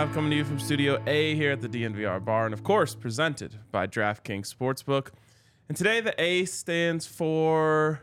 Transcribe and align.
live 0.00 0.14
coming 0.14 0.30
to 0.30 0.36
you 0.38 0.44
from 0.46 0.58
Studio 0.58 0.98
A 1.06 1.34
here 1.34 1.52
at 1.52 1.60
the 1.60 1.68
DNVR 1.68 2.24
bar, 2.24 2.46
and 2.46 2.54
of 2.54 2.62
course 2.62 2.94
presented 2.94 3.58
by 3.70 3.86
DraftKings 3.86 4.50
Sportsbook. 4.50 5.08
And 5.68 5.76
today 5.76 6.00
the 6.00 6.18
A 6.18 6.46
stands 6.46 7.06
for 7.06 8.00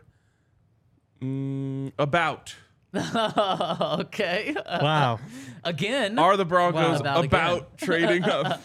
mm, 1.20 1.92
about. 1.98 2.54
okay. 2.96 4.56
Wow. 4.80 5.20
Again. 5.64 6.20
Are 6.20 6.38
the 6.38 6.46
Broncos 6.46 7.02
Wow. 7.02 7.23
About 7.23 7.26
about, 7.26 7.78
trading 7.80 8.26
up? 8.26 8.62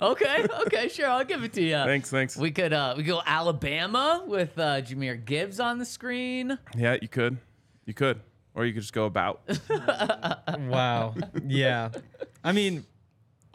okay. 0.00 0.46
Okay. 0.66 0.88
Sure. 0.88 1.08
I'll 1.08 1.24
give 1.24 1.42
it 1.42 1.54
to 1.54 1.60
you. 1.62 1.74
thanks, 1.74 2.08
thanks. 2.08 2.36
We 2.36 2.52
could 2.52 2.72
uh 2.72 2.94
we 2.96 3.02
go 3.02 3.20
Alabama 3.26 4.22
with 4.28 4.56
uh 4.60 4.80
Jahmyr 4.80 5.24
Gibbs 5.24 5.58
on 5.58 5.78
the 5.80 5.84
screen. 5.84 6.56
yeah, 6.76 6.98
you 7.02 7.08
could, 7.08 7.36
you 7.84 7.94
could, 7.94 8.20
or 8.54 8.64
you 8.64 8.72
could 8.72 8.82
just 8.82 8.94
go 8.94 9.06
about. 9.06 9.42
Wow. 10.56 11.16
Yeah. 11.44 11.90
I 12.44 12.52
mean, 12.52 12.84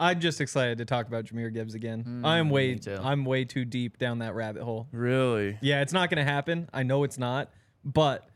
I'm 0.00 0.20
just 0.20 0.40
excited 0.40 0.78
to 0.78 0.84
talk 0.84 1.06
about 1.06 1.24
Jahmyr 1.26 1.52
Gibbs 1.52 1.74
again. 1.74 2.04
Mm, 2.04 2.26
I'm 2.26 2.50
way 2.50 2.74
too. 2.74 2.98
I'm 3.00 3.24
way 3.24 3.44
too 3.44 3.64
deep 3.64 3.98
down 3.98 4.18
that 4.18 4.34
rabbit 4.34 4.62
hole. 4.62 4.88
really? 4.92 5.58
Yeah, 5.60 5.82
it's 5.82 5.92
not 5.92 6.10
gonna 6.10 6.24
happen. 6.24 6.68
I 6.74 6.82
know 6.82 7.04
it's 7.04 7.18
not, 7.18 7.50
but 7.84 8.28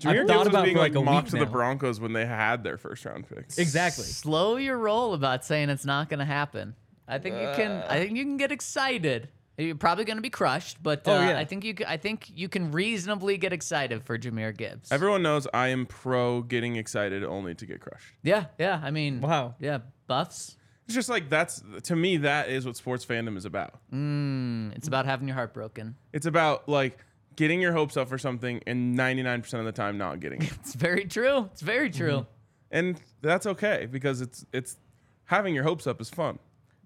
Jahmyr 0.00 0.08
I've 0.10 0.16
Gibbs 0.16 0.28
thought 0.30 0.38
was 0.38 0.48
about 0.48 0.64
being 0.64 0.76
like, 0.76 0.94
like 0.94 1.02
a 1.02 1.04
mocked 1.04 1.32
week 1.32 1.40
to 1.40 1.46
the. 1.46 1.50
Broncos 1.50 2.00
when 2.00 2.12
they 2.12 2.26
had 2.26 2.62
their 2.62 2.78
first 2.78 3.04
round 3.04 3.28
picks. 3.28 3.58
Exactly. 3.58 4.04
Slow 4.04 4.56
your 4.56 4.78
roll 4.78 5.14
about 5.14 5.44
saying 5.44 5.70
it's 5.70 5.84
not 5.84 6.08
going 6.08 6.20
to 6.20 6.24
happen. 6.24 6.74
I 7.08 7.18
think 7.18 7.36
you 7.36 7.48
can. 7.56 7.70
Uh. 7.70 7.86
I 7.88 7.98
think 7.98 8.16
you 8.16 8.24
can 8.24 8.36
get 8.36 8.52
excited. 8.52 9.28
You're 9.58 9.74
probably 9.74 10.04
going 10.04 10.16
to 10.18 10.22
be 10.22 10.30
crushed, 10.30 10.80
but 10.82 11.06
uh, 11.08 11.10
Oh, 11.12 11.20
yeah. 11.20 11.38
I 11.38 11.44
think 11.44 11.64
you. 11.64 11.74
c- 11.76 11.84
I 11.86 11.96
think 11.96 12.30
you 12.34 12.48
can 12.48 12.70
reasonably 12.70 13.36
get 13.38 13.52
excited 13.52 14.04
for 14.04 14.16
Jahmyr 14.16 14.56
Gibbs. 14.56 14.92
Everyone 14.92 15.22
knows 15.22 15.48
I 15.52 15.68
am 15.68 15.84
pro 15.84 16.42
getting 16.42 16.76
excited 16.76 17.24
only 17.24 17.54
to 17.56 17.66
get 17.66 17.80
crushed. 17.80 18.14
yeah. 18.22 18.46
Yeah. 18.58 18.80
I 18.82 18.90
mean. 18.92 19.20
Wow. 19.20 19.56
Yeah. 19.58 19.78
Buffs. 20.06 20.56
It's 20.86 20.94
just 20.94 21.08
like 21.10 21.28
that's 21.28 21.62
to 21.82 21.96
me 21.96 22.18
that 22.18 22.48
is 22.48 22.64
what 22.64 22.76
sports 22.76 23.04
fandom 23.04 23.36
is 23.36 23.44
about. 23.44 23.74
Mm, 23.92 24.74
it's 24.76 24.88
about 24.88 25.04
having 25.04 25.28
your 25.28 25.34
heart 25.34 25.52
broken. 25.52 25.96
It's 26.14 26.24
about 26.26 26.66
like 26.68 26.96
getting 27.36 27.60
your 27.60 27.72
hopes 27.72 27.96
up 27.96 28.08
for 28.08 28.16
something 28.16 28.62
and 28.66 28.96
99% 28.98 29.52
of 29.58 29.64
the 29.66 29.72
time 29.72 29.98
not 29.98 30.20
getting 30.20 30.42
it. 30.42 30.52
It's 30.60 30.74
very 30.74 31.04
true. 31.04 31.50
It's 31.52 31.60
very 31.60 31.90
true. 31.90 32.26
and 32.70 32.98
that's 33.20 33.44
okay 33.46 33.86
because 33.90 34.20
it's 34.22 34.46
it's 34.52 34.78
having 35.24 35.54
your 35.54 35.64
hopes 35.64 35.86
up 35.86 36.00
is 36.00 36.08
fun. 36.08 36.38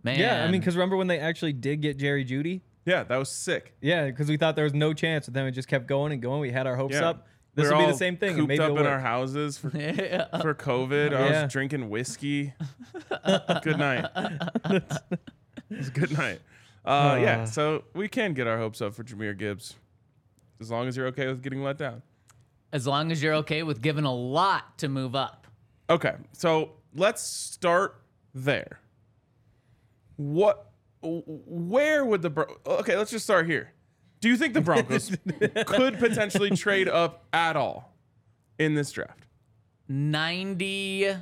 Man. 0.03 0.19
Yeah, 0.19 0.43
I 0.45 0.51
mean, 0.51 0.61
because 0.61 0.75
remember 0.77 0.97
when 0.97 1.07
they 1.07 1.19
actually 1.19 1.53
did 1.53 1.81
get 1.81 1.97
Jerry 1.97 2.25
Jeudy? 2.25 2.61
Yeah, 2.85 3.05
that 3.05 3.17
was 3.17 3.29
sick. 3.31 3.75
Yeah, 3.81 4.07
because 4.07 4.29
we 4.29 4.37
thought 4.37 4.57
there 4.57 4.65
was 4.65 4.75
no 4.75 4.93
chance, 4.93 5.27
but 5.27 5.35
then 5.35 5.45
we 5.45 5.53
just 5.53 5.69
kept 5.69 5.87
going 5.87 6.11
and 6.13 6.21
going. 6.21 6.41
We 6.41 6.51
had 6.51 6.67
our 6.67 6.75
hopes 6.77 6.95
Yeah. 6.97 7.11
up. 7.11 7.29
This 7.55 7.67
We 7.67 7.71
will 7.71 7.81
were 7.83 7.87
be 7.87 7.93
the 7.93 7.99
same 7.99 8.17
thing. 8.17 8.31
and 8.31 8.39
Cooped 8.39 8.49
maybe 8.49 8.61
up 8.61 8.65
it'll 8.71 8.79
in 8.79 8.85
work. 8.85 8.93
our 8.95 8.99
houses 9.01 9.59
for, 9.59 9.69
Yeah. 9.77 10.41
for 10.41 10.55
COVID. 10.55 11.15
I 11.15 11.29
Yeah. 11.29 11.43
was 11.45 11.53
drinking 11.53 11.89
whiskey. 11.91 12.55
good 13.63 13.79
night. 13.79 14.07
it 14.65 14.83
was 15.71 15.89
a 15.89 15.91
good 15.93 16.17
night. 16.17 16.41
Uh, 16.85 17.19
yeah, 17.23 17.43
Uh. 17.43 17.47
so 17.47 17.85
we 17.95 18.09
can 18.09 18.33
get 18.35 18.47
our 18.49 18.59
hopes 18.59 18.81
up 18.81 18.95
for 18.95 19.05
Jahmyr 19.05 19.37
Gibbs 19.39 19.77
as 20.61 20.71
long 20.71 20.89
as 20.89 20.97
you're 20.97 21.07
okay 21.09 21.29
with 21.29 21.43
getting 21.43 21.63
let 21.63 21.79
down. 21.79 22.03
As 22.73 22.87
long 22.87 23.13
as 23.13 23.23
you're 23.23 23.35
okay 23.35 23.63
with 23.63 23.81
giving 23.83 24.05
a 24.05 24.15
lot 24.15 24.79
to 24.79 24.89
move 24.89 25.15
up. 25.15 25.47
Okay, 25.91 26.15
so 26.33 26.73
let's 26.95 27.23
start 27.23 28.01
there. 28.35 28.81
What, 30.17 30.71
where 31.03 32.05
would 32.05 32.23
the 32.23 32.47
okay? 32.67 32.97
Let's 32.97 33.11
just 33.11 33.25
start 33.25 33.47
here. 33.47 33.73
Do 34.21 34.29
you 34.29 34.37
think 34.37 34.55
the 34.55 34.61
Broncos 34.61 35.11
could 35.67 35.99
potentially 35.99 36.51
trade 36.51 36.89
up 36.89 37.25
at 37.33 37.57
all 37.57 37.93
in 38.59 38.75
this 38.75 38.93
draft? 38.93 39.27
90 39.89 41.17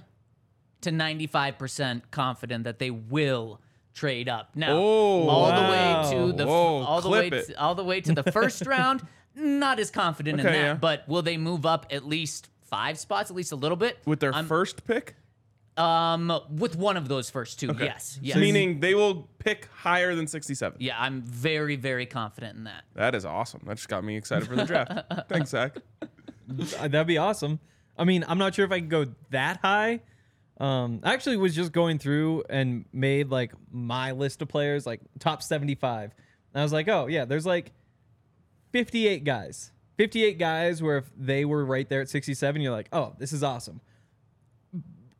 to 0.82 0.90
95% 0.90 2.02
confident 2.10 2.64
that 2.64 2.78
they 2.78 2.90
will 2.90 3.60
trade 3.94 4.28
up. 4.28 4.54
Now, 4.54 4.72
Oh, 4.76 5.28
all 5.28 5.42
wow. 5.50 5.62
the 5.62 5.70
way 5.70 6.10
to 6.26 6.32
the 6.36 6.46
Whoa, 6.46 6.82
all 6.82 7.00
the 7.00 7.08
way 7.08 7.30
to, 7.30 7.54
all 7.60 7.74
the 7.74 7.84
way 7.84 8.00
to 8.00 8.12
the 8.14 8.22
first 8.30 8.66
round, 8.66 9.06
not 9.34 9.78
as 9.80 9.90
confident 9.90 10.40
in 10.40 10.46
that, 10.46 10.54
yeah. 10.54 10.74
but 10.74 11.06
will 11.08 11.22
they 11.22 11.36
move 11.36 11.66
up 11.66 11.86
at 11.90 12.06
least 12.06 12.48
5 12.64 12.98
spots, 12.98 13.30
at 13.30 13.36
least 13.36 13.52
a 13.52 13.56
little 13.56 13.76
bit? 13.76 13.98
With 14.06 14.20
their 14.20 14.34
I'm- 14.34 14.46
first 14.46 14.86
pick, 14.86 15.16
um 15.80 16.40
with 16.50 16.76
one 16.76 16.96
of 16.96 17.08
those 17.08 17.30
first 17.30 17.58
two. 17.60 17.74
Yes. 17.78 18.18
Yes. 18.22 18.36
meaning 18.36 18.80
they 18.80 18.94
will 18.94 19.28
pick 19.38 19.68
higher 19.74 20.14
than 20.14 20.26
67. 20.26 20.76
yeah, 20.80 20.96
I'm 20.98 21.22
very 21.22 21.76
very 21.76 22.06
confident 22.06 22.58
in 22.58 22.64
that. 22.64 22.84
That 22.94 23.14
is 23.14 23.24
awesome. 23.24 23.62
That 23.66 23.76
just 23.76 23.88
got 23.88 24.04
me 24.04 24.16
excited 24.16 24.48
for 24.48 24.56
the 24.56 24.64
draft. 24.64 24.92
Thanks, 25.28 25.50
Zach. 25.50 25.76
Uh, 26.08 26.88
That'd 26.88 27.06
be 27.06 27.18
awesome. 27.18 27.60
I 27.96 28.04
mean, 28.04 28.24
I'm 28.26 28.38
not 28.38 28.54
sure 28.54 28.64
if 28.64 28.72
I 28.72 28.78
can 28.80 28.88
go 28.88 29.06
that 29.30 29.58
high. 29.62 30.00
Um, 30.58 31.00
I 31.02 31.14
actually 31.14 31.38
was 31.38 31.54
just 31.54 31.72
going 31.72 31.98
through 31.98 32.44
and 32.50 32.84
made 32.92 33.30
like 33.30 33.52
my 33.70 34.12
list 34.12 34.42
of 34.42 34.48
players, 34.48 34.86
like 34.86 35.00
top 35.18 35.42
75. 35.42 36.12
And 36.52 36.60
I 36.60 36.62
was 36.62 36.72
like, 36.72 36.88
oh 36.88 37.06
yeah, 37.06 37.24
there's 37.24 37.46
like 37.46 37.72
58 38.72 39.24
guys. 39.24 39.72
58 39.96 40.38
guys 40.38 40.82
where 40.82 40.98
if 40.98 41.10
they 41.16 41.44
were 41.44 41.64
right 41.64 41.88
there 41.88 42.00
at 42.00 42.08
67, 42.08 42.60
you're 42.62 42.72
like, 42.72 42.88
oh, 42.92 43.14
this 43.18 43.32
is 43.32 43.42
awesome. 43.42 43.80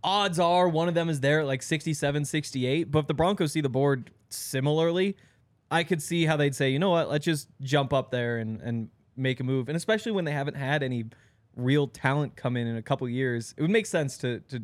Odds 0.02 0.38
are 0.38 0.68
one 0.68 0.88
of 0.88 0.94
them 0.94 1.08
is 1.08 1.20
there 1.20 1.40
at 1.40 1.46
like 1.46 1.62
67, 1.62 2.24
68. 2.24 2.90
But 2.90 3.00
if 3.00 3.06
the 3.06 3.14
Broncos 3.14 3.52
see 3.52 3.60
the 3.60 3.68
board 3.68 4.10
similarly, 4.28 5.16
I 5.70 5.84
could 5.84 6.02
see 6.02 6.24
how 6.24 6.36
they'd 6.36 6.54
say, 6.54 6.70
you 6.70 6.78
know 6.78 6.90
what, 6.90 7.10
let's 7.10 7.24
just 7.24 7.48
jump 7.60 7.92
up 7.92 8.10
there 8.10 8.38
and, 8.38 8.60
and 8.60 8.88
make 9.16 9.40
a 9.40 9.44
move. 9.44 9.68
And 9.68 9.76
especially 9.76 10.12
when 10.12 10.24
they 10.24 10.32
haven't 10.32 10.56
had 10.56 10.82
any 10.82 11.04
real 11.56 11.86
talent 11.86 12.36
come 12.36 12.56
in 12.56 12.66
in 12.66 12.76
a 12.76 12.82
couple 12.82 13.08
years, 13.08 13.54
it 13.56 13.62
would 13.62 13.70
make 13.70 13.86
sense 13.86 14.16
to 14.18 14.40
to 14.40 14.62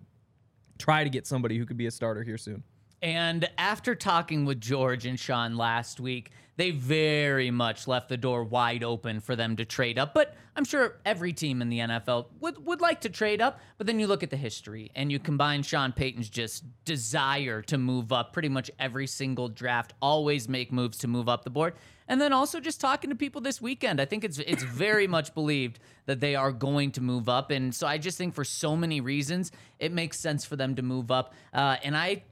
try 0.79 1.05
to 1.05 1.11
get 1.11 1.27
somebody 1.27 1.59
who 1.59 1.67
could 1.67 1.77
be 1.77 1.87
a 1.87 1.91
starter 1.91 2.23
here 2.23 2.39
soon. 2.39 2.63
And 3.03 3.49
after 3.59 3.95
talking 3.95 4.45
with 4.45 4.61
George 4.61 5.07
and 5.07 5.19
Sean 5.19 5.57
last 5.57 6.01
week, 6.01 6.31
they 6.57 6.71
very 6.71 7.51
much 7.51 7.87
left 7.87 8.09
the 8.09 8.17
door 8.17 8.43
wide 8.43 8.83
open 8.83 9.21
for 9.21 9.37
them 9.37 9.57
to 9.57 9.65
trade 9.65 9.99
up. 9.99 10.15
But 10.15 10.35
I'm 10.57 10.65
sure 10.65 10.97
every 11.05 11.35
team 11.35 11.61
in 11.61 11.69
the 11.69 11.81
NFL 11.81 12.29
would, 12.41 12.65
would 12.65 12.81
like 12.81 13.03
to 13.03 13.11
trade 13.11 13.43
up. 13.43 13.61
But 13.77 13.87
then 13.87 14.01
you 14.01 14.07
look 14.07 14.23
at 14.23 14.31
the 14.31 14.39
history 14.39 14.91
and 14.95 15.13
you 15.13 15.19
combine 15.19 15.63
Sean 15.63 15.93
Payton's 15.93 16.31
just 16.31 16.65
desire 16.87 17.61
to 17.63 17.77
move 17.77 18.11
up 18.11 18.33
pretty 18.33 18.49
much 18.49 18.71
every 18.79 19.07
single 19.07 19.49
draft, 19.49 19.93
always 20.01 20.49
make 20.49 20.73
moves 20.73 20.97
to 20.99 21.09
move 21.09 21.29
up 21.29 21.45
the 21.45 21.51
board. 21.51 21.75
And 22.09 22.21
then 22.21 22.33
also 22.33 22.61
just 22.61 22.81
talking 22.81 23.11
to 23.11 23.17
people 23.17 23.41
this 23.41 23.61
weekend, 23.61 24.01
I 24.01 24.05
think 24.05 24.25
it's 24.25 24.39
it's 24.39 24.63
very 24.63 25.07
much 25.17 25.35
believed 25.35 25.81
that 26.07 26.21
they 26.21 26.37
are 26.37 26.53
going 26.53 26.93
to 26.93 27.01
move 27.01 27.29
up, 27.29 27.51
and 27.51 27.75
so 27.75 27.87
I 27.87 27.99
just 27.99 28.17
think 28.17 28.33
for 28.33 28.45
so 28.45 28.77
many 28.77 29.01
reasons 29.01 29.51
it 29.81 29.93
makes 29.93 30.19
sense 30.19 30.45
for 30.45 30.55
them 30.55 30.77
to 30.77 30.83
move 30.83 31.11
up. 31.11 31.35
Uh, 31.53 31.77
and 31.83 31.97
I 31.97 32.23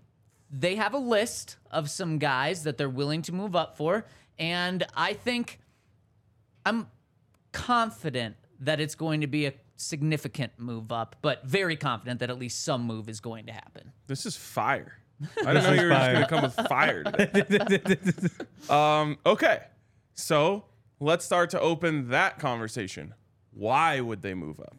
they 0.57 0.77
have 0.77 0.95
a 0.95 0.99
list 0.99 1.57
of 1.71 1.91
some 1.91 2.19
guys 2.19 2.63
that 2.63 2.79
they're 2.79 2.89
willing 2.89 3.23
to 3.23 3.33
move 3.33 3.57
up 3.57 3.77
for. 3.77 4.07
And 4.39 4.87
I 4.95 5.13
think 5.13 5.59
I'm 6.65 6.87
confident 7.53 8.37
that 8.61 8.79
it's 8.79 8.95
going 8.95 9.21
to 9.23 9.27
be 9.27 9.47
a 9.47 9.55
significant 9.77 10.53
move 10.57 10.93
up, 10.93 11.17
but 11.23 11.45
very 11.45 11.77
confident 11.77 12.21
that 12.21 12.31
at 12.31 12.39
least 12.39 12.65
some 12.65 12.83
move 12.83 13.09
is 13.09 13.19
going 13.19 13.47
to 13.47 13.53
happen. 13.53 13.93
This 14.07 14.27
is 14.27 14.37
fire. 14.37 14.99
I 15.45 15.55
didn't 15.55 15.65
know 15.65 15.73
you 15.73 15.89
were 15.89 15.95
just 15.95 16.13
going 16.13 16.23
to 16.23 16.29
come 16.29 16.43
with 16.43 16.69
fire 16.69 17.03
today. 17.03 18.29
um, 18.71 19.19
okay, 19.27 19.63
so 20.15 20.65
let's 21.01 21.25
start 21.25 21.51
to 21.51 21.61
open 21.61 22.11
that 22.11 22.39
conversation. 22.39 23.15
Why 23.53 24.01
would 24.01 24.23
they 24.23 24.35
move 24.35 24.61
up? 24.61 24.77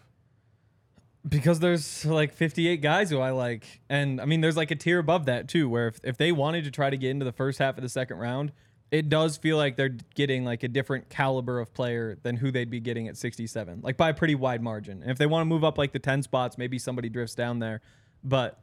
Because 1.28 1.60
there's 1.60 2.06
like 2.06 2.34
58 2.34 2.82
guys 2.82 3.10
who 3.10 3.20
I 3.20 3.32
like. 3.32 3.82
And 3.90 4.22
I 4.22 4.26
mean, 4.26 4.42
there's 4.42 4.58
like 4.58 4.72
a 4.72 4.76
tier 4.76 5.00
above 5.00 5.26
that 5.26 5.48
too, 5.48 5.68
where 5.68 5.88
if, 5.88 6.00
if 6.04 6.18
they 6.18 6.32
wanted 6.32 6.66
to 6.66 6.72
try 6.72 6.90
to 6.90 6.98
get 6.98 7.10
into 7.10 7.26
the 7.26 7.32
first 7.32 7.58
half 7.60 7.78
of 7.78 7.82
the 7.82 7.90
second 7.90 8.18
round, 8.18 8.52
it 8.92 9.10
does 9.10 9.38
feel 9.38 9.58
like 9.58 9.76
they're 9.76 9.98
getting 10.14 10.46
like 10.46 10.64
a 10.64 10.68
different 10.68 11.10
caliber 11.10 11.60
of 11.60 11.74
player 11.74 12.18
than 12.22 12.38
who 12.38 12.52
they'd 12.52 12.70
be 12.70 12.80
getting 12.80 13.08
at 13.08 13.18
67, 13.18 13.82
like 13.82 13.98
by 13.98 14.10
a 14.10 14.14
pretty 14.14 14.36
wide 14.36 14.62
margin. 14.62 15.02
And 15.02 15.12
if 15.12 15.18
they 15.18 15.26
want 15.26 15.42
to 15.42 15.46
move 15.46 15.64
up 15.64 15.78
like 15.78 15.92
the 15.92 16.00
10 16.00 16.24
spots, 16.24 16.58
maybe 16.58 16.78
somebody 16.78 17.10
drifts 17.10 17.36
down 17.36 17.60
there. 17.60 17.82
But 18.24 18.60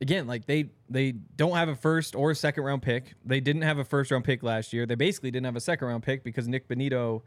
again, 0.00 0.26
like 0.26 0.46
they 0.46 0.70
they 0.90 1.12
don't 1.12 1.56
have 1.56 1.68
a 1.68 1.76
first 1.76 2.14
or 2.14 2.30
a 2.30 2.34
second 2.34 2.64
round 2.64 2.82
pick. 2.82 3.14
They 3.24 3.40
didn't 3.40 3.62
have 3.62 3.78
a 3.78 3.84
first 3.84 4.10
round 4.10 4.24
pick 4.24 4.42
last 4.42 4.72
year. 4.72 4.86
They 4.86 4.96
basically 4.96 5.30
didn't 5.30 5.46
have 5.46 5.56
a 5.56 5.60
second 5.60 5.88
round 5.88 6.02
pick 6.02 6.24
because 6.24 6.48
Nik 6.48 6.68
Bonitto. 6.68 7.22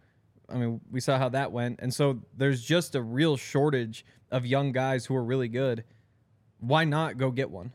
I 0.50 0.56
mean, 0.58 0.80
we 0.92 1.00
saw 1.02 1.18
how 1.18 1.30
that 1.30 1.52
went, 1.52 1.80
and 1.82 1.94
so 1.94 2.22
there's 2.36 2.64
just 2.64 2.96
a 2.96 3.02
real 3.02 3.36
shortage 3.38 4.06
of 4.32 4.46
young 4.46 4.72
guys 4.72 5.06
who 5.06 5.16
are 5.16 5.24
really 5.24 5.48
good. 5.50 5.84
why 6.60 6.84
not 6.86 7.18
go 7.18 7.32
get 7.32 7.50
one? 7.52 7.72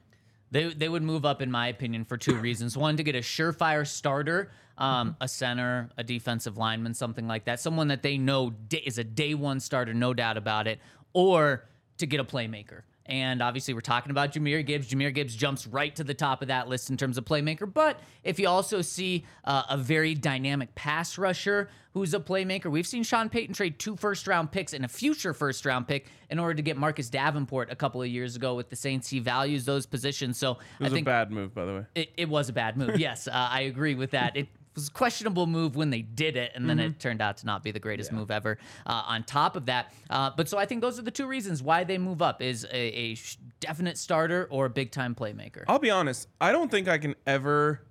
They 0.50 0.72
they 0.74 0.88
would 0.88 1.02
move 1.02 1.24
up, 1.24 1.40
in 1.42 1.50
my 1.50 1.68
opinion, 1.68 2.04
for 2.04 2.16
two 2.16 2.34
reasons. 2.36 2.76
One, 2.76 2.96
to 2.96 3.02
get 3.02 3.14
a 3.14 3.20
surefire 3.20 3.86
starter, 3.86 4.50
um, 4.78 5.10
Mm-hmm. 5.10 5.22
a 5.22 5.28
center, 5.28 5.90
a 5.96 6.04
defensive 6.04 6.56
lineman, 6.58 6.94
something 6.94 7.26
like 7.28 7.44
that, 7.44 7.60
someone 7.60 7.88
that 7.88 8.02
they 8.02 8.18
know 8.18 8.52
is 8.84 8.98
a 8.98 9.04
day 9.04 9.34
one 9.34 9.60
starter, 9.60 9.94
no 9.94 10.12
doubt 10.14 10.36
about 10.36 10.66
it, 10.66 10.80
or 11.12 11.64
to 11.98 12.06
get 12.06 12.20
a 12.20 12.24
playmaker. 12.24 12.82
And 13.06 13.42
obviously, 13.42 13.74
we're 13.74 13.80
talking 13.80 14.10
about 14.10 14.32
Jahmyr 14.32 14.64
Gibbs. 14.64 14.88
Jahmyr 14.88 15.12
Gibbs 15.12 15.34
jumps 15.34 15.66
right 15.66 15.94
to 15.96 16.04
the 16.04 16.14
top 16.14 16.40
of 16.42 16.48
that 16.48 16.68
list 16.68 16.88
in 16.90 16.96
terms 16.96 17.18
of 17.18 17.24
playmaker. 17.24 17.72
But 17.72 17.98
if 18.22 18.38
you 18.38 18.48
also 18.48 18.80
see 18.80 19.24
uh, 19.44 19.64
a 19.68 19.76
very 19.76 20.14
dynamic 20.14 20.74
pass 20.74 21.18
rusher 21.18 21.68
who's 21.94 22.14
a 22.14 22.20
playmaker, 22.20 22.70
we've 22.70 22.86
seen 22.86 23.02
Sean 23.02 23.28
Payton 23.28 23.54
trade 23.54 23.78
two 23.78 23.96
first 23.96 24.26
round 24.26 24.52
picks 24.52 24.72
and 24.72 24.84
a 24.84 24.88
future 24.88 25.34
first 25.34 25.66
round 25.66 25.88
pick 25.88 26.06
in 26.30 26.38
order 26.38 26.54
to 26.54 26.62
get 26.62 26.76
Marcus 26.76 27.10
Davenport 27.10 27.70
a 27.72 27.76
couple 27.76 28.00
of 28.00 28.08
years 28.08 28.36
ago 28.36 28.54
with 28.54 28.70
the 28.70 28.76
Saints. 28.76 29.08
He 29.08 29.18
values 29.18 29.64
those 29.64 29.84
positions. 29.84 30.38
So 30.38 30.52
It 30.52 30.58
I 30.80 30.84
was 30.84 30.92
think 30.92 31.06
a 31.06 31.10
bad 31.10 31.30
move, 31.32 31.54
by 31.54 31.64
the 31.66 31.72
way. 31.74 31.86
it, 31.94 32.12
it 32.16 32.28
was 32.28 32.48
a 32.48 32.52
bad 32.52 32.76
move. 32.76 32.96
Yes, 32.98 33.26
uh, 33.26 33.32
I 33.32 33.62
agree 33.62 33.94
with 33.96 34.12
that. 34.12 34.36
It 34.36 34.48
was 34.74 34.88
a 34.88 34.90
questionable 34.92 35.46
move 35.46 35.76
when 35.76 35.90
they 35.90 36.02
did 36.02 36.36
it, 36.36 36.52
and 36.54 36.68
then 36.68 36.78
Mm-hmm. 36.78 36.86
it 36.92 37.00
turned 37.00 37.20
out 37.20 37.36
to 37.38 37.46
not 37.46 37.62
be 37.62 37.70
the 37.70 37.78
greatest 37.80 38.10
move 38.12 38.30
ever. 38.30 38.58
Uh, 38.86 39.02
on 39.06 39.22
top 39.24 39.54
of 39.56 39.66
that, 39.66 39.92
uh, 40.10 40.30
but 40.36 40.48
so 40.48 40.56
I 40.58 40.64
think 40.66 40.80
those 40.80 40.98
are 40.98 41.02
the 41.02 41.10
two 41.10 41.26
reasons 41.26 41.62
why 41.62 41.84
they 41.84 41.98
move 41.98 42.22
up: 42.22 42.40
is 42.42 42.64
a, 42.72 42.76
a 43.12 43.16
definite 43.60 43.98
starter 43.98 44.46
or 44.50 44.66
a 44.66 44.70
big 44.70 44.90
time 44.90 45.14
playmaker. 45.14 45.64
I'll 45.68 45.78
be 45.78 45.90
honest. 45.90 46.28
I 46.40 46.52
don't 46.52 46.70
think 46.70 46.88
I 46.88 46.98
can 46.98 47.14
ever 47.26 47.82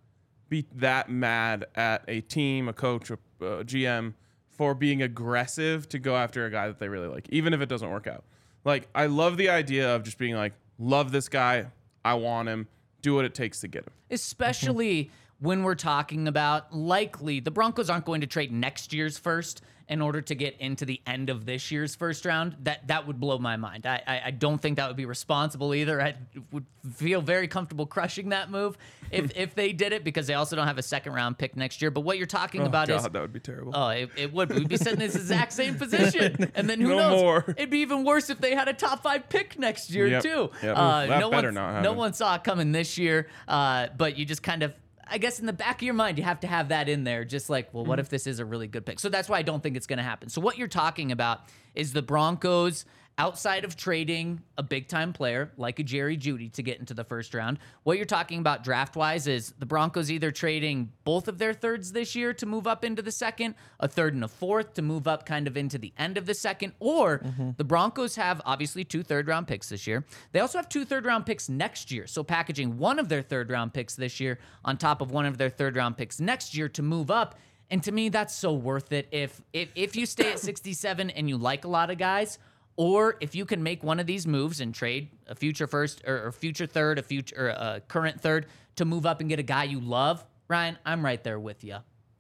be 0.50 0.66
that 0.76 1.10
mad 1.10 1.66
at 1.76 2.04
a 2.08 2.22
team, 2.22 2.68
a 2.68 2.74
coach, 2.74 3.10
a 3.10 3.14
uh, 3.14 3.64
GM 3.64 4.14
for 4.50 4.76
being 4.76 5.02
aggressive 5.02 5.88
to 5.90 5.98
go 6.00 6.16
after 6.16 6.46
a 6.46 6.52
guy 6.52 6.68
that 6.68 6.78
they 6.80 6.90
really 6.90 7.08
like, 7.08 7.28
even 7.30 7.54
if 7.54 7.62
it 7.62 7.70
doesn't 7.70 7.90
work 7.90 8.06
out. 8.08 8.24
Like, 8.66 8.88
I 8.94 9.06
love 9.08 9.38
the 9.38 9.50
idea 9.50 9.96
of 9.96 10.04
just 10.04 10.18
being 10.18 10.36
like, 10.36 10.54
love 10.78 11.12
this 11.12 11.30
guy. 11.30 11.68
I 12.06 12.16
want 12.16 12.50
him. 12.50 12.68
Do 13.02 13.16
what 13.16 13.26
it 13.26 13.34
takes 13.34 13.62
to 13.62 13.68
get 13.68 13.84
him. 13.86 13.94
especially 14.12 15.10
when 15.42 15.64
we're 15.64 15.76
talking 15.76 16.28
about 16.28 16.74
likely 16.74 17.40
the 17.40 17.52
Broncos 17.52 17.90
aren't 17.90 18.06
going 18.06 18.22
to 18.22 18.28
trade 18.28 18.52
next 18.52 18.94
year's 18.94 19.18
first 19.18 19.62
in 19.90 20.02
order 20.02 20.22
to 20.22 20.36
get 20.36 20.56
into 20.62 20.86
the 20.86 21.02
end 21.06 21.30
of 21.30 21.46
this 21.46 21.70
year's 21.70 21.96
first 21.96 22.24
round. 22.26 22.56
That 22.64 22.88
that 22.88 23.08
would 23.08 23.20
blow 23.20 23.38
my 23.40 23.58
mind. 23.58 23.86
I 23.86 24.02
I, 24.08 24.22
I 24.28 24.32
don't 24.32 24.62
think 24.62 24.78
that 24.78 24.88
would 24.88 24.96
be 24.96 25.06
responsible 25.06 25.74
either. 25.76 26.02
I 26.02 26.16
would 26.52 26.66
feel 26.94 27.22
very 27.22 27.48
comfortable 27.50 27.86
crushing 27.86 28.30
that 28.30 28.50
move 28.50 28.78
if 29.12 29.36
if 29.36 29.54
they 29.56 29.74
did 29.74 29.92
it 29.92 30.06
because 30.06 30.28
they 30.28 30.36
also 30.36 30.56
don't 30.56 30.68
have 30.68 30.78
a 30.78 30.84
second 30.84 31.12
round 31.14 31.38
pick 31.40 31.58
next 31.58 31.82
year. 31.82 31.92
But 31.92 32.02
what 32.02 32.18
you're 32.18 32.28
talking 32.28 32.62
about 32.62 32.90
oh, 32.90 32.96
is 32.96 33.02
God, 33.02 33.12
that 33.14 33.22
would 33.22 33.34
be 33.34 33.42
terrible. 33.42 33.74
Oh, 33.76 33.90
it, 33.90 34.10
it 34.16 34.32
would. 34.32 34.54
We'd 34.54 34.70
be 34.70 34.78
sitting 34.78 34.94
in 34.94 35.00
this 35.00 35.16
exact 35.16 35.52
same 35.52 35.76
position, 35.84 36.52
and 36.56 36.70
then 36.70 36.80
who 36.80 36.90
No 36.90 36.98
knows? 36.98 37.22
more. 37.22 37.46
It'd 37.58 37.70
be 37.72 37.80
even 37.80 38.06
worse 38.06 38.30
if 38.30 38.40
they 38.40 38.56
had 38.56 38.70
a 38.70 38.74
top 38.74 39.04
five 39.04 39.28
pick 39.28 39.60
next 39.60 39.90
year 39.90 40.08
Yep, 40.08 40.24
too. 40.24 40.52
yep. 40.64 40.78
Uh, 40.78 41.08
That 41.08 41.20
no 41.20 41.30
better 41.32 41.48
one, 41.48 41.56
not 41.56 41.82
no 41.82 41.94
one 41.94 42.14
saw 42.14 42.36
it 42.36 42.46
coming 42.46 42.72
this 42.72 42.98
year, 42.98 43.28
uh, 43.48 43.88
but 43.98 44.16
you 44.18 44.26
just 44.26 44.44
kind 44.44 44.64
of. 44.64 44.74
I 45.12 45.18
guess 45.18 45.40
in 45.40 45.46
the 45.46 45.54
back 45.54 45.76
of 45.76 45.82
your 45.84 45.94
mind, 45.94 46.18
you 46.18 46.24
have 46.24 46.40
to 46.40 46.48
have 46.48 46.70
that 46.70 46.88
in 46.88 47.04
there, 47.04 47.26
just 47.26 47.50
like, 47.50 47.74
well, 47.74 47.86
what 47.86 48.00
mm. 48.00 48.02
if 48.02 48.10
this 48.10 48.26
is 48.26 48.40
a 48.40 48.46
really 48.46 48.68
good 48.68 48.86
pick? 48.86 49.00
So 49.00 49.10
that's 49.10 49.28
why 49.28 49.38
I 49.38 49.42
don't 49.42 49.62
think 49.62 49.76
it's 49.76 49.86
going 49.86 49.98
to 49.98 50.04
happen. 50.04 50.30
So 50.30 50.40
what 50.40 50.58
you're 50.58 50.70
talking 50.70 51.12
about 51.12 51.42
is 51.76 51.92
the 51.92 52.02
Broncos 52.02 52.86
outside 53.18 53.64
of 53.66 53.76
trading 53.76 54.42
a 54.58 54.64
big 54.64 54.88
time 54.88 55.14
player 55.14 55.52
like 55.58 55.80
a 55.80 55.84
Jerry 55.84 56.18
Jeudy 56.18 56.52
to 56.54 56.64
get 56.64 56.80
into 56.80 56.94
the 56.94 57.04
first 57.04 57.34
round. 57.34 57.60
What 57.84 57.98
you're 57.98 58.06
talking 58.06 58.40
about 58.40 58.64
draft 58.64 58.96
wise 58.96 59.28
is 59.28 59.54
the 59.60 59.66
Broncos 59.66 60.10
either 60.10 60.32
trading 60.32 60.92
both 61.04 61.28
of 61.28 61.38
their 61.38 61.54
thirds 61.54 61.92
this 61.92 62.16
year 62.16 62.34
to 62.34 62.46
move 62.46 62.68
up 62.68 62.84
into 62.84 63.02
the 63.02 63.12
second, 63.12 63.56
a 63.80 63.88
third 63.88 64.14
and 64.14 64.24
a 64.24 64.28
fourth 64.28 64.74
to 64.76 64.82
move 64.82 65.08
up 65.08 65.26
kind 65.26 65.48
of 65.48 65.58
into 65.58 65.78
the 65.78 65.94
end 65.98 66.18
of 66.18 66.26
the 66.26 66.34
second, 66.34 66.74
or 66.80 67.20
mm-hmm. 67.20 67.52
the 67.58 67.64
Broncos 67.64 68.16
have 68.16 68.42
obviously 68.46 68.84
two 68.84 69.04
third 69.04 69.28
round 69.28 69.48
picks 69.48 69.70
this 69.70 69.86
year. 69.86 70.06
They 70.32 70.40
also 70.40 70.58
have 70.58 70.70
two 70.70 70.86
third 70.86 71.06
round 71.06 71.26
picks 71.26 71.50
next 71.50 71.92
year. 71.92 72.08
So 72.08 72.24
packaging 72.24 72.78
one 72.78 73.00
of 73.00 73.10
their 73.10 73.22
third 73.22 73.50
round 73.50 73.74
picks 73.74 73.96
this 73.96 74.20
year 74.20 74.40
on 74.66 74.78
top 74.78 75.02
of 75.02 75.12
one 75.12 75.26
of 75.26 75.38
their 75.38 75.50
third 75.50 75.76
round 75.76 75.98
picks 75.98 76.20
next 76.20 76.56
year 76.56 76.70
to 76.70 76.82
move 76.82 77.12
up. 77.12 77.36
And 77.70 77.82
to 77.84 77.92
me, 77.92 78.10
that's 78.10 78.36
so 78.36 78.54
worth 78.54 78.92
it. 78.92 79.08
If 79.12 79.42
if 79.54 79.70
if 79.76 79.96
you 79.96 80.06
stay 80.06 80.32
at 80.34 80.40
67 80.52 81.10
and 81.10 81.30
you 81.30 81.38
like 81.38 81.66
a 81.66 81.70
lot 81.70 81.90
of 81.90 81.98
guys, 81.98 82.38
or 82.76 83.18
if 83.20 83.36
you 83.36 83.46
can 83.46 83.64
make 83.64 83.84
one 83.84 84.00
of 84.00 84.08
these 84.08 84.26
moves 84.26 84.62
and 84.62 84.74
trade 84.74 85.10
a 85.28 85.36
future 85.36 85.68
first 85.68 86.02
or, 86.06 86.28
or 86.28 86.32
future 86.32 86.66
third, 86.66 87.00
a 87.00 87.04
future 87.04 87.36
or 87.38 87.50
a 87.50 87.82
current 87.88 88.22
third 88.22 88.48
to 88.78 88.86
move 88.86 89.06
up 89.06 89.20
and 89.20 89.30
get 89.30 89.40
a 89.40 89.44
guy 89.44 89.64
you 89.64 89.80
love, 89.80 90.26
Ryan, 90.48 90.78
I'm 90.86 91.04
right 91.04 91.24
there 91.24 91.40
with 91.40 91.64
you. 91.64 91.78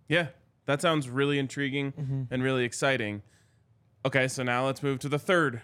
Yeah, 0.07 0.27
that 0.65 0.81
sounds 0.81 1.09
really 1.09 1.39
intriguing 1.39 1.93
mm-hmm. 1.93 2.23
and 2.31 2.43
really 2.43 2.63
exciting. 2.63 3.21
Okay, 4.05 4.27
so 4.27 4.43
now 4.43 4.65
let's 4.65 4.81
move 4.83 4.99
to 4.99 5.09
the 5.09 5.19
third 5.19 5.61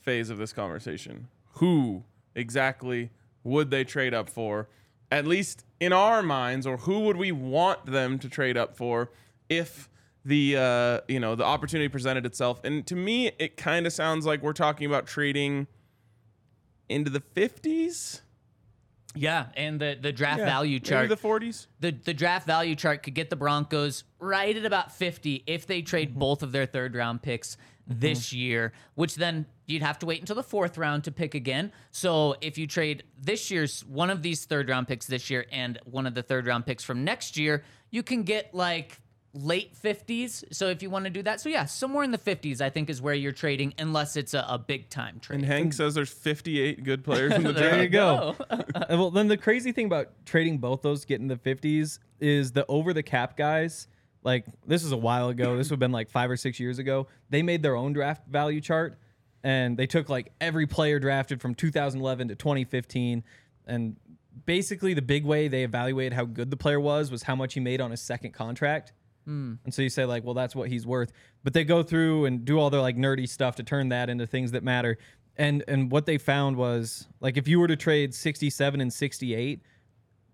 phase 0.00 0.30
of 0.30 0.38
this 0.38 0.52
conversation. 0.52 1.28
Who 1.54 2.04
exactly 2.34 3.10
would 3.44 3.70
they 3.70 3.84
trade 3.84 4.14
up 4.14 4.28
for? 4.28 4.68
At 5.10 5.26
least 5.26 5.64
in 5.78 5.92
our 5.92 6.22
minds, 6.22 6.66
or 6.66 6.78
who 6.78 7.00
would 7.00 7.16
we 7.16 7.32
want 7.32 7.86
them 7.86 8.18
to 8.18 8.28
trade 8.28 8.56
up 8.56 8.76
for 8.76 9.10
if 9.48 9.88
the 10.26 10.56
uh, 10.56 11.00
you 11.08 11.20
know 11.20 11.34
the 11.34 11.44
opportunity 11.44 11.88
presented 11.88 12.26
itself? 12.26 12.60
And 12.64 12.86
to 12.88 12.94
me, 12.96 13.30
it 13.38 13.56
kind 13.56 13.86
of 13.86 13.92
sounds 13.94 14.26
like 14.26 14.42
we're 14.42 14.52
talking 14.52 14.86
about 14.86 15.06
trading 15.06 15.66
into 16.88 17.10
the 17.10 17.20
fifties, 17.20 18.20
Yeah, 19.14 19.46
and 19.56 19.80
the 19.80 19.96
the 20.00 20.12
draft 20.12 20.40
value 20.40 20.74
maybe 20.76 20.80
chart. 20.88 21.08
the 21.08 21.16
forties. 21.16 21.66
the 21.80 21.90
the 21.92 22.14
draft 22.14 22.46
value 22.46 22.74
chart 22.74 23.02
could 23.02 23.14
get 23.14 23.30
the 23.30 23.36
Broncos 23.36 24.04
right 24.18 24.56
at 24.56 24.64
about 24.64 24.92
50 24.92 25.44
if 25.46 25.66
they 25.66 25.82
trade 25.82 26.10
Mm-hmm. 26.10 26.18
both 26.18 26.42
of 26.42 26.52
their 26.52 26.66
third 26.66 26.94
round 26.94 27.22
picks 27.22 27.56
this 27.88 28.32
year, 28.32 28.72
which 28.96 29.14
then 29.14 29.46
you'd 29.66 29.82
have 29.82 29.96
to 30.00 30.06
wait 30.06 30.18
until 30.18 30.34
the 30.34 30.42
fourth 30.42 30.76
round 30.76 31.04
to 31.04 31.12
pick 31.12 31.34
again. 31.36 31.70
So 31.92 32.34
if 32.40 32.58
you 32.58 32.66
trade 32.66 33.04
this 33.16 33.48
year's 33.48 33.84
one 33.84 34.10
of 34.10 34.22
these 34.22 34.44
third 34.44 34.68
round 34.68 34.88
picks 34.88 35.06
this 35.06 35.30
year 35.30 35.46
and 35.52 35.78
one 35.84 36.04
of 36.04 36.14
the 36.14 36.22
third 36.24 36.46
round 36.48 36.66
picks 36.66 36.82
from 36.82 37.04
next 37.04 37.36
year, 37.36 37.62
you 37.90 38.02
can 38.02 38.24
get 38.24 38.52
like 38.52 39.00
late 39.36 39.74
50s. 39.80 40.44
So 40.52 40.68
if 40.68 40.82
you 40.82 40.90
want 40.90 41.04
to 41.04 41.10
do 41.10 41.22
that, 41.22 41.40
so 41.40 41.48
yeah, 41.48 41.64
somewhere 41.66 42.02
in 42.04 42.10
the 42.10 42.18
50s, 42.18 42.60
I 42.60 42.70
think 42.70 42.88
is 42.90 43.00
where 43.02 43.14
you're 43.14 43.32
trading, 43.32 43.74
unless 43.78 44.16
it's 44.16 44.34
a, 44.34 44.44
a 44.48 44.58
big 44.58 44.88
time 44.88 45.20
trade. 45.20 45.36
And 45.40 45.46
Hank 45.46 45.72
says 45.74 45.94
there's 45.94 46.10
58 46.10 46.82
good 46.82 47.04
players 47.04 47.32
in 47.32 47.42
the 47.42 47.52
There 47.56 47.68
draft. 47.70 47.82
you 47.82 47.88
go. 47.88 48.36
Well, 48.90 49.10
then 49.10 49.28
the 49.28 49.36
crazy 49.36 49.72
thing 49.72 49.86
about 49.86 50.08
trading 50.24 50.58
both 50.58 50.82
those, 50.82 51.04
getting 51.04 51.28
the 51.28 51.36
50s, 51.36 51.98
is 52.20 52.52
the 52.52 52.64
over 52.68 52.92
the 52.92 53.02
cap 53.02 53.36
guys. 53.36 53.88
Like, 54.22 54.46
this 54.66 54.82
is 54.82 54.90
a 54.92 54.96
while 54.96 55.28
ago. 55.28 55.56
This 55.56 55.68
would 55.70 55.74
have 55.74 55.80
been 55.80 55.92
like 55.92 56.10
five 56.10 56.30
or 56.30 56.36
six 56.36 56.58
years 56.58 56.78
ago. 56.78 57.06
They 57.30 57.42
made 57.42 57.62
their 57.62 57.76
own 57.76 57.92
draft 57.92 58.26
value 58.26 58.60
chart 58.60 58.98
and 59.44 59.76
they 59.76 59.86
took 59.86 60.08
like 60.08 60.32
every 60.40 60.66
player 60.66 60.98
drafted 60.98 61.40
from 61.40 61.54
2011 61.54 62.28
to 62.28 62.34
2015. 62.34 63.22
And 63.66 63.96
basically, 64.44 64.94
the 64.94 65.02
big 65.02 65.24
way 65.24 65.46
they 65.48 65.62
evaluated 65.62 66.12
how 66.14 66.24
good 66.24 66.50
the 66.50 66.56
player 66.56 66.80
was 66.80 67.10
was 67.10 67.22
how 67.24 67.36
much 67.36 67.54
he 67.54 67.60
made 67.60 67.80
on 67.80 67.90
his 67.92 68.00
second 68.00 68.32
contract. 68.32 68.92
And 69.64 69.74
so 69.74 69.82
you 69.82 69.88
say 69.88 70.04
like, 70.04 70.24
well, 70.24 70.34
that's 70.34 70.54
what 70.54 70.68
he's 70.68 70.86
worth. 70.86 71.12
But 71.44 71.52
they 71.52 71.64
go 71.64 71.82
through 71.82 72.26
and 72.26 72.44
do 72.44 72.58
all 72.58 72.70
their 72.70 72.80
like 72.80 72.96
nerdy 72.96 73.28
stuff 73.28 73.56
to 73.56 73.62
turn 73.62 73.88
that 73.90 74.08
into 74.08 74.26
things 74.26 74.52
that 74.52 74.62
matter. 74.62 74.98
And 75.36 75.64
and 75.68 75.90
what 75.90 76.06
they 76.06 76.18
found 76.18 76.56
was 76.56 77.06
like 77.20 77.36
if 77.36 77.46
you 77.48 77.60
were 77.60 77.68
to 77.68 77.76
trade 77.76 78.14
67 78.14 78.80
and 78.80 78.92
68, 78.92 79.60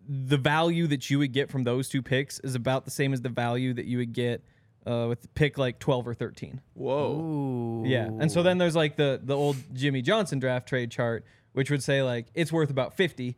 the 0.08 0.36
value 0.36 0.86
that 0.88 1.10
you 1.10 1.18
would 1.18 1.32
get 1.32 1.50
from 1.50 1.64
those 1.64 1.88
two 1.88 2.02
picks 2.02 2.38
is 2.40 2.54
about 2.54 2.84
the 2.84 2.90
same 2.90 3.12
as 3.12 3.20
the 3.20 3.28
value 3.28 3.72
that 3.74 3.86
you 3.86 3.98
would 3.98 4.12
get 4.12 4.44
uh, 4.86 5.06
with 5.08 5.32
pick 5.34 5.58
like 5.58 5.78
12 5.78 6.08
or 6.08 6.14
13. 6.14 6.60
Whoa. 6.74 7.20
Ooh. 7.20 7.84
Yeah. 7.86 8.06
And 8.06 8.30
so 8.30 8.42
then 8.42 8.58
there's 8.58 8.76
like 8.76 8.96
the 8.96 9.20
the 9.22 9.36
old 9.36 9.56
Jimmy 9.72 10.02
Johnson 10.02 10.38
draft 10.38 10.68
trade 10.68 10.90
chart, 10.90 11.24
which 11.52 11.70
would 11.70 11.82
say 11.82 12.02
like 12.02 12.26
it's 12.34 12.52
worth 12.52 12.70
about 12.70 12.94
50. 12.94 13.36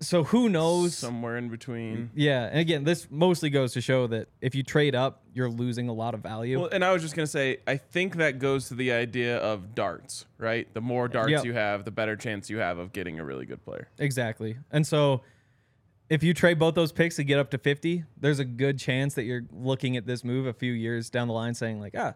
So 0.00 0.24
who 0.24 0.48
knows? 0.50 0.94
Somewhere 0.96 1.38
in 1.38 1.48
between. 1.48 2.10
Yeah, 2.14 2.44
and 2.50 2.58
again, 2.58 2.84
this 2.84 3.08
mostly 3.10 3.48
goes 3.48 3.72
to 3.72 3.80
show 3.80 4.06
that 4.08 4.28
if 4.42 4.54
you 4.54 4.62
trade 4.62 4.94
up, 4.94 5.22
you're 5.32 5.48
losing 5.48 5.88
a 5.88 5.92
lot 5.92 6.12
of 6.14 6.20
value. 6.20 6.60
Well, 6.60 6.68
and 6.70 6.84
I 6.84 6.92
was 6.92 7.00
just 7.02 7.14
gonna 7.16 7.26
say, 7.26 7.58
I 7.66 7.78
think 7.78 8.16
that 8.16 8.38
goes 8.38 8.68
to 8.68 8.74
the 8.74 8.92
idea 8.92 9.38
of 9.38 9.74
darts, 9.74 10.26
right? 10.38 10.72
The 10.74 10.82
more 10.82 11.08
darts 11.08 11.30
Yep. 11.30 11.44
you 11.46 11.52
have, 11.54 11.84
the 11.84 11.90
better 11.90 12.14
chance 12.16 12.50
you 12.50 12.58
have 12.58 12.76
of 12.78 12.92
getting 12.92 13.18
a 13.18 13.24
really 13.24 13.46
good 13.46 13.64
player. 13.64 13.88
exactly. 13.98 14.58
And 14.70 14.86
so 14.86 15.22
if 16.10 16.22
you 16.22 16.34
trade 16.34 16.58
both 16.58 16.74
those 16.74 16.92
picks 16.92 17.16
to 17.16 17.24
get 17.24 17.38
up 17.38 17.50
to 17.50 17.58
50, 17.58 18.04
there's 18.18 18.38
a 18.38 18.44
good 18.44 18.78
chance 18.78 19.14
that 19.14 19.24
you're 19.24 19.46
looking 19.50 19.96
at 19.96 20.06
this 20.06 20.22
move 20.22 20.46
a 20.46 20.52
few 20.52 20.72
years 20.72 21.08
down 21.10 21.26
the 21.26 21.34
line 21.34 21.54
saying 21.54 21.80
like, 21.80 21.94
ah, 21.96 22.14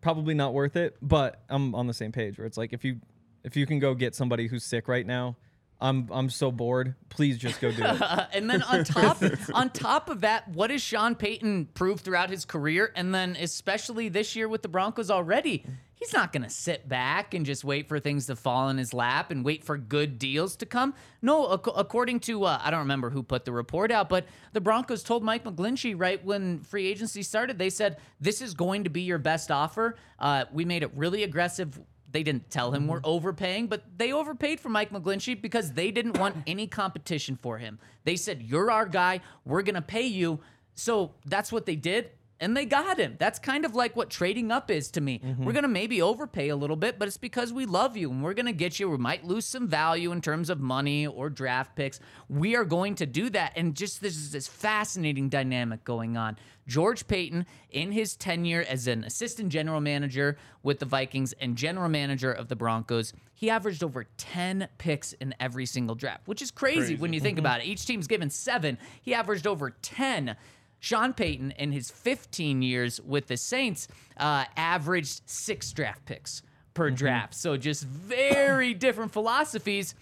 probably 0.00 0.34
not 0.34 0.52
worth 0.52 0.76
it, 0.76 0.96
but 1.00 1.42
I'm 1.48 1.74
on 1.74 1.86
the 1.86 1.94
same 1.94 2.12
page 2.12 2.38
where 2.38 2.46
it's 2.46 2.58
like 2.58 2.72
if 2.72 2.84
you 2.84 3.00
if 3.44 3.56
you 3.56 3.66
can 3.66 3.78
go 3.78 3.94
get 3.94 4.14
somebody 4.14 4.46
who's 4.48 4.64
sick 4.64 4.88
right 4.88 5.06
now, 5.06 5.36
I'm 5.84 6.08
I'm 6.10 6.30
so 6.30 6.50
bored, 6.50 6.94
please 7.10 7.36
just 7.36 7.60
go 7.60 7.70
do 7.70 7.82
it. 7.84 8.00
And 8.32 8.48
then 8.48 8.62
on 8.62 8.84
top 8.84 9.22
on 9.54 9.68
top 9.70 10.08
of 10.08 10.22
that, 10.22 10.48
what 10.48 10.70
has 10.70 10.80
Sean 10.80 11.14
Payton 11.14 11.66
proved 11.74 12.02
throughout 12.02 12.30
his 12.30 12.44
career, 12.46 12.90
and 12.96 13.14
then 13.14 13.36
especially 13.38 14.08
this 14.08 14.34
year 14.34 14.48
with 14.48 14.62
the 14.62 14.68
Broncos 14.68 15.10
already? 15.10 15.66
He's 15.96 16.12
not 16.12 16.32
going 16.32 16.42
to 16.42 16.50
sit 16.50 16.86
back 16.86 17.32
and 17.32 17.46
just 17.46 17.64
wait 17.64 17.88
for 17.88 17.98
things 17.98 18.26
to 18.26 18.36
fall 18.36 18.68
in 18.68 18.76
his 18.76 18.92
lap 18.92 19.30
and 19.30 19.42
wait 19.44 19.64
for 19.64 19.78
good 19.78 20.18
deals 20.18 20.56
to 20.56 20.66
come. 20.66 20.92
No, 21.22 21.54
ac- 21.54 21.72
according 21.74 22.20
to 22.20 22.44
uh, 22.44 22.60
I 22.62 22.70
don't 22.70 22.80
remember 22.80 23.10
who 23.10 23.22
put 23.22 23.44
the 23.44 23.52
report 23.52 23.90
out, 23.90 24.08
but 24.08 24.26
the 24.52 24.60
Broncos 24.60 25.02
told 25.02 25.22
Mike 25.22 25.44
McGlinchey 25.44 25.94
right 25.96 26.22
when 26.24 26.60
free 26.60 26.86
agency 26.86 27.22
started, 27.22 27.58
they 27.58 27.70
said 27.70 27.98
this 28.20 28.42
is 28.42 28.54
going 28.54 28.84
to 28.84 28.90
be 28.90 29.02
your 29.02 29.18
best 29.18 29.50
offer. 29.50 29.96
Uh, 30.18 30.44
we 30.52 30.64
made 30.64 30.82
it 30.82 30.90
really 30.96 31.22
aggressive 31.22 31.78
they 32.14 32.22
didn't 32.22 32.48
tell 32.48 32.70
him 32.70 32.86
we're 32.86 32.98
mm-hmm. 32.98 33.06
overpaying, 33.06 33.66
but 33.66 33.82
they 33.98 34.12
overpaid 34.12 34.60
for 34.60 34.68
Mike 34.68 34.90
McGlinchey 34.90 35.42
because 35.42 35.72
they 35.72 35.90
didn't 35.90 36.16
want 36.16 36.36
any 36.46 36.68
competition 36.68 37.36
for 37.42 37.58
him. 37.58 37.80
They 38.04 38.14
said, 38.14 38.40
You're 38.40 38.70
our 38.70 38.86
guy, 38.86 39.20
we're 39.44 39.62
gonna 39.62 39.82
pay 39.82 40.06
you. 40.06 40.38
So 40.76 41.12
that's 41.26 41.50
what 41.50 41.66
they 41.66 41.74
did. 41.74 42.10
And 42.40 42.56
they 42.56 42.64
got 42.64 42.98
him. 42.98 43.16
That's 43.18 43.38
kind 43.38 43.64
of 43.64 43.74
like 43.74 43.94
what 43.94 44.10
trading 44.10 44.50
up 44.50 44.70
is 44.70 44.90
to 44.92 45.00
me. 45.00 45.20
We're 45.22 45.30
mm-hmm. 45.30 45.50
going 45.50 45.62
to 45.62 45.68
maybe 45.68 46.02
overpay 46.02 46.48
a 46.48 46.56
little 46.56 46.76
bit, 46.76 46.98
but 46.98 47.06
it's 47.06 47.16
because 47.16 47.52
we 47.52 47.64
love 47.64 47.96
you 47.96 48.10
and 48.10 48.22
we're 48.22 48.34
going 48.34 48.46
to 48.46 48.52
get 48.52 48.80
you. 48.80 48.90
We 48.90 48.98
might 48.98 49.24
lose 49.24 49.46
some 49.46 49.68
value 49.68 50.10
in 50.10 50.20
terms 50.20 50.50
of 50.50 50.60
money 50.60 51.06
or 51.06 51.30
draft 51.30 51.76
picks. 51.76 52.00
We 52.28 52.56
are 52.56 52.64
going 52.64 52.96
to 52.96 53.06
do 53.06 53.30
that. 53.30 53.52
And 53.56 53.74
just 53.74 54.00
this 54.00 54.16
is 54.16 54.32
this 54.32 54.48
fascinating 54.48 55.28
dynamic 55.28 55.84
going 55.84 56.16
on. 56.16 56.36
George 56.66 57.06
Paton, 57.06 57.46
in 57.70 57.92
his 57.92 58.16
tenure 58.16 58.64
as 58.68 58.86
an 58.86 59.04
assistant 59.04 59.50
general 59.50 59.80
manager 59.80 60.36
with 60.62 60.78
the 60.78 60.86
Vikings 60.86 61.34
and 61.34 61.56
general 61.56 61.88
manager 61.88 62.32
of 62.32 62.48
the 62.48 62.56
Broncos, 62.56 63.12
he 63.34 63.50
averaged 63.50 63.84
over 63.84 64.06
10 64.16 64.68
picks 64.78 65.12
in 65.14 65.34
every 65.38 65.66
single 65.66 65.94
draft, 65.94 66.26
which 66.26 66.40
is 66.40 66.50
crazy, 66.50 66.78
Crazy. 66.78 66.96
when 66.96 67.12
you 67.12 67.20
think 67.20 67.36
mm-hmm. 67.36 67.46
about 67.46 67.60
it. 67.60 67.66
Each 67.66 67.84
team's 67.84 68.06
given 68.06 68.30
seven. 68.30 68.78
He 69.02 69.12
averaged 69.12 69.46
over 69.46 69.70
10. 69.70 70.36
Sean 70.84 71.14
Payton, 71.14 71.52
in 71.52 71.72
his 71.72 71.90
15 71.90 72.60
years 72.60 73.00
with 73.00 73.26
the 73.26 73.38
Saints, 73.38 73.88
uh, 74.18 74.44
averaged 74.54 75.22
six 75.24 75.72
draft 75.72 76.04
picks 76.04 76.42
per 76.74 76.90
draft. 76.90 77.34
So 77.34 77.56
just 77.56 77.84
very 77.84 78.74
different 78.74 79.10
philosophies. 79.10 79.94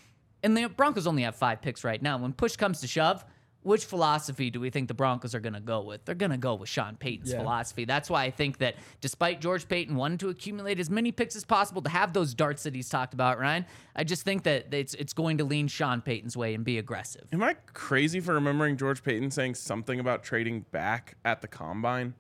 And 0.43 0.57
the 0.57 0.67
Broncos 0.67 1.07
only 1.07 1.23
have 1.23 1.37
five 1.37 1.63
picks 1.63 1.85
right 1.85 2.03
now. 2.03 2.19
When 2.19 2.33
push 2.33 2.57
comes 2.57 2.81
to 2.81 2.89
shove, 2.89 3.25
which 3.63 3.85
philosophy 3.85 4.51
do 4.51 4.61
we 4.61 4.71
think 4.71 4.89
the 4.89 4.95
Broncos 4.95 5.35
are 5.35 5.41
going 5.41 5.53
to 5.55 5.61
go 5.61 5.81
with? 5.83 6.05
They're 6.05 6.15
going 6.15 6.31
to 6.33 6.37
go 6.37 6.55
with 6.55 6.69
Sean 6.69 6.97
Payton's 6.97 7.31
Yeah. 7.33 7.39
philosophy. 7.39 7.85
That's 7.85 8.11
why 8.11 8.25
I 8.25 8.31
think 8.31 8.59
that 8.59 8.75
despite 9.01 9.41
George 9.41 9.69
Paton 9.69 9.97
wanting 9.97 10.19
to 10.19 10.29
accumulate 10.29 10.81
as 10.81 10.91
many 10.91 11.13
picks 11.13 11.37
as 11.37 11.45
possible 11.45 11.83
to 11.83 11.91
have 11.91 12.13
those 12.13 12.35
darts 12.35 12.65
that 12.65 12.75
he's 12.75 12.89
talked 12.89 13.15
about, 13.15 13.39
Ryan, 13.39 13.65
I 13.95 14.05
just 14.05 14.25
think 14.25 14.43
that 14.45 14.73
it's 14.75 14.95
it's 14.95 15.13
going 15.13 15.39
to 15.39 15.45
lean 15.45 15.69
Sean 15.69 16.01
Payton's 16.01 16.37
way 16.37 16.55
and 16.55 16.65
be 16.65 16.79
aggressive. 16.79 17.29
Am 17.33 17.43
I 17.43 17.55
crazy 17.73 18.21
for 18.21 18.35
remembering 18.35 18.77
George 18.77 19.03
Paton 19.03 19.31
saying 19.31 19.55
something 19.55 20.01
about 20.01 20.23
trading 20.25 20.67
back 20.73 21.17
at 21.25 21.41
the 21.41 21.49
combine? 21.49 22.15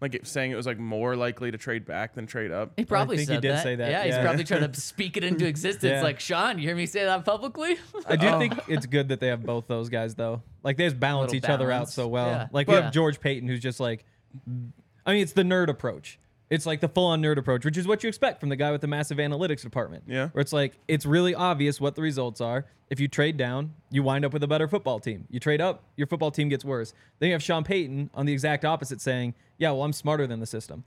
Like 0.00 0.14
it, 0.14 0.26
saying 0.26 0.50
it 0.50 0.56
was 0.56 0.66
like 0.66 0.78
more 0.78 1.16
likely 1.16 1.50
to 1.50 1.56
trade 1.56 1.86
back 1.86 2.14
than 2.14 2.26
trade 2.26 2.50
up. 2.50 2.72
He 2.76 2.84
probably 2.84 3.16
think 3.16 3.30
he 3.30 3.36
did 3.38 3.52
that. 3.54 3.62
say 3.62 3.76
that, 3.76 3.90
Yeah, 3.90 4.04
he's 4.04 4.18
probably 4.18 4.44
trying 4.44 4.70
to 4.70 4.80
speak 4.80 5.16
it 5.16 5.24
into 5.24 5.46
existence. 5.46 5.90
Yeah. 5.90 6.02
Like 6.02 6.20
Sean, 6.20 6.58
you 6.58 6.64
hear 6.68 6.76
me 6.76 6.84
say 6.84 7.04
that 7.04 7.24
publicly? 7.24 7.76
I 8.06 8.16
do 8.16 8.26
Oh. 8.28 8.38
think 8.38 8.54
it's 8.68 8.84
good 8.84 9.08
that 9.08 9.20
they 9.20 9.28
have 9.28 9.42
both 9.42 9.66
those 9.68 9.88
guys 9.88 10.14
though. 10.14 10.42
Like 10.62 10.76
they 10.76 10.84
just 10.84 11.00
balance 11.00 11.32
Little 11.32 11.46
each 11.48 11.50
other 11.50 11.72
out 11.72 11.88
so 11.88 12.08
well. 12.08 12.26
Yeah. 12.28 12.48
Like 12.52 12.66
you 12.68 12.74
But- 12.74 12.84
have 12.84 12.92
George 12.92 13.20
Paton 13.20 13.48
who's 13.48 13.60
just 13.60 13.80
like 13.80 14.04
I 15.06 15.12
mean 15.12 15.22
it's 15.22 15.32
the 15.32 15.44
nerd 15.44 15.68
approach. 15.68 16.18
It's 16.48 16.64
like 16.64 16.80
the 16.80 16.88
full 16.88 17.06
on 17.06 17.22
nerd 17.22 17.38
approach, 17.38 17.64
which 17.64 17.76
is 17.76 17.88
what 17.88 18.02
you 18.04 18.08
expect 18.08 18.38
from 18.38 18.50
the 18.50 18.56
guy 18.56 18.70
with 18.70 18.80
the 18.80 18.86
massive 18.86 19.18
analytics 19.18 19.62
department. 19.62 20.04
Yeah. 20.06 20.28
Where 20.28 20.40
it's 20.42 20.52
like 20.52 20.74
it's 20.86 21.04
really 21.04 21.34
obvious 21.34 21.80
what 21.80 21.96
the 21.96 22.02
results 22.02 22.40
are. 22.40 22.66
If 22.88 23.00
you 23.00 23.08
trade 23.08 23.36
down, 23.36 23.74
you 23.90 24.04
wind 24.04 24.24
up 24.24 24.32
with 24.32 24.44
a 24.44 24.46
better 24.46 24.68
football 24.68 25.00
team. 25.00 25.26
You 25.28 25.40
trade 25.40 25.60
up, 25.60 25.82
your 25.96 26.06
football 26.06 26.30
team 26.30 26.48
gets 26.48 26.64
worse. 26.64 26.94
Then 27.18 27.28
you 27.28 27.32
have 27.32 27.42
Sean 27.42 27.64
Payton 27.64 28.10
on 28.14 28.26
the 28.26 28.32
exact 28.32 28.64
opposite 28.64 29.00
saying, 29.00 29.34
Yeah, 29.58 29.72
well, 29.72 29.82
I'm 29.82 29.92
smarter 29.92 30.26
than 30.28 30.38
the 30.38 30.46
system. 30.46 30.84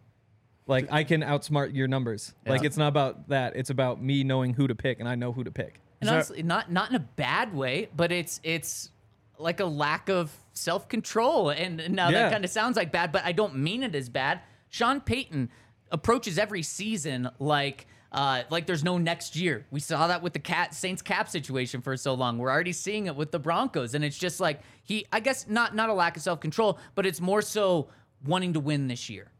Like 0.66 0.88
I 0.92 1.04
can 1.04 1.22
outsmart 1.24 1.74
your 1.75 1.88
numbers. 1.88 2.34
Like 2.46 2.63
it's 2.63 2.78
not 2.78 2.88
about 2.88 3.28
that. 3.30 3.56
It's 3.56 3.70
about 3.72 4.01
me 4.01 4.24
knowing 4.24 4.54
who 4.54 4.68
to 4.68 4.75
pick 4.75 5.00
and 5.00 5.10
I 5.10 5.16
know 5.16 5.34
who 5.34 5.44
to 5.44 5.51
pick. 5.51 5.82
And 6.00 6.10
honestly, 6.10 6.42
not 6.44 6.72
not 6.72 6.89
in 6.89 6.96
a 6.96 7.00
bad 7.00 7.54
way, 7.54 7.89
but 7.94 8.12
it's 8.13 8.39
it's 8.44 8.92
like 9.38 9.60
a 9.60 9.66
lack 9.66 10.10
of 10.10 10.32
self 10.54 10.88
control. 10.88 11.50
And 11.50 11.89
now 11.89 12.10
Yeah. 12.10 12.24
that 12.24 12.32
kind 12.32 12.46
of 12.46 12.51
sounds 12.51 12.78
like 12.78 12.92
bad, 12.94 13.12
but 13.12 13.25
I 13.25 13.34
don't 13.34 13.56
mean 13.58 13.84
it 13.84 13.94
as 13.96 14.08
bad. 14.08 14.39
Sean 14.70 15.02
Payton 15.02 15.50
approaches 15.92 16.38
every 16.38 16.64
season 16.64 17.30
like 17.40 17.88
uh, 18.12 18.44
like 18.50 18.66
there's 18.66 18.84
no 18.84 18.98
next 18.98 19.36
year. 19.36 19.66
We 19.70 19.80
saw 19.80 20.08
that 20.08 20.24
with 20.24 20.34
the 20.34 20.40
cat 20.40 20.74
Saints 20.74 21.02
cap 21.02 21.30
situation 21.30 21.82
for 21.82 21.96
so 21.96 22.14
long. 22.16 22.38
We're 22.40 22.50
already 22.50 22.74
seeing 22.74 23.06
it 23.06 23.16
with 23.16 23.32
the 23.32 23.40
Broncos, 23.40 23.94
and 23.94 24.04
it's 24.04 24.18
just 24.18 24.40
like 24.40 24.62
he. 24.84 25.06
I 25.14 25.20
guess 25.20 25.48
not 25.48 25.76
not 25.76 25.90
a 25.90 25.94
lack 25.94 26.18
of 26.18 26.24
self 26.24 26.40
control, 26.40 26.80
but 26.96 27.06
it's 27.06 27.22
more 27.22 27.42
so 27.42 27.90
wanting 28.26 28.54
to 28.54 28.60
win 28.60 28.88
this 28.88 29.10
year, 29.10 29.32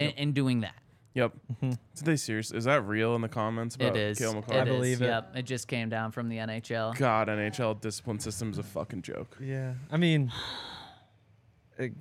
and, 0.00 0.14
and 0.16 0.34
doing 0.34 0.60
that. 0.60 0.74
Yep. 1.14 1.32
Are 1.62 1.76
they 2.02 2.16
serious? 2.16 2.50
Is 2.50 2.64
that 2.64 2.84
real 2.86 3.14
in 3.14 3.20
the 3.20 3.28
comments 3.28 3.76
about 3.76 3.96
It 3.96 4.00
is. 4.00 4.18
Kale 4.18 4.32
It 4.32 4.34
McCarthy? 4.34 4.58
I 4.58 4.64
believe 4.64 4.96
is. 4.96 5.00
it. 5.02 5.06
Yep. 5.06 5.36
It 5.36 5.42
just 5.42 5.68
came 5.68 5.88
down 5.88 6.10
from 6.10 6.28
the 6.28 6.38
NHL. 6.38 6.96
God, 6.98 7.28
NHL 7.28 7.80
discipline 7.80 8.18
system 8.18 8.50
is 8.50 8.58
a 8.58 8.64
fucking 8.64 9.02
joke. 9.02 9.36
Yeah, 9.40 9.74
I 9.92 9.96
mean, 9.96 10.32
it, 11.78 11.92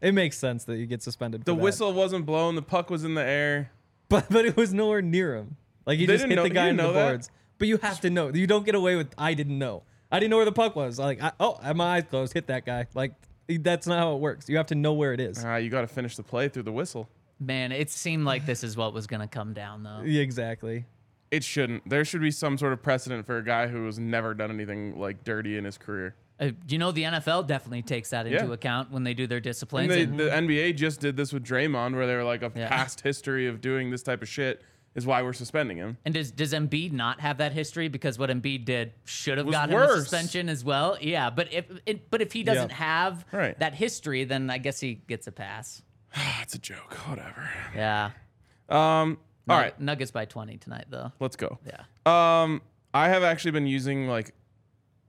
it 0.00 0.12
makes 0.12 0.36
sense 0.38 0.64
that 0.64 0.76
you 0.76 0.86
get 0.86 1.02
suspended. 1.02 1.44
The 1.44 1.52
for 1.52 1.56
that. 1.56 1.62
whistle 1.62 1.92
wasn't 1.92 2.26
blown. 2.26 2.54
The 2.54 2.62
puck 2.62 2.90
was 2.90 3.04
in 3.04 3.14
the 3.14 3.24
air. 3.24 3.70
but 4.08 4.26
but 4.30 4.44
it 4.44 4.56
was 4.56 4.72
nowhere 4.72 5.02
near 5.02 5.34
him. 5.36 5.56
Like 5.86 5.98
he 5.98 6.06
They 6.06 6.14
just 6.14 6.22
didn't 6.22 6.30
hit 6.30 6.36
know- 6.36 6.42
the 6.44 6.50
guy 6.50 6.68
in 6.68 6.76
the 6.76 6.82
know 6.84 6.92
that? 6.92 7.08
boards. 7.08 7.30
But 7.58 7.68
you 7.68 7.78
have 7.78 8.00
to 8.02 8.10
know. 8.10 8.28
You 8.32 8.46
don't 8.46 8.66
get 8.66 8.74
away 8.74 8.96
with. 8.96 9.08
I 9.16 9.32
didn't 9.34 9.58
know. 9.58 9.82
I 10.12 10.20
didn't 10.20 10.30
know 10.30 10.36
where 10.36 10.44
the 10.44 10.52
puck 10.52 10.76
was. 10.76 10.98
Like 10.98 11.22
I, 11.22 11.32
oh, 11.40 11.58
I 11.62 11.72
my 11.72 11.96
eyes 11.96 12.04
closed. 12.10 12.32
Hit 12.34 12.46
that 12.48 12.66
guy. 12.66 12.86
Like 12.94 13.14
that's 13.48 13.86
not 13.86 13.98
how 13.98 14.14
it 14.14 14.20
works. 14.20 14.48
You 14.48 14.56
have 14.58 14.66
to 14.66 14.74
know 14.74 14.92
where 14.92 15.12
it 15.12 15.20
is. 15.20 15.42
Ah, 15.44 15.56
you 15.56 15.70
got 15.70 15.80
to 15.82 15.86
finish 15.86 16.16
the 16.16 16.22
play 16.22 16.48
through 16.48 16.64
the 16.64 16.72
whistle. 16.72 17.08
Man, 17.40 17.70
it 17.72 17.90
seemed 17.90 18.24
like 18.24 18.46
this 18.46 18.64
is 18.64 18.76
what 18.76 18.92
was 18.94 19.06
going 19.06 19.20
to 19.20 19.26
come 19.28 19.52
down, 19.52 19.82
though. 19.82 20.02
Yeah, 20.04 20.22
exactly. 20.22 20.84
It 21.30 21.44
shouldn't. 21.44 21.88
There 21.88 22.04
should 22.04 22.20
be 22.22 22.30
some 22.30 22.56
sort 22.58 22.72
of 22.72 22.82
precedent 22.82 23.26
for 23.26 23.36
a 23.38 23.44
guy 23.44 23.66
who 23.66 23.84
has 23.86 23.98
never 23.98 24.32
done 24.34 24.50
anything 24.50 24.98
like 24.98 25.22
dirty 25.24 25.56
in 25.58 25.64
his 25.64 25.76
career. 25.78 26.14
Uh, 26.38 26.50
you 26.68 26.76
know, 26.78 26.92
the 26.92 27.04
NFL 27.04 27.46
definitely 27.46 27.82
takes 27.82 28.10
that 28.10 28.26
into 28.26 28.46
Yeah. 28.46 28.52
account 28.52 28.90
when 28.90 29.04
they 29.04 29.14
do 29.14 29.26
their 29.26 29.40
disciplines. 29.40 29.94
And 29.94 30.18
they, 30.18 30.24
the 30.26 30.30
NBA 30.30 30.76
just 30.76 31.00
did 31.00 31.16
this 31.16 31.32
with 31.32 31.44
Draymond, 31.44 31.94
where 31.94 32.06
they 32.06 32.14
were 32.14 32.24
like, 32.24 32.42
a 32.42 32.52
Yeah. 32.54 32.68
past 32.68 33.00
history 33.00 33.46
of 33.46 33.60
doing 33.60 33.90
this 33.90 34.02
type 34.02 34.20
of 34.22 34.28
shit 34.28 34.62
is 34.94 35.06
why 35.06 35.22
we're 35.22 35.32
suspending 35.32 35.76
him. 35.78 35.96
And 36.04 36.12
does 36.14 36.30
does 36.30 36.52
Embiid 36.52 36.92
not 36.92 37.20
have 37.20 37.38
that 37.38 37.52
history 37.52 37.88
because 37.88 38.18
what 38.18 38.28
Embiid 38.30 38.64
did 38.64 38.92
should 39.04 39.38
have 39.38 39.46
Was 39.46 39.54
got 39.54 39.70
him 39.70 39.80
a 39.80 39.88
suspension 39.88 40.48
as 40.48 40.62
well? 40.64 40.96
Yeah, 41.00 41.30
but 41.30 41.52
if 41.52 41.64
it, 41.86 42.10
but 42.10 42.20
if 42.22 42.32
he 42.32 42.42
doesn't 42.42 42.70
Yeah. 42.70 42.76
have 42.76 43.24
Right. 43.32 43.58
that 43.58 43.74
history, 43.74 44.24
then 44.24 44.48
I 44.50 44.58
guess 44.58 44.80
he 44.80 44.94
gets 45.06 45.26
a 45.26 45.32
pass. 45.32 45.82
It's 46.42 46.54
a 46.54 46.58
joke. 46.58 46.94
Whatever. 47.08 47.50
Yeah. 47.74 48.10
Um. 48.68 49.18
All 49.48 49.56
right, 49.58 49.78
Nuggets 49.80 50.10
by 50.10 50.24
twenty 50.24 50.56
tonight, 50.56 50.86
though. 50.90 51.12
let's 51.20 51.36
go. 51.36 51.58
Yeah. 51.66 51.82
Um, 52.42 52.62
I 52.92 53.08
have 53.08 53.22
actually 53.22 53.52
been 53.52 53.66
using 53.66 54.08
like, 54.08 54.34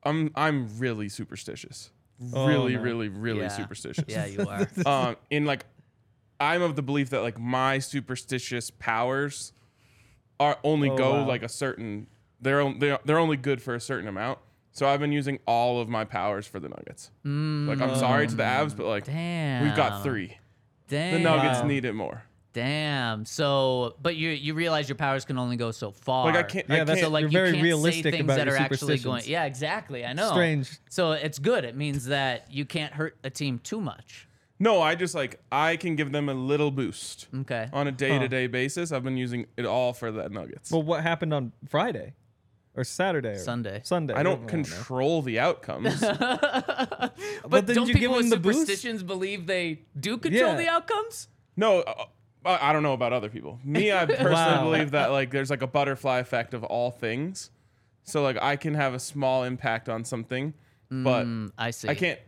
I'm 0.08 0.32
I'm 0.36 0.70
really 0.80 1.10
superstitious. 1.10 1.92
Oh, 2.34 2.48
really, 2.48 2.76
no. 2.76 2.82
really, 2.82 3.10
really 3.10 3.42
Yeah. 3.42 3.48
superstitious. 3.50 4.06
Yeah, 4.08 4.26
you 4.26 4.48
are. 4.48 4.68
um, 5.10 5.16
in 5.30 5.46
like, 5.46 5.66
I'm 6.40 6.62
of 6.64 6.76
the 6.76 6.82
belief 6.82 7.12
that 7.12 7.22
like 7.22 7.40
my 7.40 7.78
superstitious 7.80 8.72
powers 8.72 9.54
are 10.40 10.58
only 10.64 10.90
Oh, 10.90 10.98
go 10.98 11.12
wow. 11.14 11.28
like 11.28 11.44
a 11.44 11.50
certain. 11.50 12.08
They're 12.42 12.62
on- 12.62 12.80
they're 12.80 13.00
they're 13.06 13.20
only 13.20 13.38
good 13.38 13.62
for 13.62 13.76
a 13.76 13.80
certain 13.80 14.08
amount. 14.08 14.40
So 14.72 14.88
I've 14.88 15.00
been 15.00 15.12
using 15.12 15.40
all 15.48 15.82
of 15.82 15.90
my 15.90 16.06
powers 16.06 16.46
for 16.46 16.60
the 16.60 16.70
Nuggets. 16.70 17.10
Like 17.24 17.82
I'm 17.82 17.96
sorry 17.98 18.28
to 18.28 18.36
the 18.36 18.44
Avs, 18.44 18.76
but 18.78 18.86
like 18.86 19.06
Damn. 19.06 19.64
we've 19.64 19.76
got 19.76 20.04
three. 20.04 20.38
Damn. 20.88 21.14
The 21.16 21.20
Nuggets 21.20 21.62
Wow. 21.62 21.68
need 21.68 21.84
it 21.86 21.94
more. 21.94 22.24
Damn. 22.58 23.24
So, 23.24 23.96
but 24.02 24.16
you 24.16 24.30
you 24.30 24.56
realize 24.56 24.90
your 24.90 24.96
powers 24.96 25.26
can 25.26 25.38
only 25.38 25.58
go 25.58 25.70
so 25.70 25.92
far. 25.92 26.26
Like 26.26 26.36
I 26.38 26.42
can't. 26.44 26.68
Yeah, 26.68 26.76
I 26.82 26.84
that's 26.86 27.02
can't 27.02 27.06
So 27.06 27.10
like 27.12 27.22
You're 27.22 27.30
you 27.30 27.38
very 27.38 27.52
can't 27.52 27.64
realistic 27.64 28.04
say 28.06 28.12
things 28.12 28.24
about 28.24 28.38
that 28.38 28.48
your 28.48 28.56
are 28.56 28.60
actually 28.60 28.88
going. 28.88 28.98
superstitions. 28.98 29.30
Yeah, 29.30 29.44
exactly. 29.46 30.04
I 30.04 30.14
know. 30.14 30.32
Strange. 30.32 30.72
So 30.90 31.12
it's 31.12 31.38
good. 31.38 31.66
It 31.66 31.76
means 31.76 32.06
that 32.06 32.52
you 32.52 32.66
can't 32.66 32.92
hurt 32.94 33.16
a 33.24 33.30
team 33.30 33.60
too 33.60 33.80
much. 33.80 34.28
No, 34.58 34.82
I 34.82 34.96
just 34.96 35.14
like 35.14 35.40
I 35.52 35.76
can 35.78 35.96
give 35.96 36.12
them 36.12 36.30
a 36.30 36.34
little 36.34 36.72
boost 36.72 37.28
Okay. 37.42 37.70
on 37.72 37.86
a 37.88 37.92
day-to-day 37.92 38.48
basis. 38.48 38.92
I've 38.92 39.04
been 39.04 39.18
using 39.18 39.46
it 39.56 39.68
all 39.68 39.94
for 39.94 40.12
the 40.12 40.28
Nuggets. 40.30 40.72
Well, 40.72 40.82
what 40.82 41.04
happened 41.04 41.36
on 41.36 41.52
Friday 41.70 42.16
or 42.76 42.84
Saturday? 42.84 43.34
Or 43.34 43.38
Sunday. 43.38 43.82
Sunday. 43.84 44.16
I 44.16 44.24
don't 44.24 44.48
control 44.48 45.22
the 45.22 45.38
outcomes. 45.40 46.04
But, 47.48 47.66
didn't 47.66 47.76
don't 47.76 47.88
you 47.88 47.94
people 47.94 48.00
give 48.00 48.12
with 48.18 48.26
him 48.26 48.30
the 48.32 48.38
boost? 48.38 48.60
superstitions 48.62 49.04
believe 49.04 49.46
they 49.48 49.82
do 50.00 50.18
control 50.18 50.52
Yeah. 50.54 50.58
the 50.58 50.68
outcomes? 50.70 51.28
no, 51.56 51.80
uh, 51.82 52.06
I 52.48 52.70
I 52.70 52.74
don't 52.74 52.84
know 52.84 52.94
about 52.94 53.13
other 53.13 53.30
people. 53.30 53.60
Me, 53.63 53.92
I 53.92 54.06
personally 54.06 54.34
Wow. 54.34 54.63
believe 54.63 54.92
that 54.92 55.12
like 55.12 55.32
there's 55.32 55.50
like 55.50 55.62
a 55.62 55.68
butterfly 55.68 56.20
effect 56.20 56.54
of 56.54 56.63
all 56.63 56.92
things. 56.92 57.51
So 58.04 58.22
like 58.24 58.38
I 58.42 58.56
can 58.56 58.74
have 58.74 58.94
a 58.94 59.00
small 59.00 59.44
impact 59.44 59.89
on 59.89 60.04
something, 60.06 60.54
but 60.89 61.25
Mm, 61.25 61.51
I 61.58 61.72
see. 61.72 61.89
I 61.89 61.96
can't. 61.96 62.20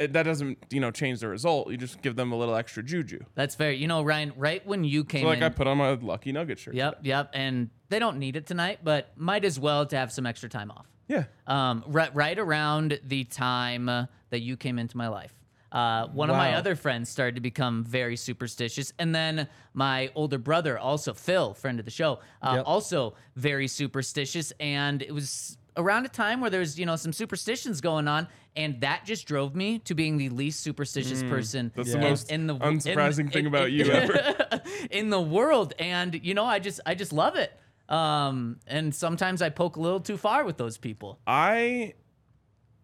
I, 0.00 0.06
that 0.06 0.22
doesn't 0.22 0.56
you 0.70 0.80
know 0.80 0.90
change 0.90 1.20
the 1.20 1.28
result. 1.28 1.70
You 1.70 1.76
just 1.76 2.00
give 2.00 2.16
them 2.16 2.32
a 2.32 2.36
little 2.36 2.54
extra 2.56 2.82
juju. 2.82 3.18
That's 3.34 3.54
fair. 3.54 3.70
You 3.72 3.86
know, 3.86 4.02
Ryan, 4.02 4.32
right 4.36 4.64
when 4.66 4.82
you 4.84 5.04
came 5.04 5.22
So 5.24 5.28
like 5.28 5.38
in. 5.38 5.42
I 5.44 5.48
put 5.50 5.66
on 5.66 5.76
my 5.76 5.90
lucky 5.92 6.32
nugget 6.32 6.58
shirt. 6.58 6.74
yep, 6.74 7.00
yep. 7.02 7.30
And 7.34 7.68
they 7.90 7.98
don't 7.98 8.18
need 8.18 8.36
it 8.36 8.46
tonight, 8.46 8.78
but 8.82 9.12
might 9.16 9.44
as 9.44 9.60
well 9.60 9.84
to 9.86 9.96
have 9.96 10.10
some 10.10 10.24
extra 10.24 10.48
time 10.48 10.70
off. 10.70 10.86
Yeah. 11.06 11.24
um, 11.46 11.84
right, 11.86 12.14
right 12.14 12.38
around 12.38 12.98
the 13.04 13.24
time 13.24 13.90
uh, 13.90 14.06
that 14.30 14.40
you 14.40 14.56
came 14.56 14.78
into 14.78 14.96
my 14.96 15.08
life. 15.08 15.34
Uh, 15.74 16.06
one 16.08 16.30
of 16.30 16.36
my 16.36 16.54
other 16.54 16.76
friends 16.76 17.08
started 17.10 17.34
to 17.34 17.40
become 17.40 17.82
very 17.84 18.16
superstitious, 18.16 18.92
and 19.00 19.12
then 19.14 19.48
my 19.74 20.08
older 20.14 20.38
brother, 20.38 20.78
also 20.78 21.12
Phil, 21.12 21.52
friend 21.52 21.78
of 21.80 21.84
the 21.84 21.90
show, 21.90 22.20
uh, 22.42 22.54
Yep. 22.58 22.64
also 22.66 23.14
very 23.36 23.66
superstitious. 23.66 24.52
And 24.60 25.02
it 25.02 25.12
was 25.12 25.58
around 25.76 26.06
a 26.06 26.08
time 26.08 26.40
where 26.40 26.50
there's 26.50 26.78
you 26.78 26.86
know 26.86 26.94
some 26.94 27.12
superstitions 27.12 27.80
going 27.80 28.06
on, 28.06 28.28
and 28.54 28.80
that 28.82 29.04
just 29.04 29.26
drove 29.26 29.56
me 29.56 29.80
to 29.80 29.94
being 29.96 30.16
the 30.16 30.28
least 30.28 30.60
superstitious 30.60 31.24
person 31.24 31.72
That's 31.74 31.88
Yeah. 31.88 31.94
the 31.94 32.00
most 32.08 32.30
in 32.30 32.46
the 32.46 32.54
unsurprising 32.54 33.18
in- 33.18 33.28
thing 33.30 33.40
in- 33.40 33.46
about 33.46 33.72
you 33.72 33.86
ever. 33.90 34.62
in 34.92 35.10
the 35.10 35.20
world. 35.20 35.74
And 35.80 36.24
you 36.24 36.34
know, 36.34 36.44
I 36.44 36.60
just 36.60 36.78
I 36.86 36.94
just 36.94 37.12
love 37.12 37.34
it. 37.34 37.52
Um, 37.88 38.60
and 38.68 38.94
sometimes 38.94 39.42
I 39.42 39.48
poke 39.50 39.74
a 39.74 39.80
little 39.80 39.98
too 40.00 40.16
far 40.16 40.44
with 40.44 40.56
those 40.56 40.78
people. 40.78 41.18
I 41.26 41.94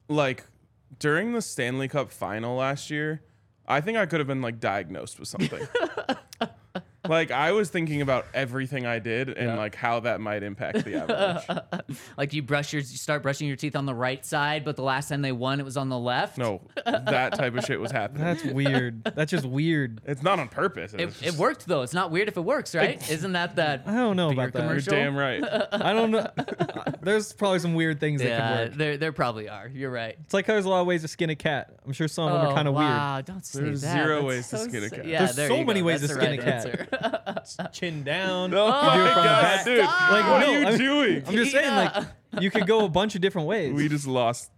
like 0.08 0.44
during 0.98 1.32
the 1.32 1.42
Stanley 1.42 1.88
Cup 1.88 2.10
final 2.10 2.56
last 2.56 2.90
year, 2.90 3.22
I 3.66 3.80
think 3.80 3.98
I 3.98 4.06
could 4.06 4.20
have 4.20 4.26
been 4.26 4.42
like 4.42 4.60
diagnosed 4.60 5.18
with 5.18 5.28
something. 5.28 5.66
like 7.10 7.30
I 7.30 7.52
was 7.52 7.68
thinking 7.70 8.00
about 8.02 8.26
everything 8.32 8.86
I 8.86 8.98
did 8.98 9.28
and 9.28 9.56
like 9.56 9.74
how 9.74 10.00
that 10.00 10.20
might 10.20 10.42
impact 10.42 10.84
the 10.84 10.96
Avalanche. 11.02 11.62
Like 12.16 12.32
you 12.32 12.42
brush 12.42 12.72
your, 12.72 12.80
you 12.80 12.86
start 12.96 13.22
brushing 13.22 13.48
your 13.48 13.56
teeth 13.56 13.74
on 13.76 13.84
the 13.86 13.94
right 13.94 14.24
side, 14.24 14.64
but 14.64 14.76
the 14.76 14.82
last 14.82 15.08
time 15.08 15.22
they 15.22 15.32
won, 15.32 15.58
it 15.60 15.64
was 15.64 15.76
on 15.76 15.88
the 15.88 15.98
left. 15.98 16.38
no, 16.38 16.60
that 16.84 17.34
type 17.34 17.56
of 17.56 17.64
shit 17.64 17.80
was 17.80 17.90
happening. 17.90 18.22
That's 18.24 18.44
weird. 18.44 19.04
That's 19.04 19.30
just 19.30 19.44
weird. 19.46 20.00
it's 20.06 20.22
not 20.22 20.38
on 20.38 20.48
purpose. 20.48 20.92
It, 20.94 21.00
It's 21.00 21.22
it 21.22 21.34
worked 21.34 21.66
though. 21.66 21.82
It's 21.82 21.94
not 21.94 22.10
weird 22.10 22.28
if 22.28 22.36
it 22.36 22.42
works, 22.42 22.74
right? 22.74 23.08
Isn't 23.10 23.32
that 23.32 23.56
that? 23.56 23.82
I 23.86 23.94
don't 23.94 24.16
know 24.16 24.30
about 24.30 24.52
that. 24.52 24.68
You're 24.70 24.78
damn 24.80 25.16
right. 25.16 25.42
I 25.72 25.92
don't 25.92 26.10
know. 26.10 26.26
There's 27.02 27.32
probably 27.32 27.58
some 27.58 27.74
weird 27.74 27.98
things 28.00 28.20
that 28.22 28.28
Yeah, 28.28 28.38
could 28.56 28.68
work. 28.70 28.78
there 28.78 28.96
there 28.96 29.12
probably 29.12 29.48
are. 29.48 29.68
You're 29.68 29.90
right. 29.90 30.16
It's 30.24 30.34
like 30.34 30.46
how 30.46 30.52
there's 30.54 30.64
a 30.66 30.68
lot 30.68 30.80
of 30.82 30.86
ways 30.86 31.02
to 31.02 31.08
skin 31.08 31.30
a 31.30 31.36
cat. 31.36 31.74
I'm 31.86 31.92
sure 31.92 32.08
some 32.08 32.26
of 32.26 32.32
them 32.34 32.46
Oh, 32.46 32.50
are 32.50 32.54
kind 32.54 32.68
of 32.68 32.74
weird. 32.74 32.86
wow, 32.88 33.20
don't 33.22 33.44
say 33.44 33.60
There's 33.62 33.80
that. 33.82 33.94
zero 33.94 34.16
That's 34.16 34.26
ways 34.26 34.48
to 34.50 34.58
skin 34.58 34.84
a 34.84 34.90
cat. 34.90 35.06
Yeah, 35.06 35.18
There's 35.24 35.36
there 35.36 35.48
so 35.48 35.64
many 35.64 35.80
go. 35.80 35.86
ways 35.86 36.00
That's 36.02 36.12
to 36.12 36.18
the 36.18 36.24
skin 36.24 36.40
a 36.40 36.42
cat. 36.42 36.62
Answer. 37.02 37.56
weird. 37.62 37.72
Chin 37.72 38.02
down. 38.02 38.52
Oh 38.54 38.68
my 38.68 38.94
it 38.94 39.12
from 39.12 39.22
the 39.22 39.28
god, 39.28 39.64
dude! 39.64 39.84
Stop. 39.84 40.10
Like, 40.10 40.24
what 40.30 40.40
no, 40.40 40.46
are 40.54 40.58
you 40.60 40.66
I'm- 40.66 40.78
doing? 40.78 41.22
I'm 41.26 41.34
just 41.34 41.52
saying, 41.52 41.74
like, 41.74 42.04
you 42.40 42.50
could 42.50 42.66
go 42.66 42.84
a 42.84 42.88
bunch 42.88 43.14
of 43.14 43.20
different 43.20 43.48
ways. 43.48 43.72
we 43.74 43.88
just 43.88 44.06
lost 44.06 44.50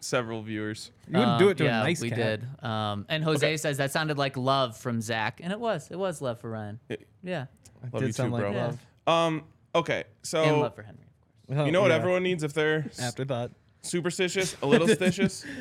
several 0.00 0.42
viewers. 0.42 0.90
you 1.08 1.18
wouldn't 1.18 1.38
do 1.38 1.44
Um, 1.46 1.50
it 1.50 1.58
to 1.58 1.64
yeah, 1.64 1.80
a 1.80 1.84
nice 1.84 2.00
we 2.00 2.08
cat. 2.10 2.18
did. 2.18 2.64
Um, 2.64 3.04
and 3.10 3.22
Jose 3.22 3.56
says 3.58 3.76
that 3.76 3.92
sounded 3.92 4.16
like 4.18 4.36
love 4.36 4.76
from 4.76 5.00
Zach, 5.02 5.40
and 5.42 5.52
it 5.52 5.60
was. 5.60 5.88
It 5.90 5.96
was 5.96 6.22
love 6.22 6.40
for 6.40 6.50
Ryan. 6.50 6.80
It- 6.88 7.06
Yeah, 7.22 7.42
It 7.84 7.92
Love 7.92 8.00
did 8.02 8.06
you 8.08 8.12
sound 8.12 8.30
too, 8.30 8.34
like 8.34 8.42
bro. 8.42 8.52
love. 8.52 8.78
Um. 9.06 9.44
Okay, 9.74 9.96
and 10.04 10.04
so 10.22 10.60
love 10.60 10.74
for 10.74 10.82
Henry. 10.82 11.02
Oh, 11.50 11.64
you 11.66 11.72
know 11.72 11.82
what 11.82 11.90
yeah. 11.90 11.96
everyone 11.96 12.22
needs 12.22 12.42
if 12.42 12.52
they're 12.54 12.86
s- 12.88 12.98
Afterthought. 12.98 13.50
superstitious, 13.82 14.56
a 14.62 14.66
little 14.66 14.86
stitious? 14.88 15.44